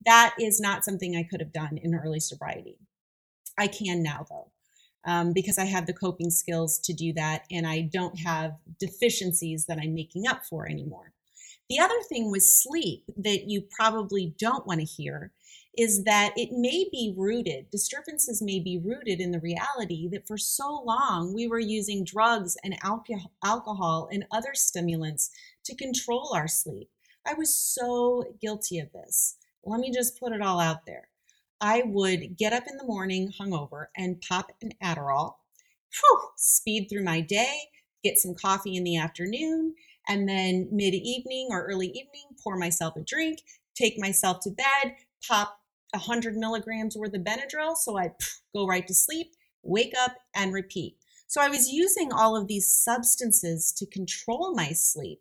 That 0.08 0.34
is 0.42 0.60
not 0.60 0.84
something 0.84 1.16
I 1.16 1.28
could 1.30 1.42
have 1.42 1.54
done 1.54 1.78
in 1.78 1.94
early 1.94 2.20
sobriety. 2.20 2.80
I 3.56 3.68
can 3.68 4.02
now, 4.02 4.26
though. 4.28 4.48
Um, 5.06 5.32
because 5.32 5.60
I 5.60 5.66
have 5.66 5.86
the 5.86 5.94
coping 5.94 6.32
skills 6.32 6.80
to 6.80 6.94
do 6.94 7.14
that, 7.14 7.44
and 7.52 7.68
I 7.68 7.82
don't 7.82 8.20
have 8.22 8.56
deficiencies 8.80 9.68
that 9.68 9.78
I'm 9.78 9.94
making 9.94 10.26
up 10.26 10.44
for 10.44 10.68
anymore. 10.68 11.14
The 11.70 11.80
other 11.80 12.02
thing 12.10 12.30
with 12.30 12.44
sleep 12.44 13.04
that 13.18 13.50
you 13.50 13.62
probably 13.62 14.36
don't 14.38 14.68
want 14.68 14.80
to 14.80 14.86
hear 14.86 15.32
is 15.76 16.04
that 16.04 16.34
it 16.38 16.52
may 16.52 16.86
be 16.92 17.16
rooted, 17.18 17.70
disturbances 17.72 18.42
may 18.42 18.60
be 18.60 18.78
rooted 18.78 19.20
in 19.20 19.32
the 19.32 19.40
reality 19.40 20.08
that 20.10 20.28
for 20.28 20.38
so 20.38 20.84
long 20.86 21.34
we 21.34 21.48
were 21.48 21.60
using 21.60 22.04
drugs 22.04 22.56
and 22.64 22.78
alcohol 23.44 24.08
and 24.12 24.26
other 24.32 24.54
stimulants 24.54 25.32
to 25.66 25.76
control 25.76 26.32
our 26.36 26.48
sleep. 26.48 26.90
I 27.26 27.34
was 27.34 27.56
so 27.56 28.36
guilty 28.40 28.80
of 28.80 28.92
this. 28.92 29.38
Let 29.64 29.80
me 29.80 29.92
just 29.92 30.20
put 30.20 30.34
it 30.34 30.42
all 30.42 30.60
out 30.60 30.86
there. 30.86 31.08
I 31.60 31.84
would 31.86 32.38
get 32.38 32.54
up 32.54 32.66
in 32.70 32.78
the 32.78 32.86
morning 32.86 33.32
hungover 33.40 33.88
and 33.96 34.22
pop 34.22 34.52
an 34.62 34.74
Adderall, 34.84 35.36
whew, 35.92 36.20
speed 36.36 36.88
through 36.90 37.06
my 37.06 37.22
day, 37.22 37.58
get 38.04 38.20
some 38.20 38.36
coffee 38.36 38.76
in 38.76 38.84
the 38.84 38.98
afternoon, 38.98 39.74
and 40.08 40.28
then 40.28 40.68
mid 40.72 40.94
evening 40.94 41.48
or 41.52 41.66
early 41.66 41.88
evening, 41.88 42.26
pour 42.44 42.58
myself 42.58 42.96
a 42.96 43.02
drink, 43.02 43.40
take 43.76 43.98
myself 43.98 44.40
to 44.42 44.52
bed, 44.52 44.96
pop 45.28 45.60
100 45.92 46.36
milligrams 46.36 46.96
worth 46.96 47.14
of 47.14 47.22
Benadryl. 47.22 47.76
So 47.76 47.98
I 47.98 48.12
go 48.56 48.66
right 48.68 48.88
to 48.88 48.94
sleep, 48.94 49.34
wake 49.64 49.94
up, 50.00 50.16
and 50.36 50.54
repeat. 50.54 50.98
So 51.28 51.42
I 51.42 51.50
was 51.50 51.72
using 51.72 52.12
all 52.12 52.36
of 52.36 52.48
these 52.48 52.70
substances 52.70 53.72
to 53.78 53.86
control 53.88 54.54
my 54.54 54.70
sleep. 54.74 55.20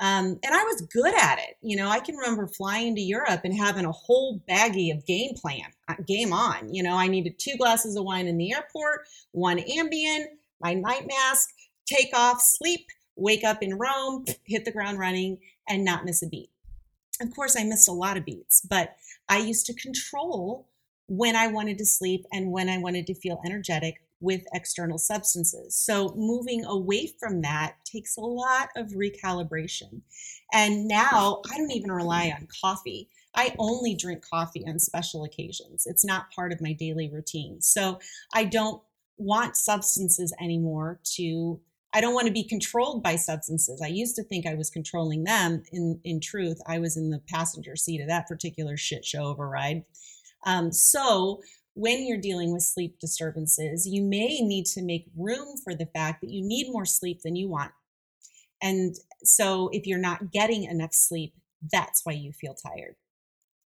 Um, 0.00 0.38
and 0.44 0.54
I 0.54 0.62
was 0.62 0.82
good 0.82 1.12
at 1.14 1.40
it. 1.40 1.56
You 1.60 1.76
know, 1.76 1.88
I 1.88 1.98
can 1.98 2.14
remember 2.14 2.46
flying 2.46 2.94
to 2.94 3.00
Europe 3.00 3.40
and 3.42 3.52
having 3.52 3.84
a 3.84 3.90
whole 3.90 4.40
baggie 4.48 4.94
of 4.94 5.04
game 5.06 5.34
plan, 5.34 5.72
uh, 5.88 5.94
game 6.06 6.32
on. 6.32 6.72
You 6.72 6.84
know, 6.84 6.94
I 6.94 7.08
needed 7.08 7.38
two 7.38 7.56
glasses 7.58 7.96
of 7.96 8.04
wine 8.04 8.28
in 8.28 8.38
the 8.38 8.52
airport, 8.52 9.08
one 9.32 9.58
Ambien, 9.58 10.26
my 10.60 10.74
night 10.74 11.08
mask, 11.08 11.50
take 11.86 12.16
off, 12.16 12.40
sleep, 12.40 12.86
wake 13.18 13.44
up 13.44 13.62
in 13.62 13.78
Rome, 13.78 14.24
hit 14.44 14.64
the 14.64 14.72
ground 14.72 14.98
running, 14.98 15.38
and 15.68 15.84
not 15.84 16.04
miss 16.04 16.22
a 16.22 16.28
beat. 16.28 16.50
Of 17.20 17.34
course, 17.34 17.56
I 17.58 17.64
missed 17.64 17.88
a 17.88 17.92
lot 17.92 18.16
of 18.16 18.24
beats, 18.24 18.60
but 18.60 18.96
I 19.28 19.38
used 19.38 19.66
to 19.66 19.74
control 19.74 20.68
when 21.08 21.34
I 21.36 21.48
wanted 21.48 21.78
to 21.78 21.86
sleep 21.86 22.24
and 22.32 22.52
when 22.52 22.68
I 22.68 22.78
wanted 22.78 23.06
to 23.08 23.14
feel 23.14 23.40
energetic 23.44 24.02
with 24.20 24.42
external 24.52 24.98
substances. 24.98 25.74
So 25.76 26.12
moving 26.16 26.64
away 26.64 27.12
from 27.18 27.42
that 27.42 27.76
takes 27.84 28.16
a 28.16 28.20
lot 28.20 28.68
of 28.76 28.88
recalibration. 28.88 30.02
And 30.52 30.86
now 30.86 31.42
I 31.52 31.58
don't 31.58 31.72
even 31.72 31.90
rely 31.90 32.32
on 32.36 32.48
coffee. 32.60 33.08
I 33.34 33.54
only 33.58 33.94
drink 33.94 34.24
coffee 34.28 34.64
on 34.66 34.78
special 34.78 35.24
occasions. 35.24 35.86
It's 35.86 36.04
not 36.04 36.30
part 36.32 36.52
of 36.52 36.60
my 36.60 36.72
daily 36.72 37.08
routine. 37.08 37.60
So 37.60 38.00
I 38.34 38.44
don't 38.44 38.82
want 39.16 39.56
substances 39.56 40.32
anymore 40.40 41.00
to 41.16 41.60
I 41.98 42.00
don't 42.00 42.14
want 42.14 42.28
to 42.28 42.32
be 42.32 42.44
controlled 42.44 43.02
by 43.02 43.16
substances. 43.16 43.82
I 43.82 43.88
used 43.88 44.14
to 44.14 44.22
think 44.22 44.46
I 44.46 44.54
was 44.54 44.70
controlling 44.70 45.24
them. 45.24 45.64
In 45.72 46.00
in 46.04 46.20
truth, 46.20 46.60
I 46.64 46.78
was 46.78 46.96
in 46.96 47.10
the 47.10 47.20
passenger 47.28 47.74
seat 47.74 48.00
of 48.00 48.06
that 48.06 48.28
particular 48.28 48.76
shit 48.76 49.04
show 49.04 49.34
ride. 49.34 49.82
Um, 50.46 50.70
so 50.70 51.42
when 51.74 52.06
you're 52.06 52.20
dealing 52.20 52.52
with 52.52 52.62
sleep 52.62 53.00
disturbances, 53.00 53.84
you 53.84 54.04
may 54.04 54.40
need 54.42 54.66
to 54.66 54.82
make 54.82 55.06
room 55.16 55.56
for 55.64 55.74
the 55.74 55.86
fact 55.86 56.20
that 56.20 56.30
you 56.30 56.46
need 56.46 56.70
more 56.70 56.84
sleep 56.84 57.22
than 57.24 57.34
you 57.34 57.48
want. 57.48 57.72
And 58.62 58.94
so 59.24 59.68
if 59.72 59.84
you're 59.84 59.98
not 59.98 60.30
getting 60.30 60.64
enough 60.64 60.94
sleep, 60.94 61.34
that's 61.72 62.02
why 62.04 62.12
you 62.12 62.30
feel 62.32 62.54
tired. 62.54 62.94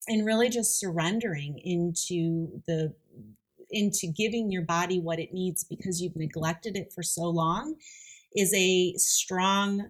And 0.06 0.26
really 0.26 0.50
just 0.50 0.78
surrendering 0.78 1.58
into 1.64 2.60
the 2.66 2.94
into 3.70 4.06
giving 4.06 4.50
your 4.50 4.66
body 4.66 5.00
what 5.00 5.18
it 5.18 5.32
needs 5.32 5.64
because 5.64 6.02
you've 6.02 6.16
neglected 6.16 6.76
it 6.76 6.92
for 6.92 7.02
so 7.02 7.22
long 7.22 7.76
is 8.38 8.52
a 8.54 8.94
strong 8.96 9.88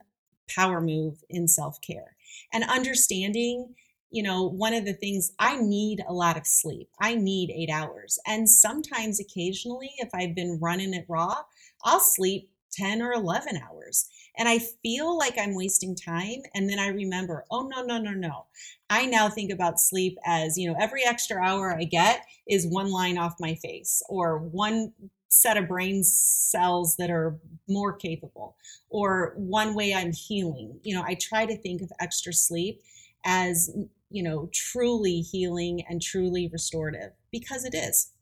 power 0.48 0.80
move 0.80 1.22
in 1.28 1.48
self 1.48 1.80
care. 1.80 2.16
And 2.52 2.64
understanding, 2.64 3.74
you 4.10 4.22
know, 4.22 4.48
one 4.48 4.74
of 4.74 4.84
the 4.84 4.94
things 4.94 5.32
I 5.38 5.60
need 5.60 6.02
a 6.08 6.12
lot 6.12 6.36
of 6.38 6.46
sleep. 6.46 6.88
I 7.00 7.14
need 7.14 7.50
eight 7.50 7.70
hours. 7.70 8.18
And 8.26 8.48
sometimes, 8.48 9.20
occasionally, 9.20 9.90
if 9.98 10.08
I've 10.14 10.34
been 10.34 10.58
running 10.60 10.94
it 10.94 11.04
raw, 11.08 11.42
I'll 11.84 12.00
sleep 12.00 12.50
10 12.72 13.02
or 13.02 13.12
11 13.12 13.58
hours. 13.58 14.08
And 14.36 14.48
I 14.48 14.60
feel 14.82 15.18
like 15.18 15.36
I'm 15.38 15.54
wasting 15.54 15.96
time. 15.96 16.42
And 16.54 16.70
then 16.70 16.78
I 16.78 16.88
remember, 16.88 17.44
oh, 17.50 17.66
no, 17.66 17.82
no, 17.82 17.98
no, 17.98 18.12
no. 18.12 18.46
I 18.88 19.04
now 19.06 19.28
think 19.28 19.50
about 19.50 19.80
sleep 19.80 20.16
as, 20.24 20.56
you 20.56 20.70
know, 20.70 20.76
every 20.80 21.04
extra 21.04 21.42
hour 21.42 21.76
I 21.76 21.84
get 21.84 22.24
is 22.46 22.66
one 22.66 22.90
line 22.90 23.18
off 23.18 23.34
my 23.40 23.54
face 23.56 24.02
or 24.08 24.38
one 24.38 24.92
set 25.28 25.56
of 25.56 25.68
brain 25.68 26.02
cells 26.02 26.96
that 26.96 27.10
are 27.10 27.38
more 27.68 27.92
capable 27.92 28.56
or 28.88 29.34
one 29.36 29.74
way 29.74 29.94
i'm 29.94 30.12
healing 30.12 30.78
you 30.82 30.94
know 30.94 31.02
i 31.06 31.14
try 31.14 31.44
to 31.44 31.56
think 31.56 31.82
of 31.82 31.90
extra 32.00 32.32
sleep 32.32 32.80
as 33.24 33.70
you 34.10 34.22
know 34.22 34.48
truly 34.52 35.20
healing 35.20 35.82
and 35.88 36.00
truly 36.00 36.48
restorative 36.52 37.12
because 37.30 37.64
it 37.64 37.74
is 37.74 38.12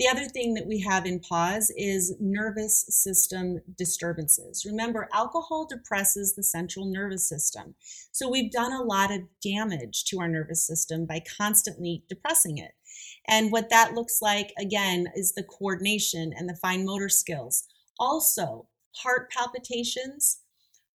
the 0.00 0.08
other 0.08 0.24
thing 0.24 0.54
that 0.54 0.66
we 0.66 0.80
have 0.80 1.04
in 1.04 1.20
PAWS 1.20 1.70
is 1.76 2.16
nervous 2.18 2.86
system 2.88 3.58
disturbances. 3.76 4.64
Remember, 4.64 5.10
alcohol 5.12 5.66
depresses 5.66 6.34
the 6.34 6.42
central 6.42 6.86
nervous 6.86 7.28
system. 7.28 7.74
So 8.10 8.26
we've 8.26 8.50
done 8.50 8.72
a 8.72 8.82
lot 8.82 9.12
of 9.12 9.24
damage 9.44 10.04
to 10.04 10.20
our 10.20 10.26
nervous 10.26 10.66
system 10.66 11.04
by 11.04 11.22
constantly 11.36 12.02
depressing 12.08 12.56
it. 12.56 12.72
And 13.28 13.52
what 13.52 13.70
that 13.70 13.94
looks 13.94 14.20
like, 14.20 14.52
again, 14.58 15.06
is 15.14 15.32
the 15.32 15.42
coordination 15.42 16.32
and 16.36 16.48
the 16.48 16.56
fine 16.56 16.84
motor 16.84 17.08
skills. 17.08 17.64
Also, 17.98 18.66
heart 18.96 19.30
palpitations, 19.30 20.40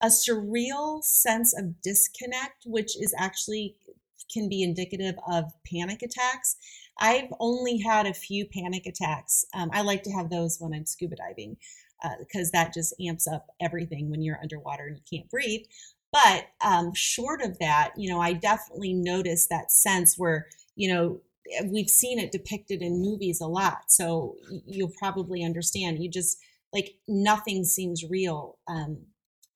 a 0.03 0.07
surreal 0.07 1.03
sense 1.03 1.57
of 1.59 1.81
disconnect, 1.83 2.65
which 2.67 2.97
is 3.01 3.15
actually 3.19 3.77
can 4.33 4.49
be 4.49 4.63
indicative 4.63 5.17
of 5.31 5.53
panic 5.71 6.03
attacks. 6.03 6.57
I've 6.99 7.33
only 7.41 7.79
had 7.79 8.07
a 8.07 8.15
few 8.15 8.47
panic 8.47 8.87
attacks. 8.87 9.45
Um, 9.55 9.71
I 9.73 9.83
like 9.83 10.03
to 10.05 10.13
have 10.13 10.31
those 10.31 10.59
when 10.61 10.73
I'm 10.73 10.87
scuba 10.87 11.17
diving 11.17 11.57
because 12.21 12.49
uh, 12.49 12.51
that 12.55 12.73
just 12.73 12.95
amps 13.01 13.27
up 13.27 13.49
everything 13.61 14.11
when 14.11 14.23
you're 14.23 14.41
underwater 14.41 14.87
and 14.87 14.97
you 14.97 15.19
can't 15.19 15.31
breathe. 15.31 15.67
But 16.13 16.49
um, 16.65 16.93
short 16.95 17.41
of 17.43 17.59
that, 17.59 17.93
you 17.97 18.11
know, 18.11 18.21
I 18.21 18.33
definitely 18.33 18.95
notice 18.95 19.47
that 19.47 19.71
sense 19.71 20.19
where, 20.19 20.47
you 20.77 20.93
know, 20.93 21.21
we've 21.67 21.89
seen 21.89 22.19
it 22.19 22.33
depicted 22.33 22.83
in 22.83 23.03
movies 23.03 23.41
a 23.41 23.47
lot 23.47 23.91
so 23.91 24.37
you'll 24.67 24.93
probably 24.99 25.45
understand. 25.45 26.03
You 26.03 26.11
just 26.11 26.39
like 26.73 26.95
nothing 27.09 27.65
seems 27.65 28.05
real 28.09 28.59
um, 28.69 28.99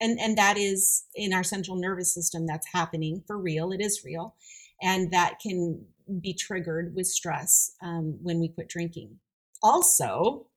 and 0.01 0.19
and 0.19 0.37
that 0.37 0.57
is 0.57 1.05
in 1.15 1.33
our 1.33 1.43
central 1.43 1.77
nervous 1.77 2.13
system 2.13 2.45
that's 2.45 2.67
happening 2.73 3.23
for 3.25 3.37
real. 3.37 3.71
It 3.71 3.81
is 3.81 4.03
real 4.03 4.35
and 4.81 5.11
that 5.11 5.39
can 5.39 5.85
be 6.21 6.33
triggered 6.33 6.93
with 6.95 7.07
stress 7.07 7.71
um, 7.81 8.17
when 8.21 8.39
we 8.39 8.49
quit 8.49 8.69
drinking. 8.69 9.17
Also 9.63 10.47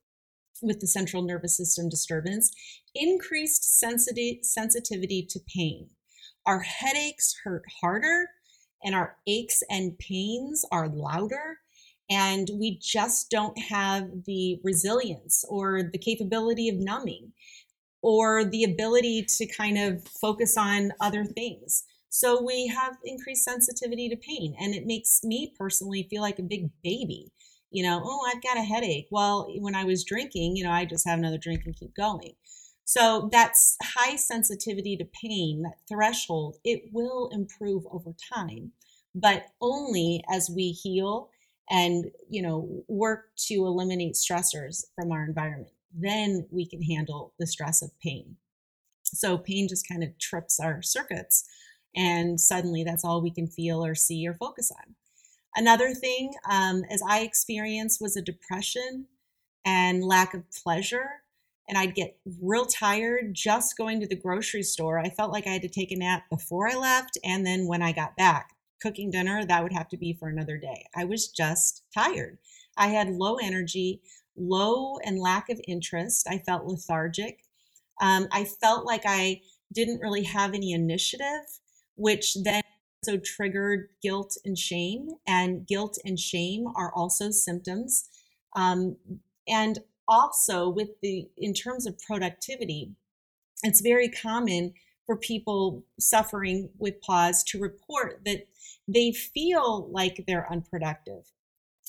with 0.61 0.81
the 0.81 0.87
central 0.87 1.23
nervous 1.23 1.57
system 1.57 1.89
disturbance 1.89 2.51
increased 2.95 3.79
sensitivity 3.79 4.41
sensitivity 4.43 5.25
to 5.31 5.41
pain. 5.55 5.89
Our 6.47 6.61
headaches 6.61 7.37
hurt 7.45 7.65
harder 7.81 8.29
and 8.85 8.95
our 8.95 9.17
aches 9.27 9.63
and 9.71 9.99
pains 9.99 10.65
are 10.71 10.89
louder 10.89 11.59
and 12.11 12.49
we 12.55 12.79
just 12.79 13.31
don't 13.31 13.59
have 13.59 14.09
the 14.25 14.59
resilience 14.65 15.45
or 15.49 15.83
the 15.93 15.99
capability 15.99 16.69
of 16.69 16.77
numbing 16.77 17.33
or 18.03 18.45
the 18.45 18.65
ability 18.65 19.25
to 19.25 19.47
kind 19.47 19.79
of 19.79 20.07
focus 20.21 20.57
on 20.57 20.93
other 21.01 21.25
things. 21.25 21.85
So 22.09 22.43
we 22.43 22.67
have 22.69 22.97
increased 23.05 23.45
sensitivity 23.45 24.09
to 24.09 24.17
pain, 24.17 24.55
and 24.59 24.75
it 24.75 24.87
makes 24.87 25.21
me 25.23 25.53
personally 25.59 26.07
feel 26.09 26.23
like 26.23 26.39
a 26.39 26.43
big 26.45 26.71
baby. 26.83 27.31
You 27.71 27.83
know, 27.83 28.01
oh, 28.03 28.27
I've 28.33 28.43
got 28.43 28.57
a 28.57 28.63
headache. 28.63 29.09
Well, 29.11 29.53
when 29.59 29.75
I 29.75 29.85
was 29.85 30.05
drinking, 30.05 30.57
you 30.57 30.65
know, 30.65 30.71
I 30.71 30.87
just 30.87 31.07
have 31.07 31.19
another 31.19 31.37
drink 31.37 31.63
and 31.67 31.77
keep 31.77 31.95
going. 31.95 32.33
So 32.89 33.29
that's 33.31 33.77
high 33.83 34.17
sensitivity 34.17 34.97
to 34.97 35.05
pain, 35.05 35.61
that 35.61 35.77
threshold, 35.87 36.57
it 36.65 36.85
will 36.91 37.29
improve 37.35 37.85
over 37.91 38.15
time, 38.33 38.73
but 39.15 39.45
only 39.61 40.25
as 40.33 40.49
we 40.49 40.71
heal 40.71 41.29
and, 41.69 42.07
you 42.31 42.41
know, 42.41 42.83
work 42.89 43.27
to 43.49 43.67
eliminate 43.67 44.15
stressors 44.15 44.87
from 44.95 45.13
our 45.13 45.23
environment. 45.23 45.75
Then 45.95 46.47
we 46.51 46.65
can 46.67 46.81
handle 46.81 47.35
the 47.39 47.47
stress 47.47 47.83
of 47.83 47.91
pain. 48.01 48.37
So 49.03 49.37
pain 49.37 49.69
just 49.69 49.87
kind 49.87 50.03
of 50.03 50.17
trips 50.17 50.59
our 50.59 50.81
circuits 50.81 51.45
and 51.95 52.41
suddenly 52.41 52.85
that's 52.85 53.05
all 53.05 53.21
we 53.21 53.31
can 53.31 53.49
feel 53.49 53.85
or 53.85 53.95
see 53.95 54.27
or 54.27 54.33
focus 54.33 54.73
on. 54.73 54.95
Another 55.55 55.93
thing, 55.93 56.33
um, 56.51 56.85
as 56.89 57.03
I 57.07 57.21
experienced, 57.21 58.01
was 58.01 58.17
a 58.17 58.23
depression 58.23 59.09
and 59.63 60.03
lack 60.03 60.33
of 60.33 60.51
pleasure 60.53 61.21
and 61.69 61.77
I'd 61.77 61.95
get 61.95 62.17
real 62.41 62.65
tired 62.65 63.35
just 63.35 63.77
going 63.77 64.01
to 64.01 64.07
the 64.07 64.17
grocery 64.17 64.63
store. 64.63 64.99
I 64.99 65.11
felt 65.11 65.33
like 65.33 65.47
I 65.47 65.51
had 65.51 65.63
to 65.63 65.69
take 65.69 65.93
a 65.93 65.97
nap 65.97 66.25
before 66.31 66.69
I 66.69 66.75
left 66.75 67.19
and 67.25 67.47
then 67.47 67.67
when 67.67 67.83
I 67.83 67.93
got 67.93 68.17
back. 68.17 68.51
Cooking 68.81 69.11
dinner, 69.11 69.45
that 69.45 69.63
would 69.63 69.73
have 69.73 69.89
to 69.89 69.97
be 69.97 70.15
for 70.15 70.29
another 70.29 70.57
day. 70.57 70.87
I 70.95 71.05
was 71.05 71.29
just 71.29 71.83
tired. 71.93 72.39
I 72.77 72.89
had 72.89 73.11
low 73.11 73.37
energy, 73.37 74.01
low 74.37 74.99
and 75.05 75.19
lack 75.19 75.51
of 75.51 75.61
interest. 75.67 76.27
I 76.31 76.39
felt 76.39 76.65
lethargic. 76.65 77.41
Um, 78.01 78.29
I 78.31 78.45
felt 78.45 78.87
like 78.87 79.03
I 79.05 79.43
didn't 79.73 80.01
really 80.01 80.23
have 80.23 80.55
any 80.55 80.73
initiative, 80.73 81.45
which 81.97 82.37
then 82.45 82.63
also 83.03 83.19
triggered 83.19 83.89
guilt 84.01 84.37
and 84.45 84.57
shame. 84.57 85.09
And 85.27 85.67
guilt 85.67 85.99
and 86.05 86.19
shame 86.19 86.67
are 86.77 86.93
also 86.95 87.31
symptoms. 87.31 88.09
Um, 88.55 88.97
and 89.47 89.81
also 90.09 90.69
with 90.69 90.89
the 91.03 91.29
in 91.37 91.53
terms 91.53 91.87
of 91.87 91.99
productivity 92.01 92.93
it's 93.63 93.81
very 93.81 94.09
common 94.09 94.73
for 95.07 95.17
people 95.17 95.85
suffering 95.99 96.71
with 96.79 97.01
PAWS 97.01 97.43
to 97.45 97.61
report 97.61 98.21
that 98.25 98.47
they 98.87 99.11
feel 99.13 99.89
like 99.91 100.25
they're 100.27 100.51
unproductive. 100.53 101.33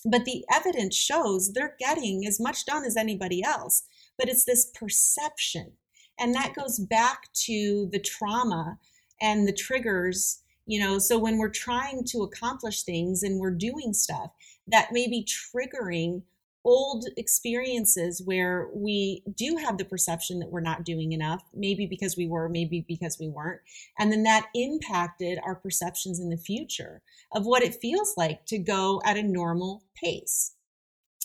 But 0.05 0.25
the 0.25 0.45
evidence 0.53 0.95
shows 0.95 1.51
they're 1.51 1.75
getting 1.79 2.25
as 2.25 2.39
much 2.39 2.65
done 2.65 2.85
as 2.85 2.95
anybody 2.95 3.43
else 3.43 3.83
but 4.17 4.29
it's 4.29 4.45
this 4.45 4.69
perception 4.73 5.73
and 6.19 6.33
that 6.35 6.53
goes 6.53 6.79
back 6.79 7.31
to 7.45 7.87
the 7.91 7.99
trauma 7.99 8.79
and 9.21 9.47
the 9.47 9.53
triggers 9.53 10.41
you 10.65 10.79
know? 10.79 10.99
So 10.99 11.17
when 11.17 11.39
we're 11.39 11.49
trying 11.49 12.03
to 12.09 12.21
accomplish 12.21 12.83
things 12.83 13.23
and 13.23 13.39
we're 13.39 13.51
doing 13.51 13.91
stuff 13.91 14.31
that 14.67 14.93
may 14.93 15.07
be 15.07 15.25
triggering 15.25 16.21
old 16.65 17.05
experiences 17.17 18.21
where 18.23 18.69
we 18.73 19.23
do 19.35 19.57
have 19.57 19.77
the 19.77 19.85
perception 19.85 20.39
that 20.39 20.51
we're 20.51 20.59
not 20.59 20.83
doing 20.83 21.13
enough, 21.13 21.41
maybe 21.53 21.85
because 21.85 22.17
we 22.17 22.27
were, 22.27 22.49
maybe 22.49 22.85
because 22.87 23.17
we 23.19 23.29
weren't. 23.29 23.61
And 23.97 24.11
then 24.11 24.23
that 24.23 24.47
impacted 24.53 25.39
our 25.43 25.55
perceptions 25.55 26.19
in 26.19 26.29
the 26.29 26.37
future 26.37 27.01
of 27.33 27.45
what 27.45 27.63
it 27.63 27.75
feels 27.75 28.13
like 28.17 28.45
to 28.47 28.57
go 28.57 29.01
at 29.05 29.17
a 29.17 29.23
normal 29.23 29.83
pace. 29.95 30.53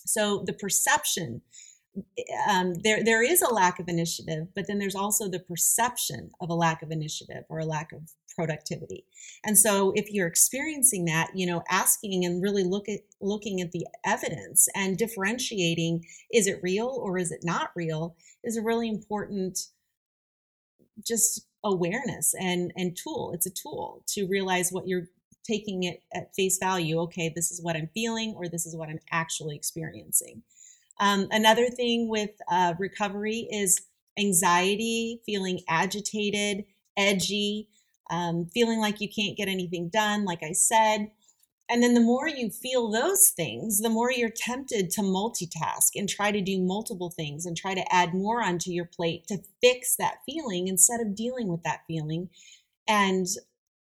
So 0.06 0.44
the 0.46 0.52
perception, 0.52 1.42
um, 2.48 2.74
there 2.82 3.02
there 3.02 3.22
is 3.22 3.40
a 3.42 3.52
lack 3.52 3.78
of 3.78 3.88
initiative, 3.88 4.48
but 4.54 4.66
then 4.66 4.78
there's 4.78 4.94
also 4.94 5.28
the 5.28 5.40
perception 5.40 6.30
of 6.40 6.50
a 6.50 6.54
lack 6.54 6.82
of 6.82 6.90
initiative 6.90 7.44
or 7.48 7.60
a 7.60 7.64
lack 7.64 7.92
of 7.92 8.10
productivity. 8.34 9.04
And 9.44 9.58
so 9.58 9.92
if 9.94 10.12
you're 10.12 10.26
experiencing 10.26 11.04
that, 11.06 11.30
you 11.34 11.46
know, 11.46 11.62
asking 11.70 12.24
and 12.24 12.42
really 12.42 12.64
look 12.64 12.88
at 12.88 13.00
looking 13.20 13.60
at 13.60 13.72
the 13.72 13.86
evidence 14.04 14.68
and 14.74 14.98
differentiating 14.98 16.04
is 16.32 16.46
it 16.46 16.60
real 16.62 16.98
or 17.02 17.18
is 17.18 17.30
it 17.32 17.40
not 17.42 17.70
real 17.74 18.16
is 18.42 18.56
a 18.56 18.62
really 18.62 18.88
important 18.88 19.58
just 21.06 21.46
awareness 21.64 22.34
and 22.38 22.72
and 22.76 22.96
tool. 22.96 23.32
It's 23.34 23.46
a 23.46 23.50
tool 23.50 24.02
to 24.08 24.26
realize 24.26 24.70
what 24.70 24.86
you're 24.86 25.08
taking 25.44 25.84
it 25.84 26.02
at 26.14 26.34
face 26.34 26.58
value. 26.58 27.00
Okay, 27.00 27.32
this 27.34 27.50
is 27.50 27.62
what 27.62 27.76
I'm 27.76 27.90
feeling 27.94 28.34
or 28.36 28.48
this 28.48 28.66
is 28.66 28.76
what 28.76 28.88
I'm 28.88 29.00
actually 29.10 29.56
experiencing. 29.56 30.42
Um, 31.00 31.26
another 31.30 31.68
thing 31.68 32.08
with 32.08 32.30
uh, 32.50 32.74
recovery 32.78 33.48
is 33.50 33.80
anxiety, 34.18 35.20
feeling 35.26 35.60
agitated, 35.68 36.64
edgy, 36.96 37.68
um, 38.10 38.46
feeling 38.52 38.80
like 38.80 39.00
you 39.00 39.08
can't 39.08 39.36
get 39.36 39.48
anything 39.48 39.88
done, 39.88 40.24
like 40.24 40.42
I 40.42 40.52
said. 40.52 41.10
And 41.68 41.82
then 41.82 41.94
the 41.94 42.00
more 42.00 42.28
you 42.28 42.50
feel 42.50 42.90
those 42.90 43.30
things, 43.30 43.80
the 43.80 43.88
more 43.88 44.12
you're 44.12 44.28
tempted 44.28 44.90
to 44.90 45.00
multitask 45.00 45.90
and 45.94 46.08
try 46.08 46.30
to 46.30 46.42
do 46.42 46.60
multiple 46.60 47.10
things 47.10 47.46
and 47.46 47.56
try 47.56 47.74
to 47.74 47.94
add 47.94 48.12
more 48.12 48.42
onto 48.42 48.70
your 48.70 48.84
plate 48.84 49.26
to 49.28 49.38
fix 49.62 49.96
that 49.96 50.18
feeling 50.26 50.68
instead 50.68 51.00
of 51.00 51.14
dealing 51.14 51.48
with 51.48 51.62
that 51.62 51.80
feeling. 51.86 52.28
And 52.86 53.26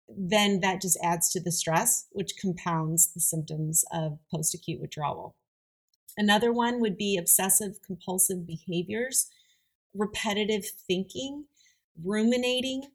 then 0.08 0.60
that 0.60 0.80
just 0.80 0.98
adds 1.02 1.30
to 1.30 1.40
the 1.40 1.50
stress, 1.50 2.06
which 2.12 2.36
compounds 2.40 3.12
the 3.12 3.20
symptoms 3.20 3.84
of 3.92 4.18
post 4.32 4.54
acute 4.54 4.80
withdrawal. 4.80 5.34
Another 6.16 6.52
one 6.52 6.80
would 6.80 6.96
be 6.96 7.16
obsessive 7.16 7.80
compulsive 7.82 8.46
behaviors, 8.46 9.28
repetitive 9.94 10.66
thinking, 10.86 11.46
ruminating, 12.02 12.90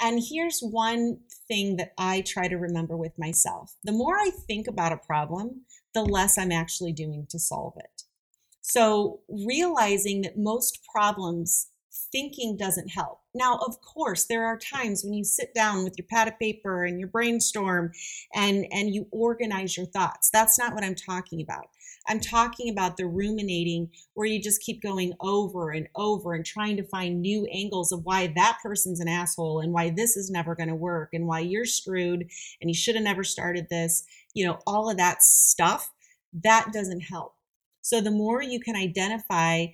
and 0.00 0.20
here's 0.28 0.60
one 0.60 1.18
thing 1.48 1.76
that 1.76 1.92
I 1.98 2.22
try 2.22 2.48
to 2.48 2.56
remember 2.56 2.96
with 2.96 3.18
myself 3.18 3.74
the 3.84 3.92
more 3.92 4.16
I 4.16 4.30
think 4.30 4.66
about 4.66 4.92
a 4.92 4.96
problem, 4.96 5.62
the 5.94 6.02
less 6.02 6.38
I'm 6.38 6.52
actually 6.52 6.92
doing 6.92 7.26
to 7.30 7.38
solve 7.38 7.74
it. 7.76 8.02
So, 8.62 9.20
realizing 9.28 10.22
that 10.22 10.38
most 10.38 10.80
problems, 10.92 11.68
thinking 12.12 12.56
doesn't 12.56 12.88
help. 12.88 13.20
Now, 13.34 13.56
of 13.66 13.80
course, 13.80 14.26
there 14.26 14.46
are 14.46 14.58
times 14.58 15.02
when 15.04 15.14
you 15.14 15.24
sit 15.24 15.54
down 15.54 15.84
with 15.84 15.94
your 15.96 16.06
pad 16.08 16.28
of 16.28 16.38
paper 16.38 16.84
and 16.84 16.98
your 16.98 17.08
brainstorm 17.08 17.92
and, 18.34 18.66
and 18.70 18.94
you 18.94 19.06
organize 19.10 19.76
your 19.76 19.86
thoughts. 19.86 20.30
That's 20.30 20.58
not 20.58 20.74
what 20.74 20.84
I'm 20.84 20.94
talking 20.94 21.40
about. 21.40 21.68
I'm 22.08 22.20
talking 22.20 22.70
about 22.70 22.96
the 22.96 23.06
ruminating 23.06 23.90
where 24.14 24.26
you 24.26 24.40
just 24.40 24.62
keep 24.62 24.82
going 24.82 25.12
over 25.20 25.70
and 25.70 25.88
over 25.94 26.34
and 26.34 26.44
trying 26.44 26.76
to 26.78 26.82
find 26.82 27.20
new 27.20 27.46
angles 27.46 27.92
of 27.92 28.04
why 28.04 28.32
that 28.36 28.58
person's 28.62 29.00
an 29.00 29.08
asshole 29.08 29.60
and 29.60 29.72
why 29.72 29.90
this 29.90 30.16
is 30.16 30.30
never 30.30 30.54
going 30.54 30.68
to 30.68 30.74
work 30.74 31.10
and 31.12 31.26
why 31.26 31.40
you're 31.40 31.66
screwed 31.66 32.28
and 32.60 32.70
you 32.70 32.74
should 32.74 32.94
have 32.94 33.04
never 33.04 33.22
started 33.22 33.68
this. 33.68 34.04
You 34.34 34.46
know, 34.46 34.58
all 34.66 34.90
of 34.90 34.96
that 34.96 35.22
stuff, 35.22 35.92
that 36.32 36.72
doesn't 36.72 37.02
help. 37.02 37.34
So 37.82 38.00
the 38.00 38.10
more 38.10 38.42
you 38.42 38.60
can 38.60 38.76
identify 38.76 39.66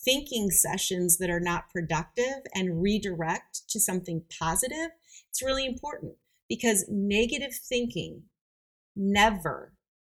thinking 0.00 0.50
sessions 0.50 1.18
that 1.18 1.30
are 1.30 1.40
not 1.40 1.70
productive 1.70 2.42
and 2.54 2.82
redirect 2.82 3.68
to 3.68 3.80
something 3.80 4.22
positive, 4.38 4.90
it's 5.30 5.42
really 5.42 5.66
important 5.66 6.14
because 6.48 6.84
negative 6.88 7.54
thinking 7.54 8.22
never 8.94 9.73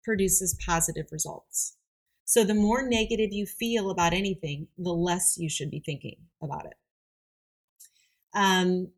produces 0.04 0.56
positive 0.64 1.06
results. 1.10 1.76
So 2.24 2.44
the 2.44 2.54
more 2.54 2.86
negative 2.88 3.32
you 3.32 3.46
feel 3.46 3.90
about 3.90 4.12
anything, 4.12 4.68
the 4.78 4.92
less 4.92 5.36
you 5.38 5.48
should 5.48 5.70
be 5.70 5.80
thinking 5.80 6.16
about 6.42 6.66
it. 6.66 6.74
Um, 8.34 8.88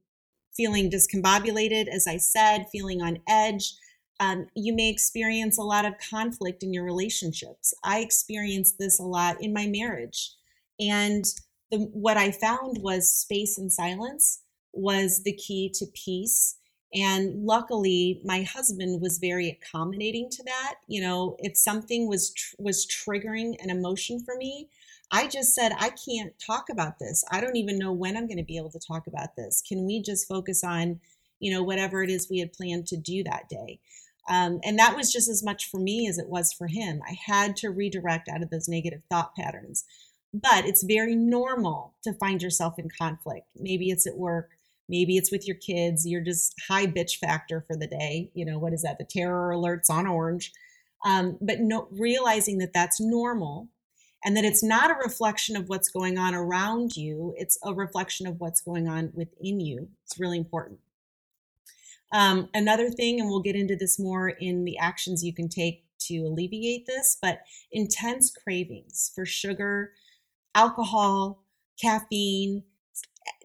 feeling 0.57 0.90
discombobulated, 0.90 1.88
as 1.88 2.07
I 2.07 2.16
said, 2.16 2.66
feeling 2.72 3.02
on 3.02 3.18
edge. 3.28 3.74
Um, 4.20 4.46
you 4.54 4.74
may 4.74 4.88
experience 4.88 5.59
a 5.59 5.62
lot 5.62 5.84
of 5.84 5.94
conflict 6.11 6.62
in 6.62 6.72
your 6.72 6.84
relationships. 6.84 7.74
I 7.84 8.00
experienced 8.00 8.78
this 8.78 8.98
a 8.98 9.02
lot 9.02 9.36
in 9.42 9.52
my 9.52 9.66
marriage. 9.66 10.32
And 10.80 11.24
the, 11.70 11.78
what 11.92 12.16
I 12.16 12.30
found 12.30 12.78
was 12.80 13.14
space 13.14 13.59
and 13.59 13.70
silence 13.70 14.40
was 14.72 15.22
the 15.24 15.34
key 15.34 15.70
to 15.74 15.86
peace 15.92 16.57
and 16.95 17.45
luckily 17.45 18.20
my 18.24 18.43
husband 18.43 19.01
was 19.01 19.18
very 19.18 19.49
accommodating 19.49 20.28
to 20.30 20.43
that. 20.45 20.76
You 20.87 21.03
know 21.03 21.37
if 21.41 21.57
something 21.57 22.09
was 22.09 22.30
tr- 22.30 22.55
was 22.59 22.87
triggering 22.87 23.57
an 23.62 23.70
emotion 23.70 24.22
for 24.24 24.37
me 24.37 24.68
i 25.12 25.28
just 25.28 25.55
said 25.55 25.72
i 25.78 25.91
can't 25.91 26.32
talk 26.45 26.68
about 26.70 26.99
this. 26.99 27.24
I 27.30 27.41
don't 27.41 27.57
even 27.57 27.78
know 27.78 27.93
when 27.93 28.16
i'm 28.16 28.26
going 28.26 28.39
to 28.39 28.45
be 28.45 28.57
able 28.57 28.70
to 28.70 28.80
talk 28.80 29.07
about 29.07 29.37
this. 29.37 29.62
Can 29.66 29.87
we 29.87 30.03
just 30.03 30.28
focus 30.28 30.64
on 30.64 31.01
you 31.41 31.53
know 31.53 31.62
whatever 31.62 32.03
it 32.03 32.11
is 32.11 32.28
we 32.30 32.41
had 32.41 32.53
planned 32.53 32.87
to 32.89 32.97
do 32.97 33.22
that 33.24 33.49
day? 33.49 33.80
Um, 34.28 34.61
and 34.64 34.78
that 34.78 34.97
was 34.97 35.12
just 35.12 35.28
as 35.28 35.43
much 35.45 35.70
for 35.70 35.78
me 35.78 36.09
as 36.09 36.18
it 36.18 36.28
was 36.28 36.53
for 36.53 36.66
him. 36.66 37.01
I 37.09 37.16
had 37.26 37.57
to 37.59 37.70
redirect 37.70 38.28
out 38.28 38.43
of 38.43 38.51
those 38.51 38.68
negative 38.68 39.03
thought 39.09 39.34
patterns. 39.37 39.84
But 40.34 40.66
it's 40.66 40.82
very 40.82 41.14
normal 41.14 41.95
to 42.03 42.12
find 42.12 42.43
yourself 42.43 42.78
in 42.78 42.89
conflict. 42.91 43.47
Maybe 43.55 43.91
it's 43.91 44.07
at 44.07 44.18
work 44.18 44.51
Maybe 44.89 45.16
it's 45.16 45.32
with 45.32 45.47
your 45.47 45.57
kids. 45.57 46.07
You're 46.07 46.22
just 46.22 46.55
high 46.68 46.87
bitch 46.87 47.18
factor 47.18 47.64
for 47.66 47.76
the 47.76 47.87
day. 47.87 48.30
You 48.34 48.45
know, 48.45 48.59
what 48.59 48.72
is 48.72 48.82
that? 48.82 48.99
The 48.99 49.05
terror 49.05 49.53
alerts 49.55 49.91
on 49.91 50.07
orange. 50.07 50.53
Um, 51.05 51.39
but 51.41 51.61
no, 51.61 51.89
realizing 51.91 52.59
that 52.59 52.72
that's 52.72 53.01
normal 53.01 53.68
and 54.24 54.37
that 54.37 54.45
it's 54.45 54.62
not 54.62 54.91
a 54.91 54.99
reflection 55.05 55.57
of 55.57 55.68
what's 55.68 55.89
going 55.89 56.18
on 56.18 56.34
around 56.34 56.97
you, 56.97 57.34
it's 57.37 57.59
a 57.62 57.72
reflection 57.72 58.26
of 58.26 58.41
what's 58.41 58.61
going 58.61 58.89
on 58.89 59.12
within 59.14 59.61
you. 59.61 59.89
It's 60.05 60.18
really 60.18 60.39
important. 60.39 60.80
Um, 62.12 62.49
another 62.55 62.91
thing, 62.91 63.20
and 63.20 63.28
we'll 63.28 63.41
get 63.41 63.57
into 63.57 63.76
this 63.76 63.99
more 63.99 64.28
in 64.28 64.64
the 64.64 64.78
actions 64.78 65.24
you 65.24 65.34
can 65.34 65.49
take 65.49 65.84
to 65.99 66.18
alleviate 66.18 66.87
this, 66.87 67.16
but 67.20 67.43
intense 67.72 68.30
cravings 68.30 69.12
for 69.14 69.26
sugar, 69.26 69.93
alcohol, 70.55 71.43
caffeine, 71.80 72.62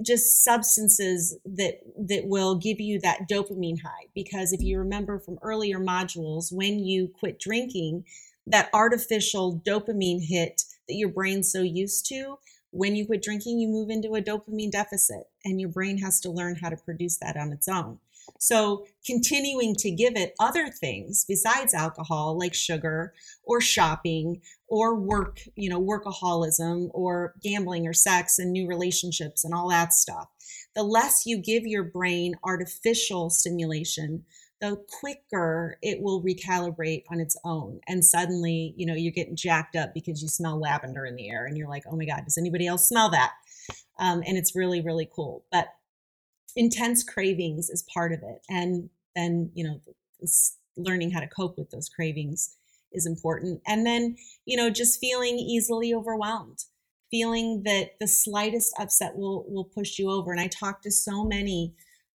just 0.01 0.43
substances 0.43 1.37
that 1.45 1.79
that 1.97 2.25
will 2.25 2.55
give 2.55 2.79
you 2.79 2.99
that 2.99 3.29
dopamine 3.29 3.81
high. 3.81 4.07
Because 4.13 4.53
if 4.53 4.61
you 4.61 4.77
remember 4.79 5.19
from 5.19 5.39
earlier 5.41 5.79
modules 5.79 6.51
when 6.51 6.79
you 6.79 7.07
quit 7.07 7.39
drinking 7.39 8.05
that 8.47 8.69
artificial 8.73 9.61
dopamine 9.65 10.25
hit 10.27 10.63
that 10.87 10.95
your 10.95 11.09
brain's 11.09 11.51
so 11.51 11.61
used 11.61 12.05
to 12.07 12.37
when 12.71 12.95
you 12.95 13.05
quit 13.05 13.21
drinking 13.21 13.59
you 13.59 13.67
move 13.67 13.89
into 13.89 14.15
a 14.15 14.21
dopamine 14.21 14.71
deficit 14.71 15.23
and 15.45 15.59
your 15.59 15.69
brain 15.69 15.97
has 15.97 16.19
to 16.19 16.31
learn 16.31 16.55
how 16.55 16.69
to 16.69 16.77
produce 16.77 17.17
that 17.17 17.37
on 17.37 17.51
its 17.51 17.67
own 17.67 17.99
so 18.39 18.85
continuing 19.05 19.75
to 19.75 19.91
give 19.91 20.15
it 20.15 20.33
other 20.39 20.69
things 20.69 21.25
besides 21.27 21.73
alcohol, 21.73 22.37
like 22.37 22.53
sugar 22.53 23.13
or 23.43 23.61
shopping 23.61 24.41
or 24.67 24.95
work, 24.95 25.39
you 25.55 25.69
know, 25.69 25.81
workaholism 25.81 26.89
or 26.93 27.33
gambling 27.41 27.87
or 27.87 27.93
sex 27.93 28.39
and 28.39 28.51
new 28.51 28.67
relationships 28.67 29.43
and 29.43 29.53
all 29.53 29.69
that 29.69 29.93
stuff. 29.93 30.27
The 30.75 30.83
less 30.83 31.25
you 31.25 31.37
give 31.37 31.65
your 31.65 31.83
brain 31.83 32.35
artificial 32.43 33.29
stimulation, 33.29 34.23
the 34.61 34.77
quicker 34.99 35.77
it 35.81 36.01
will 36.01 36.23
recalibrate 36.23 37.03
on 37.11 37.19
its 37.19 37.35
own. 37.43 37.79
And 37.87 38.05
suddenly, 38.05 38.73
you 38.77 38.85
know, 38.85 38.93
you're 38.93 39.11
getting 39.11 39.35
jacked 39.35 39.75
up 39.75 39.93
because 39.93 40.21
you 40.21 40.29
smell 40.29 40.59
lavender 40.59 41.05
in 41.05 41.15
the 41.15 41.29
air 41.29 41.45
and 41.45 41.57
you're 41.57 41.67
like, 41.67 41.83
oh 41.91 41.97
my 41.97 42.05
God, 42.05 42.23
does 42.23 42.37
anybody 42.37 42.67
else 42.67 42.87
smell 42.87 43.09
that? 43.09 43.33
Um, 43.99 44.23
and 44.25 44.37
it's 44.37 44.55
really, 44.55 44.81
really 44.81 45.09
cool. 45.13 45.43
But 45.51 45.67
intense 46.55 47.03
cravings 47.03 47.69
is 47.69 47.85
part 47.93 48.13
of 48.13 48.19
it. 48.23 48.41
And 48.49 48.89
then 49.15 49.51
you 49.53 49.63
know 49.63 49.81
learning 50.77 51.11
how 51.11 51.19
to 51.19 51.27
cope 51.27 51.57
with 51.57 51.69
those 51.71 51.89
cravings 51.89 52.55
is 52.91 53.05
important. 53.05 53.61
And 53.67 53.85
then 53.85 54.15
you 54.45 54.57
know 54.57 54.69
just 54.69 54.99
feeling 54.99 55.37
easily 55.37 55.93
overwhelmed 55.93 56.65
feeling 57.11 57.63
that 57.65 57.99
the 57.99 58.07
slightest 58.07 58.73
upset 58.79 59.15
will 59.15 59.45
will 59.47 59.65
push 59.65 59.99
you 59.99 60.09
over. 60.09 60.31
And 60.31 60.41
i 60.41 60.47
talk 60.47 60.81
to 60.81 60.91
so 60.91 61.23
many 61.25 61.73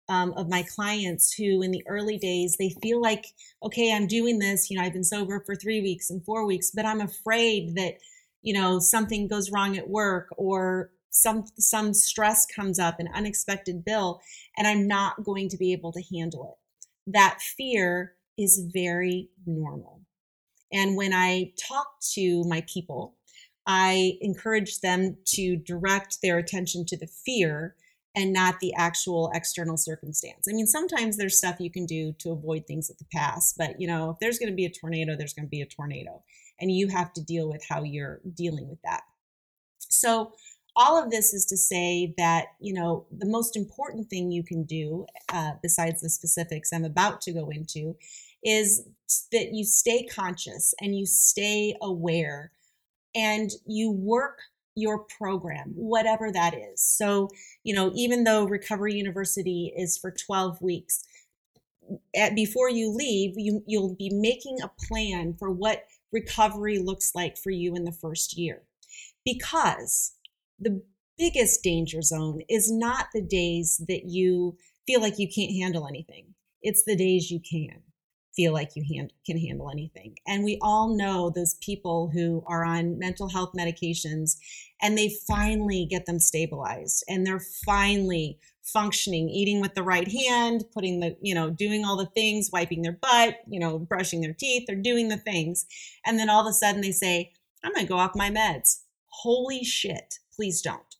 um, 0.09 0.32
of 0.32 0.49
my 0.49 0.62
clients 0.62 1.32
who 1.34 1.62
in 1.62 1.72
the 1.72 1.82
early 1.87 2.16
days 2.16 2.57
they 2.59 2.70
feel 2.82 3.01
like 3.01 3.26
okay 3.62 3.93
i'm 3.93 4.07
doing 4.07 4.39
this. 4.39 4.70
You 4.70 4.78
know 4.78 4.84
i've 4.84 4.93
been 4.93 5.05
sober 5.05 5.43
for 5.45 5.55
three 5.55 5.80
weeks 5.80 6.11
and 6.11 6.24
four 6.24 6.47
weeks 6.47 6.70
but 6.74 6.87
i'm 6.87 7.01
afraid 7.01 7.74
that 7.76 7.99
you 8.43 8.55
know 8.55 8.78
something 8.78 9.28
goes 9.28 9.51
wrong 9.51 9.76
at 9.76 9.89
work 9.89 10.28
or 10.37 10.91
some 11.17 11.45
some 11.59 11.93
stress 11.95 12.47
comes 12.47 12.79
up 12.79 13.01
an 13.01 13.09
unexpected 13.14 13.85
bill 13.85 14.21
and 14.57 14.67
i'm 14.67 14.87
not 14.87 15.25
going 15.25 15.49
to 15.49 15.57
be 15.57 15.73
able 15.73 15.93
to 15.93 16.03
handle 16.14 16.57
it 16.57 17.11
that 17.12 17.41
fear 17.41 18.14
is 18.39 18.69
very 18.73 19.29
normal 19.47 20.01
and 20.73 20.97
when 20.97 21.12
i 21.12 21.53
talk 21.69 21.87
to 22.01 22.45
my 22.45 22.62
people 22.73 23.14
i 23.67 24.19
encourage 24.21 24.81
them 24.81 25.17
to 25.25 25.57
direct 25.57 26.19
their 26.23 26.39
attention 26.39 26.85
to 26.85 26.97
the 26.97 27.07
fear 27.07 27.75
and 28.17 28.33
not 28.33 28.61
the 28.61 28.73
actual 28.75 29.31
external 29.35 29.77
circumstance. 29.77 30.47
I 30.49 30.55
mean, 30.55 30.67
sometimes 30.67 31.19
there's 31.19 31.37
stuff 31.37 31.61
you 31.61 31.71
can 31.71 31.85
do 31.85 32.14
to 32.21 32.31
avoid 32.31 32.67
things 32.67 32.89
at 32.89 32.97
the 32.99 33.05
past, 33.12 33.57
but 33.59 33.79
you 33.79 33.87
know, 33.87 34.11
if 34.11 34.17
there's 34.21 34.39
going 34.39 34.51
to 34.51 34.57
be 34.57 34.64
a 34.64 34.71
tornado, 34.71 35.14
there's 35.14 35.35
going 35.35 35.47
to 35.47 35.51
be 35.51 35.61
a 35.61 35.67
tornado, 35.67 36.23
and 36.59 36.73
you 36.73 36.89
have 36.89 37.12
to 37.12 37.23
deal 37.23 37.49
with 37.49 37.62
how 37.69 37.83
you're 37.83 38.21
dealing 38.35 38.69
with 38.69 38.81
that. 38.83 39.03
So, 39.79 40.33
all 40.77 41.03
of 41.03 41.11
this 41.11 41.33
is 41.33 41.47
to 41.47 41.57
say 41.57 42.14
that 42.18 42.49
you 42.61 42.72
know 42.72 43.07
the 43.11 43.27
most 43.27 43.57
important 43.57 44.09
thing 44.09 44.31
you 44.31 44.45
can 44.45 44.64
do 44.64 45.07
uh, 45.33 45.53
besides 45.62 46.01
the 46.01 46.11
specifics 46.11 46.72
i'm 46.72 46.85
about 46.85 47.20
to 47.20 47.33
go 47.33 47.49
into 47.51 47.97
is 48.45 48.87
that 49.33 49.53
you 49.53 49.64
stay 49.64 50.05
conscious 50.05 50.74
and 50.81 50.97
you 50.97 51.07
stay 51.07 51.74
aware 51.83 52.53
and 53.14 53.51
you 53.66 53.91
work 53.91 54.39
your 54.77 54.99
program 55.18 55.72
whatever 55.74 56.31
that 56.31 56.55
is. 56.55 56.83
So 56.83 57.31
you 57.64 57.74
know 57.74 57.91
even 57.95 58.24
though 58.24 58.45
recovery 58.45 58.95
university 58.95 59.72
is 59.77 59.97
for 59.97 60.11
12 60.11 60.61
weeks 60.61 61.03
at, 62.16 62.35
before 62.35 62.68
you 62.68 62.91
leave 62.91 63.35
you, 63.37 63.62
you'll 63.66 63.95
be 63.95 64.11
making 64.12 64.59
a 64.61 64.70
plan 64.89 65.35
for 65.39 65.51
what 65.51 65.85
recovery 66.12 66.79
looks 66.79 67.12
like 67.14 67.37
for 67.37 67.51
you 67.51 67.74
in 67.74 67.85
the 67.85 67.93
first 67.93 68.37
year. 68.37 68.62
Because 69.24 70.12
the 70.59 70.83
biggest 71.19 71.63
danger 71.63 72.03
zone 72.03 72.41
is 72.49 72.71
not 72.71 73.07
the 73.13 73.23
days 73.23 73.83
that 73.89 74.05
you 74.07 74.57
feel 74.87 75.01
like 75.01 75.19
you 75.19 75.29
can't 75.29 75.53
handle 75.53 75.87
anything. 75.87 76.35
It's 76.63 76.85
the 76.85 76.97
days 76.97 77.31
you 77.31 77.41
can 77.41 77.83
feel 78.37 78.53
like 78.53 78.77
you 78.77 78.85
hand, 78.95 79.13
can 79.25 79.39
handle 79.39 79.71
anything. 79.71 80.15
And 80.27 80.45
we 80.45 80.59
all 80.61 80.95
know 80.95 81.31
those 81.31 81.55
people 81.63 82.11
who 82.13 82.45
are 82.47 82.65
on 82.65 82.99
mental 82.99 83.31
health 83.31 83.53
medications 83.59 84.37
and 84.83 84.97
they 84.97 85.17
finally 85.27 85.87
get 85.87 86.05
them 86.05 86.21
stabilized 86.21 87.03
and 87.09 87.27
they're 87.27 87.41
finally 87.65 88.39
functioning, 88.63 89.31
eating 89.31 89.61
with 89.61 89.75
the 89.75 89.83
right 89.83 90.09
hand, 90.09 90.65
putting 90.75 91.01
the, 91.01 91.17
you 91.23 91.35
know, 91.35 91.49
doing 91.51 91.85
all 91.85 91.97
the 91.97 92.11
things, 92.15 92.51
wiping 92.53 92.83
their 92.83 92.99
butt, 93.01 93.37
you 93.49 93.59
know, 93.59 93.79
brushing 93.79 94.21
their 94.21 94.35
teeth, 94.35 94.65
they're 94.67 94.77
doing 94.77 95.09
the 95.09 95.17
things. 95.17 95.67
And 96.05 96.19
then 96.19 96.29
all 96.29 96.43
of 96.43 96.47
a 96.47 96.53
sudden 96.53 96.83
they 96.83 96.93
say, 96.93 97.33
I'm 97.65 97.73
going 97.73 97.87
to 97.87 97.93
go 97.93 97.99
off 97.99 98.15
my 98.15 98.31
meds. 98.31 98.83
Holy 99.23 99.64
shit 99.64 100.19
please 100.37 100.61
don't. 100.61 100.95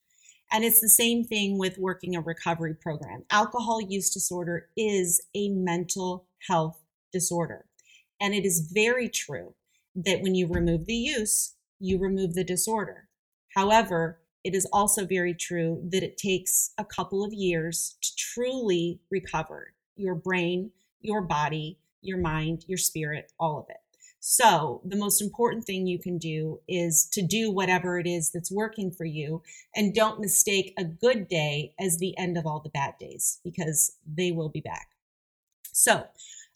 And 0.51 0.65
it's 0.65 0.81
the 0.81 0.89
same 0.89 1.25
thing 1.25 1.59
with 1.59 1.79
working 1.79 2.17
a 2.17 2.21
recovery 2.21 2.75
program. 2.75 3.25
Alcohol 3.31 3.81
use 3.81 4.11
disorder 4.11 4.69
is 4.77 5.21
a 5.35 5.51
mental 5.51 6.27
health 6.49 6.81
disorder. 7.13 7.67
And 8.21 8.35
it 8.35 8.45
is 8.45 8.71
very 8.73 9.09
true 9.09 9.55
that 9.95 10.23
when 10.23 10.35
you 10.35 10.47
remove 10.47 10.87
the 10.87 10.95
use, 10.95 11.55
you 11.79 11.99
remove 11.99 12.35
the 12.35 12.45
disorder. 12.45 13.09
However, 13.55 14.21
it 14.45 14.55
is 14.55 14.67
also 14.73 15.05
very 15.05 15.35
true 15.35 15.83
that 15.91 16.05
it 16.05 16.17
takes 16.17 16.73
a 16.79 16.85
couple 16.85 17.25
of 17.25 17.35
years 17.35 17.97
to 18.01 18.17
truly 18.17 19.01
recover 19.11 19.75
your 19.97 20.15
brain, 20.15 20.71
your 21.01 21.23
body, 21.23 21.79
your 22.01 22.19
mind, 22.19 22.65
your 22.69 22.79
spirit, 22.79 23.33
all 23.41 23.59
of 23.59 23.67
it. 23.69 23.81
So, 24.29 24.81
the 24.85 24.97
most 24.97 25.23
important 25.23 25.65
thing 25.65 25.87
you 25.87 26.01
can 26.01 26.19
do 26.19 26.59
is 26.67 27.09
to 27.13 27.23
do 27.23 27.49
whatever 27.49 28.01
it 28.01 28.09
is 28.09 28.33
that's 28.33 28.51
working 28.51 28.91
for 28.91 29.05
you 29.05 29.41
and 29.73 29.95
don't 29.95 30.19
mistake 30.19 30.75
a 30.77 30.83
good 30.83 31.29
day 31.29 31.75
as 31.79 31.99
the 31.99 32.13
end 32.19 32.37
of 32.37 32.45
all 32.45 32.59
the 32.59 32.69
bad 32.69 32.95
days 32.99 33.39
because 33.45 33.99
they 34.05 34.33
will 34.33 34.49
be 34.49 34.61
back. 34.61 34.89
So, 35.71 36.09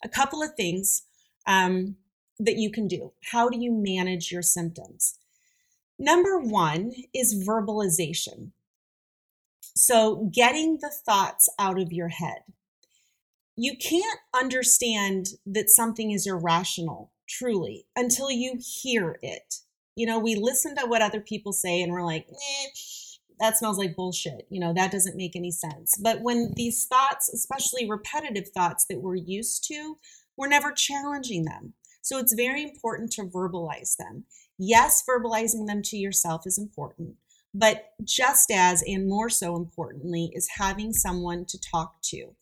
a 0.03 0.09
couple 0.09 0.43
of 0.43 0.57
things 0.57 1.03
um, 1.47 1.95
that 2.41 2.57
you 2.57 2.73
can 2.73 2.89
do. 2.89 3.13
How 3.31 3.49
do 3.49 3.57
you 3.57 3.71
manage 3.71 4.33
your 4.33 4.43
symptoms? 4.43 5.19
Number 5.97 6.41
one 6.41 6.91
is 7.15 7.47
verbalization. 7.49 8.51
So, 9.77 10.29
getting 10.35 10.79
the 10.81 10.91
thoughts 10.91 11.49
out 11.57 11.81
of 11.81 11.93
your 11.93 12.09
head. 12.09 12.41
You 13.55 13.77
can't 13.77 14.19
understand 14.35 15.35
that 15.47 15.71
something 15.71 16.11
is 16.11 16.27
irrational 16.27 17.13
truly, 17.31 17.87
until 17.97 18.31
you 18.31 18.59
hear 18.61 19.19
it. 19.23 19.57
You 19.97 20.07
know, 20.07 20.19
we 20.19 20.35
listen 20.35 20.75
to 20.77 20.87
what 20.87 21.03
other 21.03 21.21
people 21.21 21.53
say 21.53 21.81
and 21.81 21.93
we're 21.93 22.05
like, 22.05 22.27
eh, 22.29 22.69
that 23.39 23.57
smells 23.57 23.79
like 23.79 23.97
bullshit. 23.97 24.47
You 24.51 24.61
know, 24.61 24.75
that 24.75 24.93
doesn't 24.93 25.17
make 25.17 25.35
any 25.37 25.51
sense. 25.51 25.95
But 26.03 26.21
when 26.21 26.53
these 26.57 26.87
thoughts, 26.87 27.29
especially 27.33 27.89
repetitive 27.89 28.49
thoughts 28.49 28.87
that 28.91 29.01
we're 29.01 29.17
used 29.17 29.65
to, 29.69 29.97
we're 30.37 30.49
never 30.49 30.73
challenging 30.73 31.45
them. 31.45 31.75
So 32.03 32.19
it's 32.19 32.35
very 32.35 32.63
important 32.63 33.13
to 33.13 33.23
verbalize 33.23 33.97
them. 33.97 34.25
Yes, 34.59 35.03
verbalizing 35.09 35.67
them 35.67 35.83
to 35.85 35.97
yourself 35.97 36.43
is 36.47 36.59
important, 36.59 37.15
but 37.55 37.93
just 38.05 38.51
as 38.51 38.83
and 38.87 39.09
more 39.09 39.31
so 39.31 39.57
importantly 39.57 40.31
is 40.35 40.49
having 40.57 40.93
someone 40.93 41.45
to 41.47 41.59
talk 41.59 42.01
to. 42.05 42.35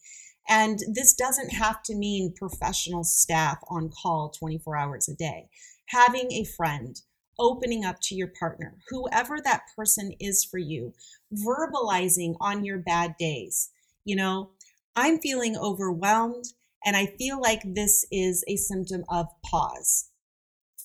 And 0.49 0.81
this 0.91 1.13
doesn't 1.13 1.51
have 1.51 1.83
to 1.85 1.95
mean 1.95 2.33
professional 2.35 3.05
staff 3.05 3.59
on 3.69 3.91
call 3.91 4.31
24 4.31 4.77
hours 4.77 5.09
a 5.09 5.15
day. 5.15 5.49
Having 5.89 6.33
a 6.33 6.45
friend, 6.45 7.01
opening 7.39 7.85
up 7.85 8.01
to 8.03 8.15
your 8.15 8.33
partner, 8.39 8.79
whoever 8.89 9.41
that 9.41 9.63
person 9.77 10.13
is 10.19 10.45
for 10.45 10.59
you, 10.59 10.95
verbalizing 11.33 12.35
on 12.41 12.65
your 12.65 12.79
bad 12.79 13.15
days. 13.19 13.71
You 14.05 14.17
know, 14.17 14.51
I'm 14.97 15.19
feeling 15.19 15.57
overwhelmed 15.57 16.47
and 16.85 16.97
I 16.97 17.07
feel 17.19 17.41
like 17.41 17.63
this 17.65 18.07
is 18.11 18.43
a 18.49 18.57
symptom 18.57 19.05
of 19.09 19.27
PAWS. 19.45 20.11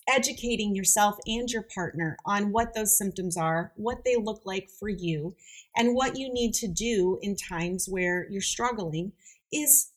Educating 0.10 0.76
yourself 0.76 1.16
and 1.26 1.50
your 1.50 1.66
partner 1.74 2.18
on 2.26 2.52
what 2.52 2.74
those 2.74 2.98
symptoms 2.98 3.38
are, 3.38 3.72
what 3.78 4.04
they 4.04 4.18
look 4.18 4.42
like 4.44 4.70
for 4.70 4.90
you, 4.90 5.34
and 5.78 5.96
what 5.96 6.18
you 6.18 6.32
need 6.32 6.54
to 6.56 6.68
do 6.68 7.18
in 7.22 7.38
times 7.38 7.88
where 7.88 8.28
you're 8.30 8.42
struggling 8.42 9.14
is 9.54 9.92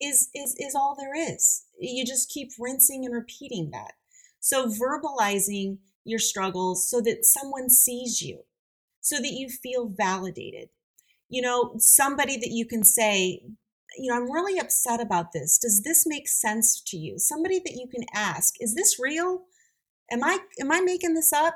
is 0.00 0.28
is 0.34 0.56
is 0.58 0.74
all 0.74 0.96
there 0.98 1.14
is. 1.14 1.64
You 1.78 2.04
just 2.04 2.30
keep 2.30 2.50
rinsing 2.58 3.04
and 3.04 3.14
repeating 3.14 3.70
that. 3.70 3.92
So, 4.40 4.66
verbalizing 4.66 5.78
your 6.04 6.18
struggles 6.18 6.88
so 6.88 7.00
that 7.02 7.24
someone 7.24 7.70
sees 7.70 8.20
you, 8.20 8.40
so 9.00 9.16
that 9.16 9.32
you 9.32 9.48
feel 9.48 9.88
validated. 9.88 10.70
You 11.28 11.42
know, 11.42 11.74
somebody 11.78 12.36
that 12.36 12.50
you 12.50 12.66
can 12.66 12.84
say, 12.84 13.42
you 13.96 14.10
know, 14.10 14.16
I'm 14.16 14.30
really 14.30 14.58
upset 14.58 15.00
about 15.00 15.32
this. 15.32 15.58
Does 15.58 15.82
this 15.82 16.04
make 16.06 16.28
sense 16.28 16.80
to 16.88 16.96
you? 16.96 17.18
Somebody 17.18 17.60
that 17.60 17.74
you 17.74 17.86
can 17.86 18.04
ask, 18.12 18.54
is 18.60 18.74
this 18.74 18.98
real? 18.98 19.42
Am 20.10 20.24
I 20.24 20.40
am 20.60 20.72
I 20.72 20.80
making 20.80 21.14
this 21.14 21.32
up? 21.32 21.54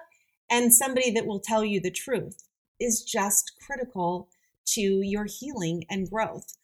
And 0.49 0.72
somebody 0.72 1.11
that 1.11 1.26
will 1.26 1.40
tell 1.40 1.64
you 1.64 1.80
the 1.80 1.90
truth 1.90 2.44
is 2.78 3.03
just 3.03 3.53
critical 3.66 4.28
to 4.66 4.80
your 4.80 5.24
healing 5.24 5.84
and 5.90 6.09
growth. 6.09 6.57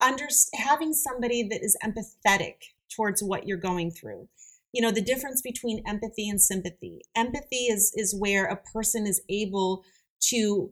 Under, 0.00 0.28
having 0.54 0.92
somebody 0.92 1.42
that 1.44 1.62
is 1.62 1.76
empathetic 1.84 2.72
towards 2.94 3.22
what 3.22 3.46
you're 3.46 3.56
going 3.56 3.90
through. 3.90 4.28
You 4.72 4.82
know, 4.82 4.90
the 4.90 5.02
difference 5.02 5.42
between 5.42 5.82
empathy 5.86 6.28
and 6.28 6.40
sympathy. 6.40 7.00
Empathy 7.16 7.66
is 7.66 7.92
is 7.96 8.14
where 8.14 8.46
a 8.46 8.56
person 8.56 9.06
is 9.06 9.22
able 9.28 9.84
to 10.28 10.70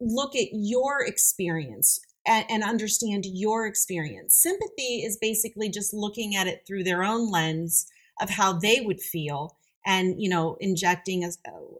look 0.00 0.36
at 0.36 0.48
your 0.52 1.04
experience 1.04 2.00
and, 2.26 2.44
and, 2.48 2.62
understand 2.62 3.24
your 3.26 3.66
experience. 3.66 4.36
Sympathy 4.36 5.02
is 5.02 5.16
basically 5.16 5.68
just 5.68 5.92
looking 5.92 6.36
at 6.36 6.46
it 6.46 6.64
through 6.66 6.84
their 6.84 7.02
own 7.02 7.30
lens 7.32 7.86
of 8.20 8.30
how 8.30 8.52
they 8.52 8.80
would 8.80 9.00
feel 9.00 9.56
and 9.84 10.20
you 10.20 10.28
know 10.28 10.56
injecting 10.60 11.28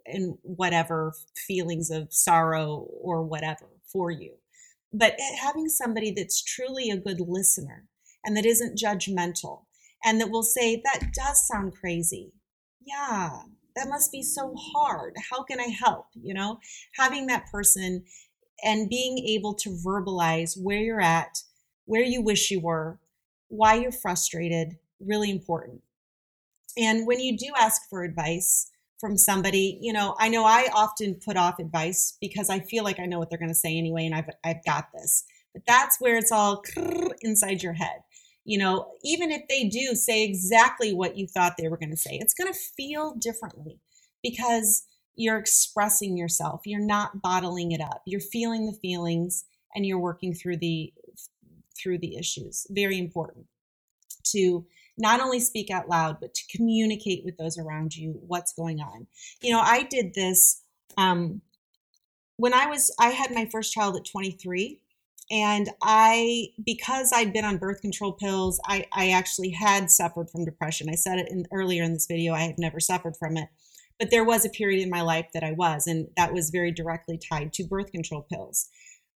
in 0.06 0.38
whatever 0.42 1.14
feelings 1.36 1.90
of 1.90 2.12
sorrow 2.12 2.88
or 3.00 3.22
whatever 3.22 3.66
for 3.86 4.10
you 4.10 4.32
but 4.92 5.16
having 5.40 5.68
somebody 5.68 6.10
that's 6.10 6.42
truly 6.42 6.90
a 6.90 6.96
good 6.96 7.20
listener 7.20 7.88
and 8.24 8.36
that 8.36 8.46
isn't 8.46 8.78
judgmental 8.78 9.62
and 10.04 10.20
that 10.20 10.30
will 10.30 10.42
say 10.42 10.82
that 10.84 11.12
does 11.12 11.46
sound 11.46 11.74
crazy. 11.74 12.32
Yeah 12.84 13.42
that 13.74 13.88
must 13.88 14.12
be 14.12 14.22
so 14.22 14.54
hard. 14.54 15.14
How 15.30 15.42
can 15.42 15.60
i 15.60 15.68
help? 15.68 16.06
You 16.14 16.34
know 16.34 16.58
having 16.96 17.26
that 17.26 17.50
person 17.50 18.04
and 18.64 18.88
being 18.88 19.18
able 19.18 19.54
to 19.54 19.70
verbalize 19.70 20.56
where 20.60 20.78
you're 20.78 21.00
at 21.00 21.38
where 21.84 22.02
you 22.02 22.22
wish 22.22 22.50
you 22.50 22.60
were 22.60 23.00
why 23.48 23.74
you're 23.74 23.92
frustrated 23.92 24.76
really 25.00 25.30
important. 25.30 25.82
And 26.78 27.06
when 27.06 27.20
you 27.20 27.36
do 27.36 27.52
ask 27.58 27.82
for 27.90 28.02
advice 28.02 28.70
from 29.02 29.18
somebody, 29.18 29.80
you 29.82 29.92
know, 29.92 30.14
I 30.20 30.28
know 30.28 30.44
I 30.44 30.68
often 30.72 31.16
put 31.16 31.36
off 31.36 31.58
advice 31.58 32.16
because 32.20 32.48
I 32.48 32.60
feel 32.60 32.84
like 32.84 33.00
I 33.00 33.06
know 33.06 33.18
what 33.18 33.30
they're 33.30 33.38
going 33.38 33.48
to 33.48 33.54
say 33.54 33.76
anyway 33.76 34.06
and 34.06 34.14
I've 34.14 34.30
I've 34.44 34.64
got 34.64 34.92
this. 34.94 35.24
But 35.52 35.64
that's 35.66 36.00
where 36.00 36.16
it's 36.16 36.30
all 36.30 36.62
inside 37.20 37.64
your 37.64 37.72
head. 37.72 38.04
You 38.44 38.58
know, 38.58 38.92
even 39.02 39.32
if 39.32 39.42
they 39.48 39.64
do 39.64 39.96
say 39.96 40.22
exactly 40.22 40.94
what 40.94 41.16
you 41.16 41.26
thought 41.26 41.54
they 41.58 41.68
were 41.68 41.76
going 41.76 41.90
to 41.90 41.96
say, 41.96 42.16
it's 42.22 42.32
going 42.32 42.52
to 42.52 42.58
feel 42.76 43.16
differently 43.16 43.80
because 44.22 44.84
you're 45.16 45.36
expressing 45.36 46.16
yourself. 46.16 46.60
You're 46.64 46.78
not 46.78 47.22
bottling 47.22 47.72
it 47.72 47.80
up. 47.80 48.02
You're 48.06 48.20
feeling 48.20 48.66
the 48.66 48.78
feelings 48.80 49.44
and 49.74 49.84
you're 49.84 49.98
working 49.98 50.32
through 50.32 50.58
the 50.58 50.92
through 51.76 51.98
the 51.98 52.16
issues. 52.16 52.68
Very 52.70 52.98
important 52.98 53.46
to 54.26 54.64
not 54.98 55.20
only 55.20 55.40
speak 55.40 55.70
out 55.70 55.88
loud, 55.88 56.18
but 56.20 56.34
to 56.34 56.56
communicate 56.56 57.24
with 57.24 57.36
those 57.36 57.58
around 57.58 57.96
you 57.96 58.20
what's 58.26 58.52
going 58.52 58.80
on. 58.80 59.06
You 59.40 59.52
know, 59.52 59.60
I 59.60 59.84
did 59.84 60.14
this 60.14 60.62
um, 60.96 61.40
when 62.36 62.54
I 62.54 62.66
was, 62.66 62.94
I 62.98 63.10
had 63.10 63.32
my 63.32 63.46
first 63.46 63.72
child 63.72 63.96
at 63.96 64.04
23. 64.04 64.80
And 65.30 65.70
I, 65.82 66.48
because 66.62 67.10
I'd 67.14 67.32
been 67.32 67.44
on 67.44 67.56
birth 67.56 67.80
control 67.80 68.12
pills, 68.12 68.60
I, 68.66 68.84
I 68.92 69.10
actually 69.10 69.50
had 69.50 69.90
suffered 69.90 70.28
from 70.28 70.44
depression. 70.44 70.88
I 70.90 70.94
said 70.94 71.18
it 71.18 71.30
in, 71.30 71.46
earlier 71.52 71.82
in 71.84 71.94
this 71.94 72.06
video, 72.06 72.34
I 72.34 72.40
had 72.42 72.58
never 72.58 72.80
suffered 72.80 73.16
from 73.16 73.36
it. 73.36 73.48
But 73.98 74.10
there 74.10 74.24
was 74.24 74.44
a 74.44 74.50
period 74.50 74.82
in 74.82 74.90
my 74.90 75.00
life 75.00 75.28
that 75.32 75.44
I 75.44 75.52
was, 75.52 75.86
and 75.86 76.08
that 76.16 76.32
was 76.32 76.50
very 76.50 76.72
directly 76.72 77.18
tied 77.18 77.52
to 77.54 77.64
birth 77.64 77.92
control 77.92 78.26
pills. 78.30 78.68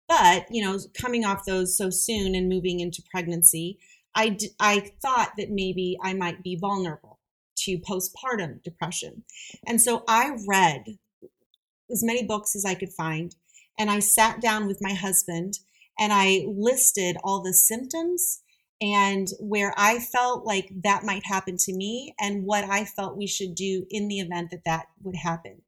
But, 0.09 0.47
you 0.49 0.63
know, 0.63 0.79
coming 0.99 1.25
off 1.25 1.45
those 1.45 1.77
so 1.77 1.91
soon 1.91 2.35
and 2.35 2.49
moving 2.49 2.81
into 2.81 3.03
pregnancy, 3.11 3.79
I, 4.17 4.31
d- 4.31 4.51
I 4.59 4.91
thought 5.01 5.33
that 5.39 5.51
maybe 5.51 5.97
I 6.03 6.15
might 6.15 6.43
be 6.43 6.57
vulnerable 6.57 7.21
to 7.59 7.79
postpartum 7.79 8.63
depression. 8.63 9.25
And 9.67 9.81
so 9.81 10.03
I 10.09 10.37
read 10.49 10.97
as 11.91 12.03
many 12.03 12.25
books 12.25 12.57
as 12.57 12.65
I 12.65 12.75
could 12.75 12.93
find. 12.93 13.35
And 13.79 13.91
I 13.91 14.01
sat 14.01 14.41
down 14.41 14.67
with 14.67 14.79
my 14.81 14.95
husband 14.95 15.59
and 15.99 16.13
I 16.13 16.45
listed 16.49 17.17
all 17.23 17.43
the 17.43 17.53
symptoms 17.53 18.43
and 18.81 19.29
where 19.39 19.73
I 19.77 19.99
felt 19.99 20.45
like 20.45 20.71
that 20.83 21.05
might 21.05 21.25
happen 21.25 21.57
to 21.59 21.73
me 21.73 22.15
and 22.21 22.45
what 22.45 22.65
I 22.65 22.85
felt 22.85 23.17
we 23.17 23.27
should 23.27 23.55
do 23.55 23.87
in 23.91 24.09
the 24.09 24.21
event 24.21 24.51
that 24.51 24.65
that 24.65 24.87
would 25.03 25.17
happen. 25.17 25.63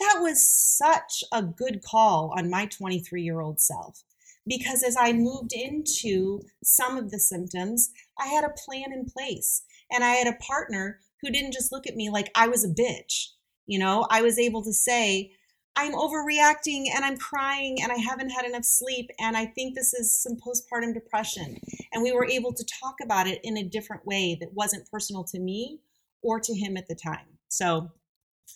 That 0.00 0.18
was 0.20 0.48
such 0.48 1.24
a 1.32 1.42
good 1.42 1.82
call 1.82 2.34
on 2.36 2.50
my 2.50 2.66
23 2.66 3.22
year 3.22 3.40
old 3.40 3.60
self 3.60 4.02
because 4.46 4.82
as 4.82 4.96
I 4.98 5.12
moved 5.12 5.52
into 5.52 6.40
some 6.64 6.96
of 6.96 7.10
the 7.10 7.18
symptoms, 7.20 7.90
I 8.18 8.26
had 8.26 8.44
a 8.44 8.54
plan 8.66 8.92
in 8.92 9.06
place 9.06 9.62
and 9.90 10.02
I 10.02 10.12
had 10.12 10.26
a 10.26 10.36
partner 10.44 11.00
who 11.20 11.30
didn't 11.30 11.52
just 11.52 11.72
look 11.72 11.86
at 11.86 11.96
me 11.96 12.10
like 12.10 12.30
I 12.34 12.48
was 12.48 12.64
a 12.64 12.68
bitch. 12.68 13.28
You 13.66 13.78
know, 13.78 14.06
I 14.10 14.22
was 14.22 14.38
able 14.38 14.62
to 14.64 14.72
say, 14.72 15.32
I'm 15.76 15.94
overreacting 15.94 16.86
and 16.94 17.04
I'm 17.04 17.16
crying 17.16 17.78
and 17.82 17.90
I 17.90 17.96
haven't 17.96 18.30
had 18.30 18.44
enough 18.44 18.64
sleep 18.64 19.08
and 19.18 19.36
I 19.36 19.46
think 19.46 19.74
this 19.74 19.94
is 19.94 20.22
some 20.22 20.36
postpartum 20.36 20.92
depression. 20.92 21.56
And 21.92 22.02
we 22.02 22.12
were 22.12 22.26
able 22.26 22.52
to 22.52 22.64
talk 22.82 22.96
about 23.02 23.26
it 23.26 23.40
in 23.42 23.56
a 23.56 23.64
different 23.64 24.04
way 24.06 24.36
that 24.40 24.52
wasn't 24.52 24.90
personal 24.90 25.24
to 25.24 25.38
me 25.38 25.80
or 26.22 26.40
to 26.40 26.54
him 26.54 26.76
at 26.76 26.88
the 26.88 26.94
time. 26.94 27.26
So, 27.48 27.90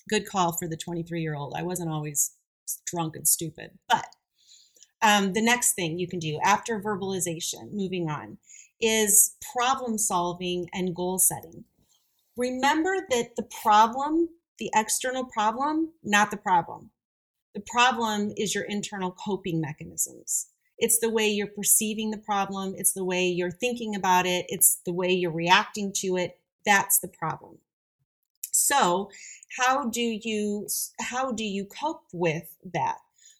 good 0.08 0.28
call 0.28 0.52
for 0.52 0.68
the 0.68 0.76
23 0.76 1.22
year 1.22 1.34
old. 1.34 1.54
I 1.56 1.62
wasn't 1.62 1.90
always 1.90 2.32
drunk 2.86 3.16
and 3.16 3.26
stupid, 3.26 3.70
but 3.88 4.06
um, 5.06 5.34
the 5.34 5.42
next 5.42 5.74
thing 5.74 6.00
you 6.00 6.08
can 6.08 6.18
do 6.18 6.40
after 6.42 6.80
verbalization, 6.80 7.70
moving 7.72 8.10
on, 8.10 8.38
is 8.80 9.36
problem 9.54 9.98
solving 9.98 10.68
and 10.74 10.96
goal 10.96 11.20
setting. 11.20 11.62
Remember 12.36 12.96
that 13.10 13.36
the 13.36 13.46
problem, 13.62 14.28
the 14.58 14.68
external 14.74 15.24
problem, 15.24 15.92
not 16.02 16.32
the 16.32 16.36
problem. 16.36 16.90
The 17.54 17.62
problem 17.64 18.32
is 18.36 18.52
your 18.52 18.64
internal 18.64 19.12
coping 19.12 19.60
mechanisms. 19.60 20.48
It's 20.76 20.98
the 20.98 21.08
way 21.08 21.28
you're 21.28 21.46
perceiving 21.46 22.10
the 22.10 22.18
problem, 22.18 22.74
it's 22.76 22.92
the 22.92 23.04
way 23.04 23.28
you're 23.28 23.52
thinking 23.52 23.94
about 23.94 24.26
it, 24.26 24.46
it's 24.48 24.80
the 24.84 24.92
way 24.92 25.12
you're 25.12 25.30
reacting 25.30 25.92
to 25.98 26.16
it. 26.16 26.40
That's 26.66 26.98
the 26.98 27.08
problem. 27.08 27.58
So, 28.50 29.10
how 29.56 29.88
do 29.88 30.02
you 30.02 30.66
how 31.00 31.30
do 31.30 31.44
you 31.44 31.64
cope 31.64 32.02
with 32.12 32.56
that? 32.74 32.98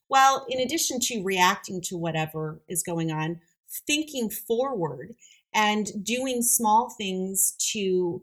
Well, 0.08 0.46
in 0.48 0.60
addition 0.60 1.00
to 1.00 1.22
reacting 1.22 1.80
to 1.82 1.96
whatever 1.96 2.60
is 2.68 2.82
going 2.82 3.10
on, 3.10 3.40
thinking 3.86 4.30
forward 4.30 5.14
and 5.54 6.04
doing 6.04 6.42
small 6.42 6.90
things 6.90 7.56
to 7.72 8.22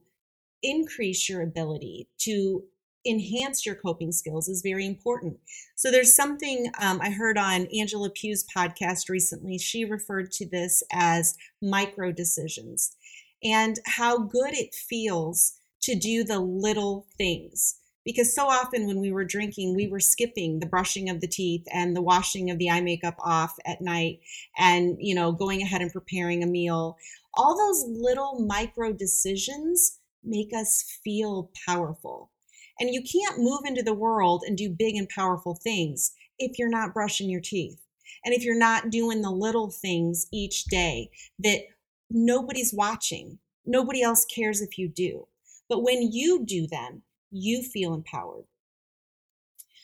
increase 0.61 1.27
your 1.27 1.41
ability 1.41 2.07
to 2.19 2.63
enhance 3.05 3.65
your 3.65 3.75
coping 3.75 4.11
skills 4.11 4.47
is 4.47 4.61
very 4.61 4.85
important. 4.85 5.37
So 5.75 5.91
there's 5.91 6.15
something 6.15 6.71
um, 6.79 7.01
I 7.01 7.09
heard 7.09 7.37
on 7.37 7.67
Angela 7.77 8.09
Pugh's 8.09 8.45
podcast 8.55 9.09
recently. 9.09 9.57
She 9.57 9.83
referred 9.83 10.31
to 10.33 10.47
this 10.47 10.83
as 10.91 11.35
micro 11.61 12.11
decisions 12.11 12.95
and 13.43 13.77
how 13.85 14.19
good 14.19 14.53
it 14.53 14.73
feels 14.73 15.59
to 15.81 15.95
do 15.95 16.23
the 16.23 16.39
little 16.39 17.05
things 17.17 17.75
because 18.05 18.35
so 18.35 18.45
often 18.45 18.85
when 18.85 18.99
we 18.99 19.11
were 19.11 19.23
drinking 19.25 19.75
we 19.75 19.87
were 19.87 19.99
skipping 19.99 20.59
the 20.59 20.65
brushing 20.65 21.09
of 21.09 21.21
the 21.21 21.27
teeth 21.27 21.65
and 21.73 21.95
the 21.95 22.01
washing 22.01 22.49
of 22.49 22.57
the 22.57 22.69
eye 22.69 22.81
makeup 22.81 23.15
off 23.19 23.55
at 23.65 23.81
night 23.81 24.19
and 24.57 24.97
you 24.99 25.15
know 25.15 25.31
going 25.31 25.61
ahead 25.61 25.81
and 25.81 25.93
preparing 25.93 26.43
a 26.43 26.47
meal. 26.47 26.97
All 27.35 27.57
those 27.57 27.85
little 27.87 28.45
micro 28.45 28.93
decisions 28.93 29.99
make 30.23 30.53
us 30.53 30.99
feel 31.03 31.51
powerful. 31.65 32.31
And 32.79 32.93
you 32.93 33.01
can't 33.03 33.39
move 33.39 33.61
into 33.65 33.83
the 33.83 33.93
world 33.93 34.43
and 34.47 34.57
do 34.57 34.69
big 34.69 34.95
and 34.95 35.07
powerful 35.09 35.55
things 35.55 36.11
if 36.39 36.57
you're 36.57 36.69
not 36.69 36.93
brushing 36.93 37.29
your 37.29 37.41
teeth 37.41 37.79
and 38.25 38.33
if 38.33 38.43
you're 38.43 38.57
not 38.57 38.89
doing 38.89 39.21
the 39.21 39.31
little 39.31 39.69
things 39.69 40.27
each 40.31 40.65
day 40.65 41.09
that 41.39 41.61
nobody's 42.09 42.73
watching 42.73 43.39
nobody 43.65 44.01
else 44.01 44.25
cares 44.25 44.61
if 44.61 44.77
you 44.77 44.87
do. 44.87 45.27
But 45.69 45.83
when 45.83 46.11
you 46.11 46.45
do 46.45 46.67
them 46.67 47.03
you 47.33 47.63
feel 47.63 47.93
empowered. 47.93 48.45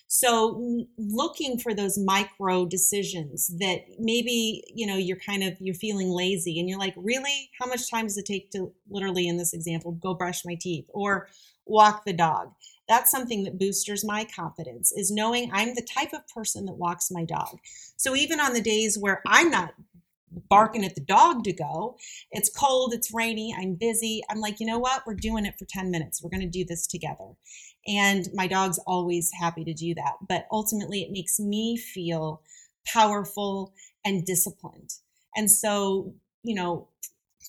So 0.08 0.88
looking 0.97 1.60
for 1.60 1.74
those 1.74 1.97
micro 1.97 2.66
decisions 2.66 3.47
that 3.60 3.82
maybe, 4.00 4.64
you 4.74 4.88
know, 4.88 4.97
you're 4.97 5.18
kind 5.18 5.43
of 5.43 5.56
you're 5.60 5.76
feeling 5.76 6.10
lazy 6.10 6.60
and 6.60 6.68
you're 6.68 6.80
like, 6.80 6.95
"Really? 6.97 7.52
How 7.60 7.68
much 7.68 7.89
time 7.89 8.06
does 8.06 8.18
it 8.18 8.26
take 8.26 8.50
to 8.52 8.74
literally 8.89 9.28
in 9.28 9.38
this 9.38 9.54
example 9.54 9.91
go 9.91 10.16
brush 10.16 10.43
my 10.45 10.56
teeth 10.56 10.86
or 10.89 11.28
walk 11.68 12.06
the 12.06 12.14
dog?" 12.14 12.54
That's 12.88 13.12
something 13.12 13.43
that 13.43 13.60
boosters 13.60 14.04
my 14.04 14.26
confidence 14.26 14.91
is 14.91 15.12
knowing 15.12 15.52
I'm 15.54 15.76
the 15.76 15.84
type 15.84 16.12
of 16.12 16.28
person 16.28 16.66
that 16.66 16.74
walks 16.74 17.12
my 17.12 17.24
dog. 17.24 17.60
So 17.97 18.16
even 18.16 18.39
on 18.39 18.54
the 18.54 18.62
days 18.62 18.97
where 18.97 19.22
I'm 19.28 19.52
not 19.52 19.76
barking 20.49 20.86
at 20.86 20.95
the 20.95 21.01
dog 21.01 21.43
to 21.43 21.53
go. 21.53 21.97
It's 22.32 22.49
cold, 22.49 22.93
it's 22.93 23.13
rainy, 23.13 23.55
I'm 23.57 23.75
busy. 23.75 24.21
I'm 24.30 24.39
like, 24.39 24.59
you 24.59 24.65
know 24.65 24.80
what? 24.80 25.03
We're 25.05 25.15
doing 25.15 25.45
it 25.45 25.55
for 25.57 25.65
10 25.65 25.91
minutes. 25.91 26.21
We're 26.21 26.30
going 26.30 26.41
to 26.41 26.47
do 26.47 26.65
this 26.65 26.88
together. 26.88 27.30
And 27.88 28.27
my 28.34 28.47
dog's 28.47 28.80
always 28.86 29.32
happy 29.39 29.63
to 29.63 29.73
do 29.73 29.95
that. 29.95 30.13
But 30.27 30.47
ultimately, 30.51 31.01
it 31.01 31.11
makes 31.11 31.39
me 31.39 31.77
feel 31.77 32.41
powerful 32.86 33.73
and 34.05 34.25
disciplined. 34.25 34.93
And 35.36 35.49
so, 35.49 36.13
you 36.43 36.55
know, 36.55 36.88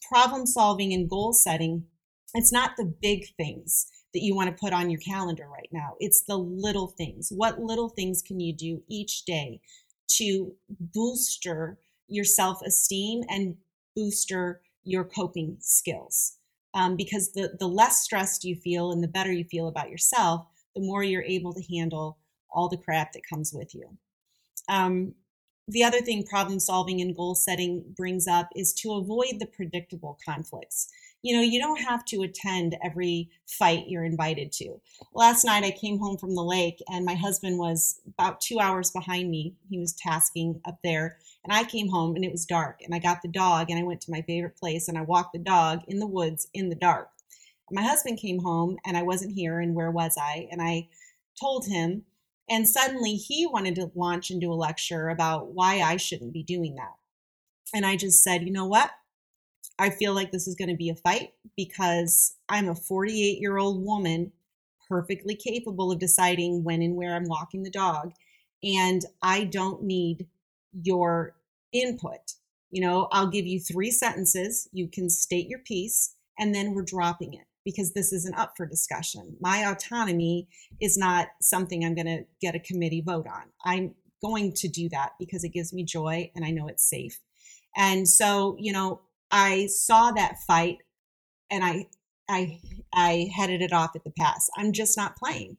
problem 0.09 0.47
solving 0.47 0.93
and 0.93 1.09
goal 1.09 1.33
setting, 1.33 1.85
it's 2.35 2.53
not 2.53 2.72
the 2.76 2.93
big 3.01 3.35
things 3.37 3.87
that 4.12 4.20
you 4.20 4.35
want 4.35 4.49
to 4.49 4.61
put 4.61 4.72
on 4.72 4.91
your 4.91 5.01
calendar 5.01 5.47
right 5.49 5.68
now. 5.72 5.95
It's 6.01 6.22
the 6.22 6.37
little 6.37 6.89
things. 6.89 7.31
What 7.31 7.61
little 7.61 7.89
things 7.89 8.22
can 8.22 8.41
you 8.41 8.53
do 8.53 8.83
each 8.89 9.24
day 9.24 9.61
to 10.16 10.53
booster 10.68 11.78
your 12.11 12.25
self 12.25 12.61
esteem 12.63 13.23
and 13.29 13.57
booster 13.97 14.61
your 14.85 15.05
coping 15.05 15.57
skills? 15.61 16.37
Um, 16.75 16.97
because 16.97 17.33
the, 17.33 17.57
the 17.59 17.67
less 17.67 18.03
stressed 18.03 18.45
you 18.45 18.55
feel 18.55 18.93
and 18.93 19.03
the 19.03 19.09
better 19.09 19.33
you 19.33 19.45
feel 19.45 19.69
about 19.69 19.91
yourself, 19.91 20.47
the 20.75 20.83
more 20.83 21.03
you're 21.03 21.23
able 21.23 21.53
to 21.53 21.75
handle 21.75 22.19
all 22.51 22.69
the 22.69 22.77
crap 22.77 23.13
that 23.13 23.23
comes 23.29 23.53
with 23.53 23.75
you. 23.75 23.97
Um, 24.69 25.15
the 25.69 25.85
other 25.85 26.01
thing 26.01 26.25
problem 26.25 26.59
solving 26.59 27.01
and 27.01 27.17
goal 27.17 27.35
setting 27.35 27.85
brings 27.97 28.27
up 28.27 28.49
is 28.57 28.73
to 28.75 28.95
avoid 28.95 29.39
the 29.39 29.47
predictable 29.47 30.19
conflicts. 30.25 30.89
You 31.23 31.37
know, 31.37 31.43
you 31.43 31.61
don't 31.61 31.81
have 31.81 32.05
to 32.07 32.23
attend 32.23 32.77
every 32.83 33.31
fight 33.47 33.89
you're 33.89 34.05
invited 34.05 34.53
to. 34.53 34.81
Last 35.12 35.45
night 35.45 35.64
I 35.64 35.71
came 35.71 35.99
home 35.99 36.16
from 36.16 36.35
the 36.35 36.43
lake 36.43 36.83
and 36.89 37.05
my 37.05 37.14
husband 37.14 37.59
was 37.59 38.01
about 38.07 38.41
two 38.41 38.59
hours 38.59 38.91
behind 38.91 39.31
me. 39.31 39.55
He 39.68 39.79
was 39.79 39.93
tasking 39.93 40.61
up 40.64 40.79
there. 40.83 41.18
And 41.45 41.53
I 41.53 41.64
came 41.64 41.89
home 41.89 42.16
and 42.16 42.25
it 42.25 42.33
was 42.33 42.47
dark. 42.47 42.81
And 42.83 42.95
I 42.95 42.99
got 42.99 43.23
the 43.23 43.29
dog 43.29 43.71
and 43.71 43.79
I 43.79 43.83
went 43.83 44.01
to 44.03 44.11
my 44.11 44.23
favorite 44.23 44.57
place 44.57 44.89
and 44.89 44.97
I 44.97 45.03
walked 45.03 45.33
the 45.35 45.39
dog 45.39 45.81
in 45.89 45.99
the 45.99 46.07
woods 46.07 46.49
in 46.55 46.68
the 46.71 46.75
dark. 46.75 47.11
My 47.71 47.83
husband 47.83 48.18
came 48.18 48.41
home 48.41 48.79
and 48.87 48.97
I 48.97 49.03
wasn't 49.03 49.35
here. 49.35 49.61
And 49.61 49.75
where 49.75 49.91
was 49.91 50.16
I? 50.18 50.49
And 50.51 50.62
I 50.62 50.89
told 51.39 51.66
him 51.66 52.05
and 52.51 52.68
suddenly 52.68 53.14
he 53.14 53.47
wanted 53.47 53.77
to 53.77 53.93
launch 53.95 54.31
into 54.31 54.53
a 54.53 54.55
lecture 54.55 55.09
about 55.09 55.53
why 55.53 55.81
I 55.81 55.97
shouldn't 55.97 56.33
be 56.33 56.43
doing 56.43 56.75
that. 56.75 56.95
And 57.73 57.87
I 57.87 57.97
just 57.97 58.25
said, 58.25 58.43
you 58.43 58.51
know 58.51 58.66
what? 58.66 58.91
I 59.81 59.89
feel 59.89 60.14
like 60.14 60.31
this 60.31 60.47
is 60.47 60.55
going 60.55 60.68
to 60.68 60.76
be 60.76 60.91
a 60.91 60.95
fight 60.95 61.33
because 61.57 62.37
I'm 62.51 62.68
a 62.68 62.74
48 62.74 63.41
year 63.41 63.57
old 63.57 63.83
woman, 63.83 64.31
perfectly 64.89 65.35
capable 65.35 65.91
of 65.91 65.99
deciding 65.99 66.64
when 66.64 66.83
and 66.83 66.97
where 66.97 67.16
I'm 67.16 67.26
walking 67.26 67.62
the 67.62 67.70
dog. 67.70 68.12
And 68.62 69.03
I 69.22 69.45
don't 69.45 69.83
need 69.83 70.26
your 70.83 71.35
input. 71.72 72.35
You 72.70 72.83
know, 72.83 73.09
I'll 73.11 73.28
give 73.31 73.47
you 73.47 73.59
three 73.59 73.91
sentences. 73.91 74.68
You 74.70 74.87
can 74.87 75.09
state 75.09 75.49
your 75.49 75.61
piece, 75.61 76.14
and 76.39 76.55
then 76.55 76.74
we're 76.74 76.83
dropping 76.83 77.33
it 77.33 77.47
because 77.64 77.95
this 77.95 78.12
isn't 78.12 78.39
up 78.39 78.53
for 78.57 78.66
discussion. 78.66 79.37
My 79.41 79.70
autonomy 79.70 80.47
is 80.81 80.99
not 80.99 81.28
something 81.41 81.85
I'm 81.85 81.95
going 81.95 82.07
to 82.07 82.24
get 82.41 82.55
a 82.55 82.61
committee 82.61 83.01
vote 83.01 83.26
on. 83.26 83.45
I'm 83.64 83.95
going 84.22 84.53
to 84.53 84.68
do 84.68 84.91
that 84.91 85.12
because 85.18 85.43
it 85.43 85.51
gives 85.51 85.72
me 85.72 85.85
joy 85.85 86.31
and 86.37 86.45
I 86.45 86.51
know 86.51 86.68
it's 86.68 86.89
safe. 86.89 87.18
And 87.76 88.07
so, 88.07 88.57
you 88.59 88.72
know, 88.72 89.01
I 89.31 89.66
saw 89.66 90.11
that 90.12 90.39
fight 90.47 90.78
and 91.51 91.64
I 91.64 91.87
I 92.28 92.61
I 92.93 93.31
headed 93.35 93.62
it 93.62 93.72
off 93.72 93.97
at 93.97 94.05
the 94.05 94.11
pass. 94.11 94.49
I'm 94.57 94.72
just 94.72 94.97
not 94.97 95.16
playing. 95.16 95.57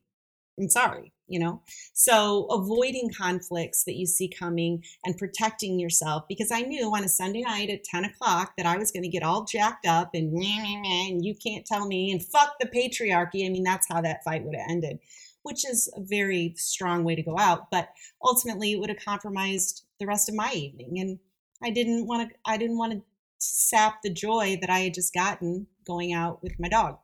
I'm 0.60 0.70
sorry 0.70 1.14
you 1.32 1.40
know 1.40 1.62
so 1.94 2.46
avoiding 2.52 3.10
conflicts 3.10 3.86
that 3.86 3.96
you 3.96 4.06
see 4.06 4.28
coming 4.28 4.84
and 5.06 5.18
protecting 5.18 5.80
yourself 5.80 6.24
because 6.28 6.52
i 6.52 6.62
knew 6.62 6.94
on 6.94 7.04
a 7.04 7.10
sunday 7.10 7.42
night 7.42 7.70
at 7.70 7.84
10 7.86 8.06
o'clock 8.06 8.52
that 8.58 8.66
i 8.66 8.78
was 8.78 8.92
going 8.92 9.04
to 9.04 9.10
get 9.10 9.24
all 9.24 9.46
jacked 9.46 9.88
up 9.88 10.12
and, 10.14 10.32
and 10.34 11.26
you 11.26 11.34
can't 11.34 11.66
tell 11.66 11.88
me 11.88 12.12
and 12.12 12.24
fuck 12.24 12.56
the 12.60 12.68
patriarchy 12.68 13.46
i 13.46 13.50
mean 13.50 13.64
that's 13.64 13.88
how 13.90 14.02
that 14.02 14.24
fight 14.24 14.44
would 14.44 14.56
have 14.56 14.70
ended 14.70 15.00
which 15.44 15.68
is 15.68 15.92
a 15.96 16.02
very 16.02 16.54
strong 16.58 17.04
way 17.04 17.16
to 17.16 17.24
go 17.24 17.38
out 17.40 17.72
but 17.72 17.90
ultimately 18.24 18.74
it 18.74 18.80
would 18.80 18.90
have 18.90 19.04
compromised 19.04 19.86
the 20.00 20.06
rest 20.06 20.28
of 20.28 20.36
my 20.36 20.52
evening 20.54 21.00
and 21.00 21.18
i 21.64 21.70
didn't 21.70 22.06
want 22.06 22.30
to 22.30 22.36
i 22.46 22.58
didn't 22.58 22.78
want 22.78 22.92
to 22.92 23.02
sap 23.42 24.02
the 24.04 24.14
joy 24.14 24.58
that 24.62 24.70
i 24.70 24.80
had 24.80 24.94
just 24.94 25.14
gotten 25.14 25.68
going 25.86 26.14
out 26.14 26.42
with 26.44 26.54
my 26.60 26.70
dog 26.70 26.98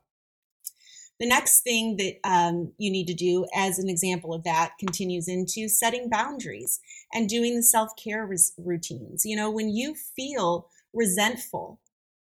the 1.20 1.28
next 1.28 1.62
thing 1.62 1.98
that 1.98 2.18
um, 2.24 2.74
you 2.78 2.92
need 2.92 3.08
to 3.08 3.14
do, 3.14 3.46
as 3.56 3.80
an 3.80 3.90
example 3.90 4.34
of 4.34 4.44
that, 4.44 4.74
continues 4.80 5.28
into 5.28 5.68
setting 5.68 6.10
boundaries 6.10 6.80
and 7.12 7.28
doing 7.28 7.56
the 7.56 7.64
self 7.64 7.92
care 7.96 8.26
res- 8.26 8.54
routines. 8.58 9.26
You 9.26 9.36
know, 9.36 9.50
when 9.50 9.70
you 9.70 9.96
feel 9.96 10.70
resentful, 10.94 11.80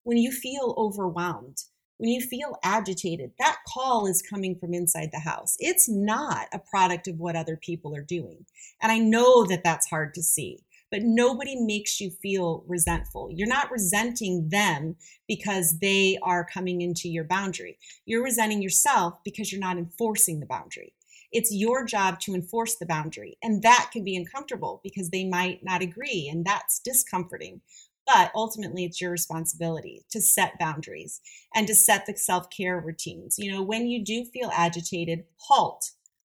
when 0.04 0.18
you 0.18 0.32
feel 0.32 0.76
overwhelmed, 0.78 1.64
when 1.98 2.10
you 2.10 2.20
feel 2.20 2.58
agitated, 2.62 3.32
that 3.40 3.60
call 3.66 4.06
is 4.06 4.22
coming 4.22 4.58
from 4.60 4.74
inside 4.74 5.10
the 5.14 5.20
house. 5.20 5.56
It's 5.60 5.88
not 5.88 6.48
a 6.52 6.60
product 6.60 7.08
of 7.08 7.20
what 7.20 7.38
other 7.38 7.56
people 7.56 7.96
are 7.96 8.04
doing. 8.04 8.46
And 8.82 8.92
I 8.92 8.98
know 8.98 9.46
that 9.46 9.64
that's 9.64 9.90
hard 9.90 10.14
to 10.16 10.22
see 10.22 10.66
but 10.94 11.02
nobody 11.02 11.56
makes 11.56 12.00
you 12.00 12.12
feel 12.12 12.64
resentful. 12.68 13.28
You're 13.32 13.48
not 13.48 13.72
resenting 13.72 14.50
them 14.50 14.96
because 15.28 15.80
they 15.80 16.20
are 16.22 16.46
coming 16.46 16.82
into 16.82 17.10
your 17.10 17.24
boundary. 17.24 17.80
You're 18.06 18.24
resenting 18.24 18.62
yourself 18.62 19.16
because 19.26 19.52
you're 19.52 19.60
not 19.60 19.80
enforcing 19.80 20.40
the 20.40 20.46
boundary. 20.46 20.94
It's 21.32 21.52
your 21.52 21.84
job 21.84 22.20
to 22.20 22.36
enforce 22.36 22.76
the 22.76 22.86
boundary. 22.86 23.40
And 23.42 23.64
that 23.64 23.90
can 23.92 24.04
be 24.04 24.16
uncomfortable 24.16 24.82
because 24.84 25.10
they 25.10 25.26
might 25.26 25.64
not 25.64 25.82
agree, 25.82 26.30
and 26.32 26.46
that's 26.46 26.78
discomforting. 26.78 27.62
But 28.06 28.32
ultimately, 28.36 28.86
it's 28.86 29.02
your 29.02 29.10
responsibility 29.10 30.06
to 30.12 30.22
set 30.22 30.60
boundaries 30.60 31.22
and 31.56 31.66
to 31.66 31.74
set 31.74 32.06
the 32.06 32.16
self 32.16 32.52
care 32.52 32.80
routines. 32.80 33.40
You 33.40 33.52
know, 33.52 33.64
when 33.64 33.88
you 33.88 34.06
do 34.06 34.26
feel 34.26 34.52
agitated, 34.54 35.24
halt, 35.38 35.90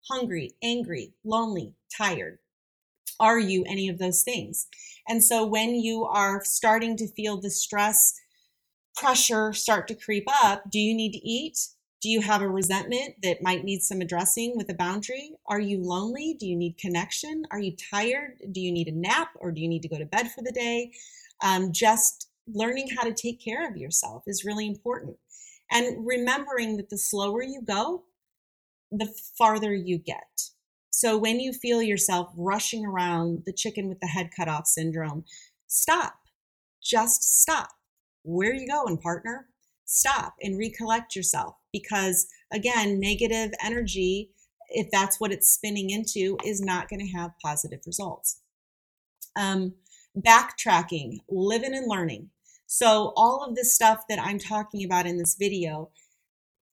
hungry, 0.08 0.52
angry, 0.64 1.12
lonely, 1.26 1.74
tired 1.94 2.40
are 3.20 3.40
you 3.40 3.64
any 3.68 3.90
of 3.90 3.98
those 3.98 4.24
things? 4.24 4.68
And 5.08 5.24
so 5.24 5.46
when 5.46 5.76
you 5.76 6.06
are 6.06 6.44
starting 6.44 6.98
to 6.98 7.08
feel 7.08 7.40
the 7.40 7.50
stress, 7.50 8.14
pressure 8.96 9.54
start 9.54 9.88
to 9.88 9.96
creep 9.96 10.26
up, 10.44 10.70
do 10.70 10.80
you 10.80 10.96
need 10.96 11.12
to 11.14 11.28
eat? 11.28 11.58
Do 12.02 12.10
you 12.10 12.22
have 12.22 12.42
a 12.42 12.50
resentment 12.50 13.16
that 13.24 13.42
might 13.42 13.64
need 13.64 13.82
some 13.82 14.02
addressing 14.02 14.56
with 14.56 14.70
a 14.70 14.76
boundary? 14.76 15.32
Are 15.48 15.60
you 15.60 15.82
lonely? 15.82 16.36
Do 16.40 16.46
you 16.46 16.56
need 16.56 16.78
connection? 16.78 17.46
Are 17.52 17.60
you 17.60 17.76
tired? 17.92 18.38
Do 18.52 18.62
you 18.62 18.72
need 18.72 18.88
a 18.88 18.92
nap 18.92 19.30
or 19.40 19.52
do 19.52 19.62
you 19.62 19.68
need 19.68 19.82
to 19.82 19.88
go 19.88 19.98
to 19.98 20.06
bed 20.06 20.32
for 20.32 20.44
the 20.44 20.52
day? 20.52 20.92
Um, 21.44 21.72
just 21.72 22.30
learning 22.48 22.90
how 22.96 23.04
to 23.04 23.14
take 23.14 23.44
care 23.44 23.68
of 23.68 23.78
yourself 23.78 24.24
is 24.28 24.46
really 24.46 24.68
important. 24.68 25.18
And 25.72 26.06
remembering 26.06 26.78
that 26.78 26.90
the 26.90 26.98
slower 26.98 27.42
you 27.42 27.62
go, 27.62 28.04
the 28.92 29.12
farther 29.38 29.74
you 29.74 29.98
get. 29.98 30.50
So 30.98 31.18
when 31.18 31.42
you 31.42 31.52
feel 31.52 31.82
yourself 31.82 32.32
rushing 32.38 32.86
around 32.86 33.44
the 33.46 33.52
chicken 33.52 33.90
with 33.90 34.00
the 34.00 34.08
head 34.08 34.30
cut 34.34 34.48
off 34.48 34.66
syndrome, 34.66 35.26
stop. 35.68 36.14
Just 36.82 37.42
stop. 37.42 37.72
Where 38.24 38.52
are 38.52 38.54
you 38.54 38.66
going, 38.66 39.00
partner? 39.00 39.48
Stop 39.84 40.36
and 40.42 40.58
recollect 40.58 41.14
yourself 41.14 41.58
because, 41.74 42.28
again, 42.54 42.98
negative 42.98 43.52
energy, 43.62 44.30
if 44.70 44.88
that's 44.90 45.20
what 45.20 45.34
it's 45.34 45.52
spinning 45.52 45.90
into, 45.90 46.38
is 46.46 46.62
not 46.62 46.88
going 46.88 47.06
to 47.06 47.12
have 47.12 47.32
positive 47.44 47.82
results. 47.86 48.40
Um, 49.36 49.74
backtracking, 50.18 51.18
living 51.28 51.76
and 51.76 51.90
learning. 51.90 52.30
So, 52.68 53.12
all 53.18 53.44
of 53.44 53.58
this 53.58 53.76
stuff 53.76 54.06
that 54.08 54.18
I'm 54.18 54.40
talking 54.40 54.86
about 54.86 55.06
in 55.06 55.18
this 55.18 55.36
video 55.38 55.90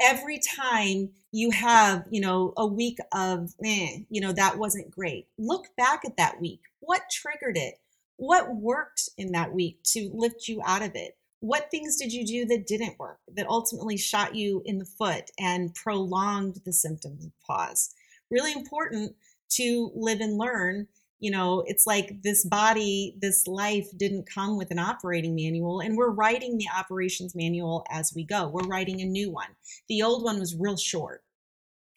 every 0.02 0.38
time 0.38 1.10
you 1.30 1.50
have, 1.50 2.04
you 2.10 2.20
know, 2.20 2.52
a 2.56 2.66
week 2.66 2.98
of, 3.12 3.54
eh, 3.64 3.98
you 4.10 4.20
know, 4.20 4.32
that 4.32 4.58
wasn't 4.58 4.90
great. 4.90 5.28
Look 5.38 5.66
back 5.76 6.04
at 6.04 6.16
that 6.16 6.40
week. 6.40 6.60
What 6.80 7.02
triggered 7.10 7.56
it? 7.56 7.74
What 8.16 8.54
worked 8.54 9.08
in 9.16 9.32
that 9.32 9.52
week 9.52 9.82
to 9.84 10.10
lift 10.12 10.48
you 10.48 10.60
out 10.66 10.82
of 10.82 10.94
it? 10.94 11.16
What 11.40 11.70
things 11.70 11.96
did 11.96 12.12
you 12.12 12.24
do 12.26 12.44
that 12.46 12.66
didn't 12.66 12.98
work, 12.98 13.18
that 13.34 13.48
ultimately 13.48 13.96
shot 13.96 14.34
you 14.34 14.62
in 14.64 14.78
the 14.78 14.84
foot 14.84 15.30
and 15.38 15.74
prolonged 15.74 16.60
the 16.64 16.72
symptoms 16.72 17.24
of 17.24 17.32
PAWS? 17.46 17.94
Really 18.30 18.52
important 18.52 19.16
to 19.50 19.90
live 19.94 20.20
and 20.20 20.38
learn 20.38 20.86
you 21.22 21.30
know, 21.30 21.62
it's 21.68 21.86
like 21.86 22.20
this 22.22 22.44
body, 22.44 23.14
this 23.20 23.46
life 23.46 23.86
didn't 23.96 24.28
come 24.28 24.58
with 24.58 24.72
an 24.72 24.80
operating 24.80 25.36
manual, 25.36 25.78
and 25.78 25.96
we're 25.96 26.10
writing 26.10 26.58
the 26.58 26.66
operations 26.76 27.36
manual 27.36 27.86
as 27.90 28.12
we 28.12 28.24
go. 28.24 28.48
We're 28.48 28.66
writing 28.66 29.00
a 29.00 29.04
new 29.04 29.30
one. 29.30 29.50
The 29.88 30.02
old 30.02 30.24
one 30.24 30.40
was 30.40 30.56
real 30.56 30.76
short. 30.76 31.22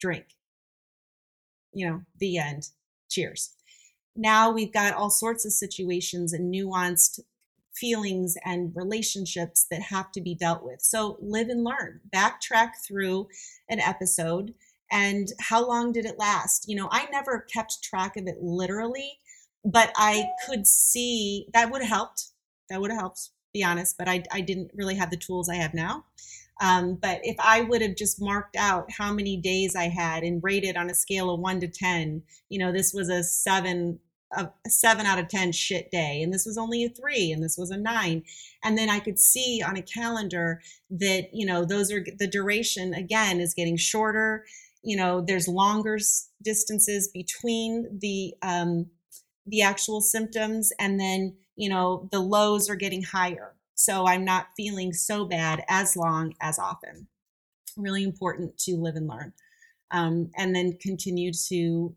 Drink. 0.00 0.26
You 1.72 1.88
know, 1.88 2.02
the 2.20 2.38
end. 2.38 2.68
Cheers. 3.10 3.52
Now 4.14 4.52
we've 4.52 4.72
got 4.72 4.94
all 4.94 5.10
sorts 5.10 5.44
of 5.44 5.50
situations 5.50 6.32
and 6.32 6.54
nuanced 6.54 7.18
feelings 7.74 8.36
and 8.44 8.70
relationships 8.76 9.66
that 9.72 9.82
have 9.82 10.12
to 10.12 10.20
be 10.20 10.36
dealt 10.36 10.62
with. 10.62 10.80
So 10.80 11.18
live 11.20 11.48
and 11.48 11.64
learn. 11.64 12.00
Backtrack 12.14 12.76
through 12.86 13.26
an 13.68 13.80
episode 13.80 14.54
and 14.92 15.28
how 15.40 15.66
long 15.66 15.92
did 15.92 16.04
it 16.04 16.18
last 16.18 16.66
you 16.68 16.76
know 16.76 16.88
i 16.92 17.06
never 17.10 17.46
kept 17.52 17.82
track 17.82 18.16
of 18.16 18.26
it 18.26 18.36
literally 18.40 19.18
but 19.64 19.92
i 19.96 20.24
could 20.46 20.66
see 20.66 21.46
that 21.54 21.70
would 21.70 21.82
have 21.82 21.90
helped 21.90 22.28
That 22.70 22.80
would 22.80 22.90
have 22.90 23.00
helped, 23.00 23.30
be 23.54 23.64
honest, 23.64 23.96
but 23.98 24.08
I, 24.08 24.22
I 24.32 24.40
didn't 24.40 24.70
really 24.74 24.96
have 24.96 25.10
the 25.10 25.16
tools 25.16 25.48
I 25.48 25.56
have 25.56 25.74
now. 25.74 26.04
Um, 26.62 26.96
but 26.96 27.20
if 27.22 27.36
I 27.38 27.62
would 27.62 27.82
have 27.82 27.96
just 27.96 28.20
marked 28.20 28.56
out 28.56 28.90
how 28.90 29.12
many 29.12 29.36
days 29.36 29.76
I 29.76 29.84
had 29.88 30.22
and 30.24 30.42
rated 30.42 30.76
on 30.76 30.90
a 30.90 30.94
scale 30.94 31.30
of 31.30 31.40
one 31.40 31.60
to 31.60 31.68
10, 31.68 32.22
you 32.48 32.58
know, 32.58 32.72
this 32.72 32.92
was 32.94 33.08
a 33.10 33.22
seven, 33.22 33.98
a 34.36 34.48
seven 34.68 35.06
out 35.06 35.18
of 35.18 35.28
10 35.28 35.52
shit 35.52 35.90
day, 35.90 36.22
and 36.22 36.32
this 36.32 36.46
was 36.46 36.58
only 36.58 36.84
a 36.84 36.88
three, 36.88 37.30
and 37.30 37.42
this 37.42 37.56
was 37.58 37.70
a 37.70 37.76
nine. 37.76 38.24
And 38.64 38.76
then 38.78 38.90
I 38.90 39.00
could 39.00 39.18
see 39.18 39.62
on 39.66 39.76
a 39.76 39.82
calendar 39.82 40.62
that, 40.90 41.28
you 41.32 41.46
know, 41.46 41.64
those 41.64 41.92
are 41.92 42.04
the 42.18 42.26
duration 42.28 42.94
again 42.94 43.40
is 43.40 43.54
getting 43.54 43.76
shorter. 43.76 44.44
You 44.86 44.96
know, 44.96 45.20
there's 45.20 45.48
longer 45.48 45.98
distances 46.42 47.08
between 47.12 47.98
the, 48.00 48.34
um, 48.42 48.86
the 49.46 49.62
actual 49.62 50.00
symptoms, 50.00 50.72
and 50.78 50.98
then, 50.98 51.36
you 51.56 51.68
know, 51.68 52.08
the 52.12 52.20
lows 52.20 52.70
are 52.70 52.76
getting 52.76 53.02
higher 53.02 53.56
so 53.76 54.06
I'm 54.06 54.24
not 54.24 54.48
feeling 54.56 54.92
so 54.92 55.26
bad 55.26 55.62
as 55.68 55.96
long 55.96 56.34
as 56.40 56.58
often. 56.58 57.06
Really 57.76 58.02
important 58.02 58.56
to 58.60 58.76
live 58.76 58.96
and 58.96 59.06
learn. 59.06 59.34
Um, 59.90 60.30
and 60.36 60.56
then 60.56 60.78
continue 60.80 61.30
to 61.48 61.94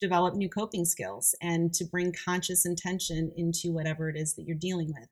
develop 0.00 0.34
new 0.34 0.48
coping 0.48 0.86
skills 0.86 1.34
and 1.42 1.72
to 1.74 1.84
bring 1.84 2.12
conscious 2.12 2.64
intention 2.64 3.32
into 3.36 3.70
whatever 3.70 4.08
it 4.08 4.16
is 4.16 4.34
that 4.34 4.46
you're 4.46 4.56
dealing 4.56 4.88
with. 4.88 5.08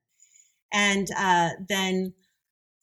And 0.73 1.09
uh, 1.17 1.51
then 1.69 2.15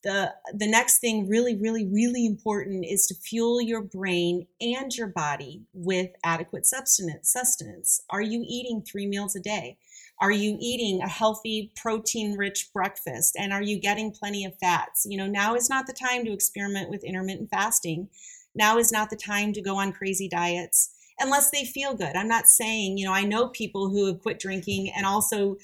the 0.03 0.33
the 0.53 0.67
next 0.67 0.99
thing 0.99 1.27
really 1.27 1.55
really 1.55 1.85
really 1.85 2.25
important 2.25 2.85
is 2.85 3.07
to 3.07 3.15
fuel 3.15 3.61
your 3.61 3.81
brain 3.81 4.47
and 4.59 4.95
your 4.95 5.07
body 5.07 5.61
with 5.73 6.09
adequate 6.23 6.65
sustenance 6.65 7.29
sustenance 7.29 8.01
are 8.09 8.21
you 8.21 8.43
eating 8.47 8.81
3 8.81 9.07
meals 9.07 9.35
a 9.35 9.39
day 9.39 9.77
are 10.21 10.31
you 10.31 10.55
eating 10.59 11.01
a 11.01 11.09
healthy, 11.09 11.71
protein 11.75 12.37
rich 12.37 12.69
breakfast? 12.71 13.35
And 13.39 13.51
are 13.51 13.63
you 13.63 13.79
getting 13.79 14.11
plenty 14.11 14.45
of 14.45 14.55
fats? 14.59 15.03
You 15.09 15.17
know, 15.17 15.25
now 15.25 15.55
is 15.55 15.67
not 15.67 15.87
the 15.87 15.93
time 15.93 16.25
to 16.25 16.31
experiment 16.31 16.91
with 16.91 17.03
intermittent 17.03 17.49
fasting. 17.49 18.07
Now 18.53 18.77
is 18.77 18.91
not 18.91 19.09
the 19.09 19.15
time 19.15 19.51
to 19.53 19.61
go 19.61 19.77
on 19.77 19.93
crazy 19.93 20.29
diets 20.29 20.91
unless 21.19 21.49
they 21.49 21.65
feel 21.65 21.95
good. 21.95 22.15
I'm 22.15 22.27
not 22.27 22.47
saying, 22.47 22.97
you 22.99 23.05
know, 23.05 23.13
I 23.13 23.23
know 23.23 23.47
people 23.47 23.89
who 23.89 24.05
have 24.05 24.21
quit 24.21 24.39
drinking 24.39 24.91
and 24.95 25.07
also 25.07 25.57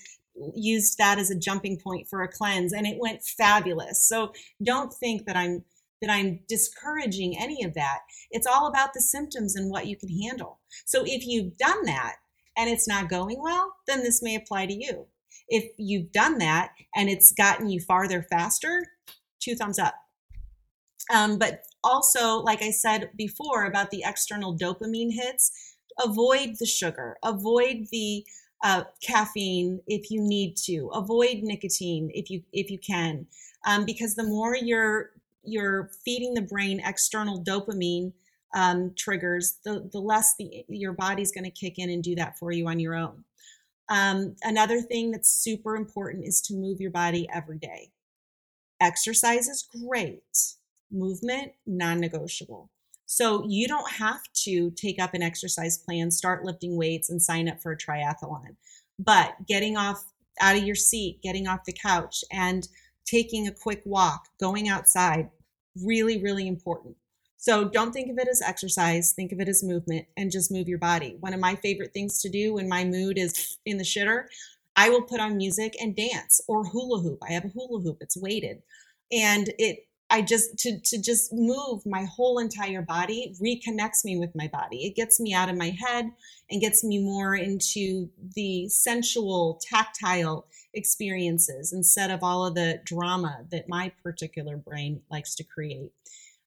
used 0.55 0.97
that 0.97 1.19
as 1.19 1.31
a 1.31 1.39
jumping 1.39 1.79
point 1.79 2.07
for 2.07 2.21
a 2.21 2.27
cleanse 2.27 2.73
and 2.73 2.85
it 2.85 2.97
went 2.99 3.23
fabulous. 3.23 4.07
So 4.07 4.33
don't 4.63 4.93
think 4.93 5.25
that 5.25 5.35
I'm 5.35 5.63
that 6.01 6.11
I'm 6.11 6.41
discouraging 6.47 7.35
any 7.39 7.63
of 7.63 7.73
that. 7.73 8.01
It's 8.29 8.45
all 8.45 8.67
about 8.67 8.93
the 8.93 9.01
symptoms 9.01 9.55
and 9.55 9.71
what 9.71 9.87
you 9.87 9.97
can 9.97 10.09
handle. 10.09 10.59
So 10.85 11.03
if 11.03 11.25
you've 11.25 11.57
done 11.57 11.85
that, 11.85 12.17
and 12.57 12.69
it's 12.69 12.87
not 12.87 13.09
going 13.09 13.41
well, 13.41 13.75
then 13.87 14.03
this 14.03 14.21
may 14.21 14.35
apply 14.35 14.65
to 14.65 14.73
you. 14.73 15.05
If 15.47 15.71
you've 15.77 16.11
done 16.11 16.39
that 16.39 16.71
and 16.95 17.07
it's 17.07 17.31
gotten 17.31 17.69
you 17.69 17.79
farther 17.79 18.23
faster, 18.23 18.85
two 19.39 19.55
thumbs 19.55 19.79
up. 19.79 19.93
Um, 21.13 21.37
but 21.37 21.61
also, 21.83 22.37
like 22.37 22.61
I 22.61 22.71
said 22.71 23.11
before 23.15 23.65
about 23.65 23.91
the 23.91 24.03
external 24.05 24.57
dopamine 24.57 25.13
hits, 25.13 25.75
avoid 26.03 26.55
the 26.59 26.65
sugar, 26.65 27.17
avoid 27.23 27.85
the 27.91 28.25
uh, 28.63 28.83
caffeine 29.01 29.79
if 29.87 30.09
you 30.09 30.21
need 30.21 30.55
to, 30.55 30.89
avoid 30.93 31.39
nicotine 31.43 32.09
if 32.13 32.29
you 32.29 32.41
if 32.51 32.71
you 32.71 32.79
can, 32.79 33.27
um, 33.65 33.85
because 33.85 34.15
the 34.15 34.23
more 34.23 34.55
you're 34.55 35.11
you're 35.43 35.91
feeding 36.03 36.33
the 36.33 36.41
brain 36.41 36.81
external 36.83 37.43
dopamine 37.43 38.11
um, 38.55 38.93
triggers, 38.97 39.59
the, 39.63 39.87
the 39.91 39.99
less 39.99 40.35
the, 40.37 40.65
your 40.67 40.93
body's 40.93 41.31
going 41.31 41.43
to 41.43 41.51
kick 41.51 41.77
in 41.77 41.89
and 41.89 42.03
do 42.03 42.15
that 42.15 42.37
for 42.37 42.51
you 42.51 42.67
on 42.67 42.79
your 42.79 42.95
own. 42.95 43.23
Um, 43.89 44.35
another 44.43 44.81
thing 44.81 45.11
that's 45.11 45.31
super 45.31 45.75
important 45.75 46.25
is 46.25 46.41
to 46.43 46.53
move 46.53 46.81
your 46.81 46.91
body 46.91 47.27
every 47.33 47.57
day. 47.57 47.91
Exercise 48.81 49.47
is 49.47 49.67
great, 49.87 50.23
movement, 50.91 51.53
non 51.65 51.99
negotiable. 51.99 52.69
So 53.07 53.45
you 53.47 53.67
don't 53.67 53.89
have 53.89 54.21
to 54.43 54.69
take 54.71 55.01
up 55.01 55.13
an 55.13 55.23
exercise 55.23 55.77
plan, 55.77 56.11
start 56.11 56.43
lifting 56.43 56.77
weights, 56.77 57.09
and 57.09 57.21
sign 57.21 57.47
up 57.47 57.61
for 57.61 57.71
a 57.71 57.77
triathlon. 57.77 58.57
But 58.99 59.47
getting 59.47 59.77
off 59.77 60.03
out 60.39 60.57
of 60.57 60.63
your 60.63 60.75
seat, 60.75 61.21
getting 61.23 61.47
off 61.47 61.65
the 61.65 61.73
couch, 61.73 62.23
and 62.31 62.67
taking 63.05 63.47
a 63.47 63.51
quick 63.51 63.81
walk, 63.85 64.27
going 64.39 64.67
outside, 64.67 65.29
really, 65.81 66.21
really 66.21 66.47
important. 66.47 66.97
So 67.37 67.69
don't 67.69 67.93
think 67.93 68.11
of 68.11 68.17
it 68.17 68.27
as 68.27 68.41
exercise, 68.41 69.13
think 69.13 69.31
of 69.31 69.39
it 69.39 69.47
as 69.47 69.63
movement 69.63 70.05
and 70.17 70.29
just 70.29 70.51
move 70.51 70.67
your 70.67 70.79
body. 70.79 71.15
One 71.21 71.33
of 71.33 71.39
my 71.39 71.55
favorite 71.55 71.93
things 71.93 72.21
to 72.23 72.29
do 72.29 72.55
when 72.55 72.67
my 72.67 72.83
mood 72.83 73.17
is 73.17 73.57
in 73.65 73.77
the 73.77 73.83
shitter, 73.83 74.25
I 74.75 74.89
will 74.89 75.03
put 75.03 75.21
on 75.21 75.37
music 75.37 75.75
and 75.79 75.95
dance 75.95 76.41
or 76.47 76.65
hula 76.65 77.01
hoop. 77.01 77.19
I 77.27 77.31
have 77.31 77.45
a 77.45 77.49
hula 77.49 77.79
hoop, 77.81 77.97
it's 78.01 78.17
weighted. 78.17 78.63
And 79.11 79.49
it 79.57 79.86
I 80.09 80.21
just 80.21 80.57
to 80.59 80.79
to 80.79 81.01
just 81.01 81.33
move 81.33 81.85
my 81.85 82.05
whole 82.05 82.39
entire 82.39 82.81
body 82.81 83.35
reconnects 83.41 84.05
me 84.05 84.17
with 84.17 84.33
my 84.35 84.47
body. 84.47 84.85
It 84.85 84.95
gets 84.95 85.19
me 85.19 85.33
out 85.33 85.49
of 85.49 85.57
my 85.57 85.75
head 85.77 86.09
and 86.49 86.61
gets 86.61 86.83
me 86.83 86.99
more 86.99 87.35
into 87.35 88.09
the 88.35 88.69
sensual, 88.69 89.59
tactile 89.61 90.47
experiences 90.73 91.73
instead 91.73 92.09
of 92.09 92.23
all 92.23 92.45
of 92.45 92.55
the 92.55 92.79
drama 92.85 93.45
that 93.51 93.67
my 93.67 93.91
particular 94.01 94.55
brain 94.55 95.01
likes 95.11 95.35
to 95.35 95.43
create 95.43 95.91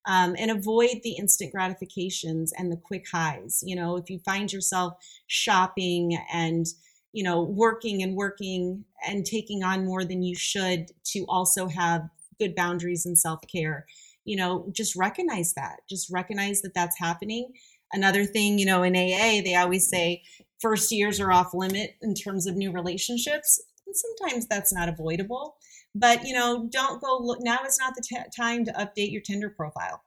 um, 0.06 0.34
and 0.38 0.50
avoid 0.50 1.00
the 1.02 1.12
instant 1.12 1.52
gratifications 1.52 2.52
and 2.56 2.72
the 2.72 2.76
quick 2.76 3.06
highs. 3.10 3.62
You 3.64 3.76
know, 3.76 3.96
if 3.96 4.08
you 4.08 4.18
find 4.20 4.52
yourself 4.52 4.94
shopping 5.26 6.18
and 6.32 6.66
you 7.12 7.24
know 7.24 7.42
working 7.42 8.02
and 8.02 8.14
working 8.14 8.84
and 9.06 9.26
taking 9.26 9.64
on 9.64 9.84
more 9.84 10.04
than 10.04 10.22
you 10.22 10.34
should 10.34 10.92
to 11.04 11.26
also 11.28 11.66
have 11.68 12.08
good 12.40 12.54
boundaries 12.56 13.06
and 13.06 13.16
self-care 13.16 13.86
you 14.24 14.36
know 14.36 14.66
just 14.72 14.96
recognize 14.96 15.54
that 15.54 15.76
just 15.88 16.10
recognize 16.10 16.60
that 16.62 16.74
that's 16.74 16.98
happening 16.98 17.52
another 17.92 18.24
thing 18.24 18.58
you 18.58 18.66
know 18.66 18.82
in 18.82 18.96
aa 18.96 19.40
they 19.44 19.54
always 19.54 19.88
say 19.88 20.22
first 20.60 20.90
years 20.90 21.20
are 21.20 21.32
off 21.32 21.54
limit 21.54 21.96
in 22.02 22.14
terms 22.14 22.46
of 22.46 22.56
new 22.56 22.72
relationships 22.72 23.62
and 23.86 23.94
sometimes 23.94 24.46
that's 24.48 24.72
not 24.72 24.88
avoidable 24.88 25.56
but 25.94 26.24
you 26.24 26.34
know, 26.34 26.68
don't 26.70 27.00
go 27.00 27.18
look. 27.20 27.40
Now 27.40 27.58
is 27.66 27.78
not 27.78 27.94
the 27.94 28.02
t- 28.02 28.16
time 28.36 28.64
to 28.64 28.72
update 28.72 29.12
your 29.12 29.22
Tinder 29.22 29.50
profile. 29.50 30.02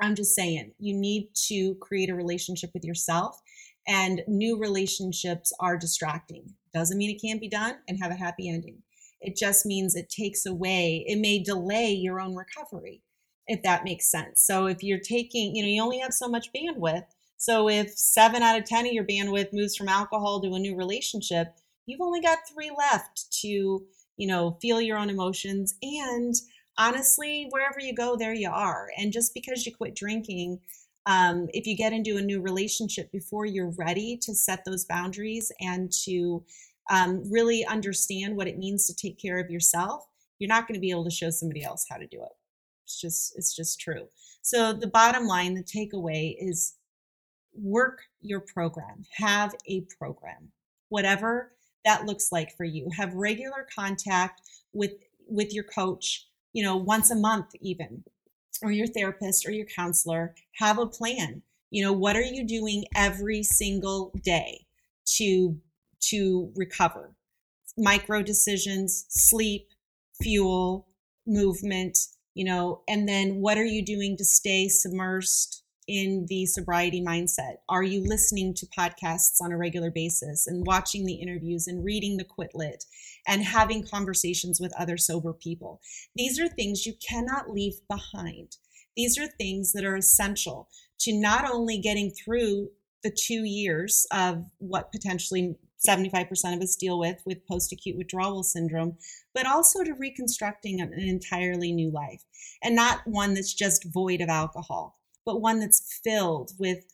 I'm 0.00 0.14
just 0.14 0.34
saying, 0.34 0.72
you 0.78 0.94
need 0.94 1.30
to 1.48 1.74
create 1.76 2.10
a 2.10 2.14
relationship 2.14 2.70
with 2.74 2.84
yourself, 2.84 3.40
and 3.86 4.22
new 4.28 4.58
relationships 4.58 5.52
are 5.60 5.78
distracting. 5.78 6.54
Doesn't 6.74 6.98
mean 6.98 7.10
it 7.10 7.22
can't 7.22 7.40
be 7.40 7.48
done 7.48 7.76
and 7.88 7.98
have 8.00 8.12
a 8.12 8.16
happy 8.16 8.48
ending. 8.48 8.82
It 9.20 9.36
just 9.36 9.66
means 9.66 9.94
it 9.94 10.08
takes 10.08 10.46
away, 10.46 11.04
it 11.06 11.18
may 11.18 11.42
delay 11.42 11.92
your 11.92 12.20
own 12.20 12.34
recovery, 12.34 13.02
if 13.46 13.62
that 13.62 13.84
makes 13.84 14.10
sense. 14.10 14.42
So 14.42 14.66
if 14.66 14.82
you're 14.82 15.00
taking, 15.00 15.56
you 15.56 15.62
know, 15.62 15.68
you 15.68 15.82
only 15.82 15.98
have 15.98 16.14
so 16.14 16.28
much 16.28 16.52
bandwidth. 16.52 17.06
So 17.36 17.68
if 17.68 17.96
seven 17.96 18.42
out 18.42 18.58
of 18.58 18.64
10 18.64 18.86
of 18.86 18.92
your 18.92 19.04
bandwidth 19.04 19.52
moves 19.52 19.76
from 19.76 19.88
alcohol 19.88 20.40
to 20.40 20.54
a 20.54 20.58
new 20.58 20.76
relationship, 20.76 21.54
you've 21.86 22.00
only 22.00 22.20
got 22.20 22.38
three 22.48 22.70
left 22.76 23.30
to 23.42 23.82
you 24.18 24.26
know, 24.26 24.58
feel 24.60 24.82
your 24.82 24.98
own 24.98 25.08
emotions. 25.08 25.76
And 25.80 26.34
honestly, 26.76 27.46
wherever 27.50 27.80
you 27.80 27.94
go, 27.94 28.16
there 28.16 28.34
you 28.34 28.50
are. 28.50 28.88
And 28.98 29.12
just 29.12 29.32
because 29.32 29.64
you 29.64 29.74
quit 29.74 29.94
drinking, 29.94 30.60
um, 31.06 31.48
if 31.54 31.66
you 31.66 31.74
get 31.74 31.94
into 31.94 32.18
a 32.18 32.22
new 32.22 32.42
relationship 32.42 33.10
before 33.10 33.46
you're 33.46 33.72
ready 33.78 34.18
to 34.22 34.34
set 34.34 34.64
those 34.66 34.84
boundaries 34.84 35.50
and 35.60 35.90
to 36.04 36.44
um, 36.88 37.22
really 37.30 37.64
understand 37.66 38.36
what 38.36 38.48
it 38.48 38.58
means 38.58 38.86
to 38.86 38.94
take 38.94 39.20
care 39.20 39.38
of 39.38 39.50
yourself, 39.50 40.06
you're 40.38 40.48
not 40.48 40.66
going 40.66 40.74
to 40.74 40.80
be 40.80 40.90
able 40.90 41.04
to 41.04 41.10
show 41.10 41.30
somebody 41.30 41.64
else 41.64 41.86
how 41.90 41.96
to 41.96 42.06
do 42.06 42.22
it. 42.22 42.32
It's 42.84 43.00
just, 43.00 43.34
it's 43.36 43.54
just 43.54 43.80
true. 43.80 44.08
So 44.42 44.72
the 44.72 44.86
bottom 44.86 45.26
line, 45.26 45.54
the 45.54 45.62
takeaway 45.62 46.36
is 46.38 46.74
work 47.54 48.00
your 48.20 48.40
program, 48.40 49.04
have 49.16 49.54
a 49.66 49.82
program, 49.98 50.52
whatever 50.88 51.52
that 51.84 52.04
looks 52.04 52.30
like 52.30 52.54
for 52.56 52.64
you. 52.64 52.90
Have 52.96 53.14
regular 53.14 53.66
contact 53.74 54.42
with 54.72 54.92
with 55.26 55.52
your 55.54 55.64
coach, 55.64 56.26
you 56.52 56.62
know, 56.62 56.76
once 56.76 57.10
a 57.10 57.16
month 57.16 57.50
even, 57.60 58.04
or 58.62 58.70
your 58.70 58.86
therapist 58.86 59.46
or 59.46 59.52
your 59.52 59.66
counselor. 59.66 60.34
Have 60.56 60.78
a 60.78 60.86
plan. 60.86 61.42
You 61.70 61.84
know, 61.84 61.92
what 61.92 62.16
are 62.16 62.22
you 62.22 62.46
doing 62.46 62.84
every 62.94 63.42
single 63.42 64.12
day 64.22 64.66
to 65.16 65.56
to 66.00 66.52
recover? 66.56 67.14
Micro 67.76 68.22
decisions, 68.22 69.06
sleep, 69.08 69.68
fuel, 70.22 70.88
movement, 71.26 71.98
you 72.34 72.44
know, 72.44 72.82
and 72.88 73.08
then 73.08 73.36
what 73.36 73.58
are 73.58 73.64
you 73.64 73.84
doing 73.84 74.16
to 74.16 74.24
stay 74.24 74.68
submersed 74.68 75.62
in 75.88 76.26
the 76.28 76.46
sobriety 76.46 77.00
mindset? 77.00 77.56
Are 77.68 77.82
you 77.82 78.02
listening 78.04 78.54
to 78.54 78.66
podcasts 78.66 79.40
on 79.40 79.52
a 79.52 79.56
regular 79.56 79.90
basis 79.90 80.46
and 80.46 80.66
watching 80.66 81.06
the 81.06 81.14
interviews 81.14 81.66
and 81.66 81.84
reading 81.84 82.16
the 82.16 82.24
Quit 82.24 82.50
Lit 82.54 82.84
and 83.26 83.42
having 83.42 83.86
conversations 83.86 84.60
with 84.60 84.78
other 84.78 84.96
sober 84.96 85.32
people? 85.32 85.80
These 86.14 86.38
are 86.38 86.48
things 86.48 86.86
you 86.86 86.94
cannot 87.06 87.50
leave 87.50 87.74
behind. 87.88 88.56
These 88.96 89.18
are 89.18 89.26
things 89.26 89.72
that 89.72 89.84
are 89.84 89.96
essential 89.96 90.68
to 91.00 91.18
not 91.18 91.50
only 91.50 91.78
getting 91.78 92.10
through 92.10 92.68
the 93.02 93.10
two 93.10 93.44
years 93.44 94.06
of 94.12 94.44
what 94.58 94.92
potentially 94.92 95.56
75% 95.86 96.56
of 96.56 96.62
us 96.62 96.76
deal 96.76 96.98
with 96.98 97.22
with 97.24 97.46
post-acute 97.46 97.96
withdrawal 97.96 98.42
syndrome 98.42 98.96
but 99.34 99.46
also 99.46 99.84
to 99.84 99.94
reconstructing 99.94 100.80
an 100.80 100.92
entirely 100.94 101.72
new 101.72 101.90
life. 101.90 102.24
And 102.62 102.74
not 102.74 103.06
one 103.06 103.34
that's 103.34 103.54
just 103.54 103.84
void 103.84 104.20
of 104.20 104.28
alcohol 104.28 104.96
but 105.24 105.40
one 105.40 105.60
that's 105.60 106.00
filled 106.02 106.52
with 106.58 106.84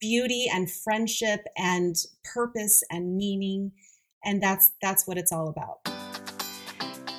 beauty 0.00 0.46
and 0.52 0.70
friendship 0.70 1.40
and 1.56 1.96
purpose 2.22 2.82
and 2.90 3.16
meaning. 3.16 3.72
And 4.24 4.42
that's 4.42 4.72
that's 4.82 5.06
what 5.06 5.18
it's 5.18 5.32
all 5.32 5.48
about. 5.48 5.80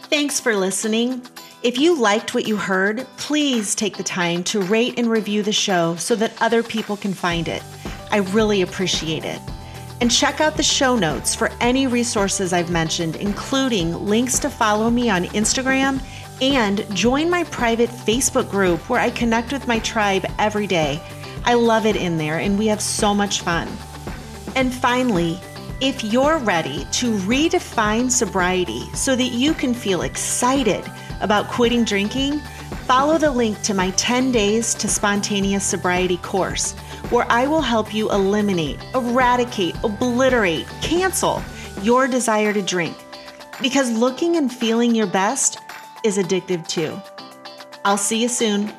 Thanks 0.03 0.39
for 0.39 0.55
listening. 0.55 1.21
If 1.61 1.77
you 1.77 1.99
liked 1.99 2.34
what 2.34 2.47
you 2.47 2.55
heard 2.55 3.05
please 3.17 3.75
take 3.75 3.97
the 3.97 4.03
time 4.03 4.43
to 4.45 4.61
rate 4.61 4.97
and 4.97 5.09
review 5.09 5.43
the 5.43 5.51
show 5.51 5.97
so 5.97 6.15
that 6.15 6.41
other 6.41 6.63
people 6.63 6.95
can 6.95 7.13
find 7.13 7.47
it. 7.49 7.63
I 8.11 8.17
really 8.17 8.61
appreciate 8.61 9.25
it 9.25 9.41
and 10.02 10.12
check 10.12 10.39
out 10.39 10.56
the 10.56 10.64
show 10.64 10.95
notes 10.95 11.36
for 11.36 11.52
any 11.60 11.88
resources 11.88 12.54
I've 12.54 12.70
mentioned, 12.70 13.16
including 13.18 13.93
links 14.06 14.39
to 14.39 14.50
follow 14.50 14.89
me 14.89 15.10
on 15.10 15.26
Instagram 15.26 16.02
and 16.41 16.86
join 16.95 17.30
my 17.30 17.43
private 17.45 17.89
Facebook 17.89 18.50
group 18.50 18.89
where 18.89 19.00
I 19.00 19.10
connect 19.10 19.52
with 19.52 19.68
my 19.68 19.80
tribe 19.80 20.26
every 20.38 20.68
day. 20.68 21.02
I 21.43 21.56
love 21.56 21.86
it 21.86 21.95
in 21.95 22.18
there 22.18 22.39
and 22.39 22.58
we 22.58 22.68
have 22.68 22.82
so 22.82 23.14
much 23.14 23.41
fun. 23.41 23.68
And 24.56 24.74
finally, 24.74 25.39
if 25.82 26.04
you're 26.04 26.38
ready 26.39 26.86
to 26.91 27.18
redefine 27.20 28.12
sobriety 28.12 28.84
so 28.93 29.16
that 29.16 29.32
you 29.32 29.54
can 29.54 29.74
feel 29.74 30.02
excited 30.02 30.84
about 31.22 31.47
quitting 31.47 31.84
drinking, 31.84 32.39
follow 32.86 33.18
the 33.18 33.32
link 33.32 33.62
to 33.62 33.74
my 33.74 33.91
10 33.91 34.32
Days 34.32 34.74
to 34.76 34.88
Spontaneous 34.88 35.64
Sobriety 35.64 36.18
course 36.18 36.74
where 37.10 37.26
I 37.30 37.47
will 37.47 37.62
help 37.62 37.93
you 37.93 38.12
eliminate, 38.12 38.80
eradicate, 38.93 39.76
obliterate, 39.84 40.68
cancel 40.82 41.41
your 41.82 42.07
desire 42.07 42.53
to 42.53 42.62
drink. 42.62 42.95
Because 43.62 43.91
looking 43.91 44.36
and 44.38 44.51
feeling 44.51 44.95
your 44.95 45.07
best 45.07 45.60
is 46.03 46.18
addictive 46.18 46.68
too. 46.68 46.99
I'll 47.84 47.97
see 47.97 48.22
you 48.22 48.30
soon. 48.30 48.72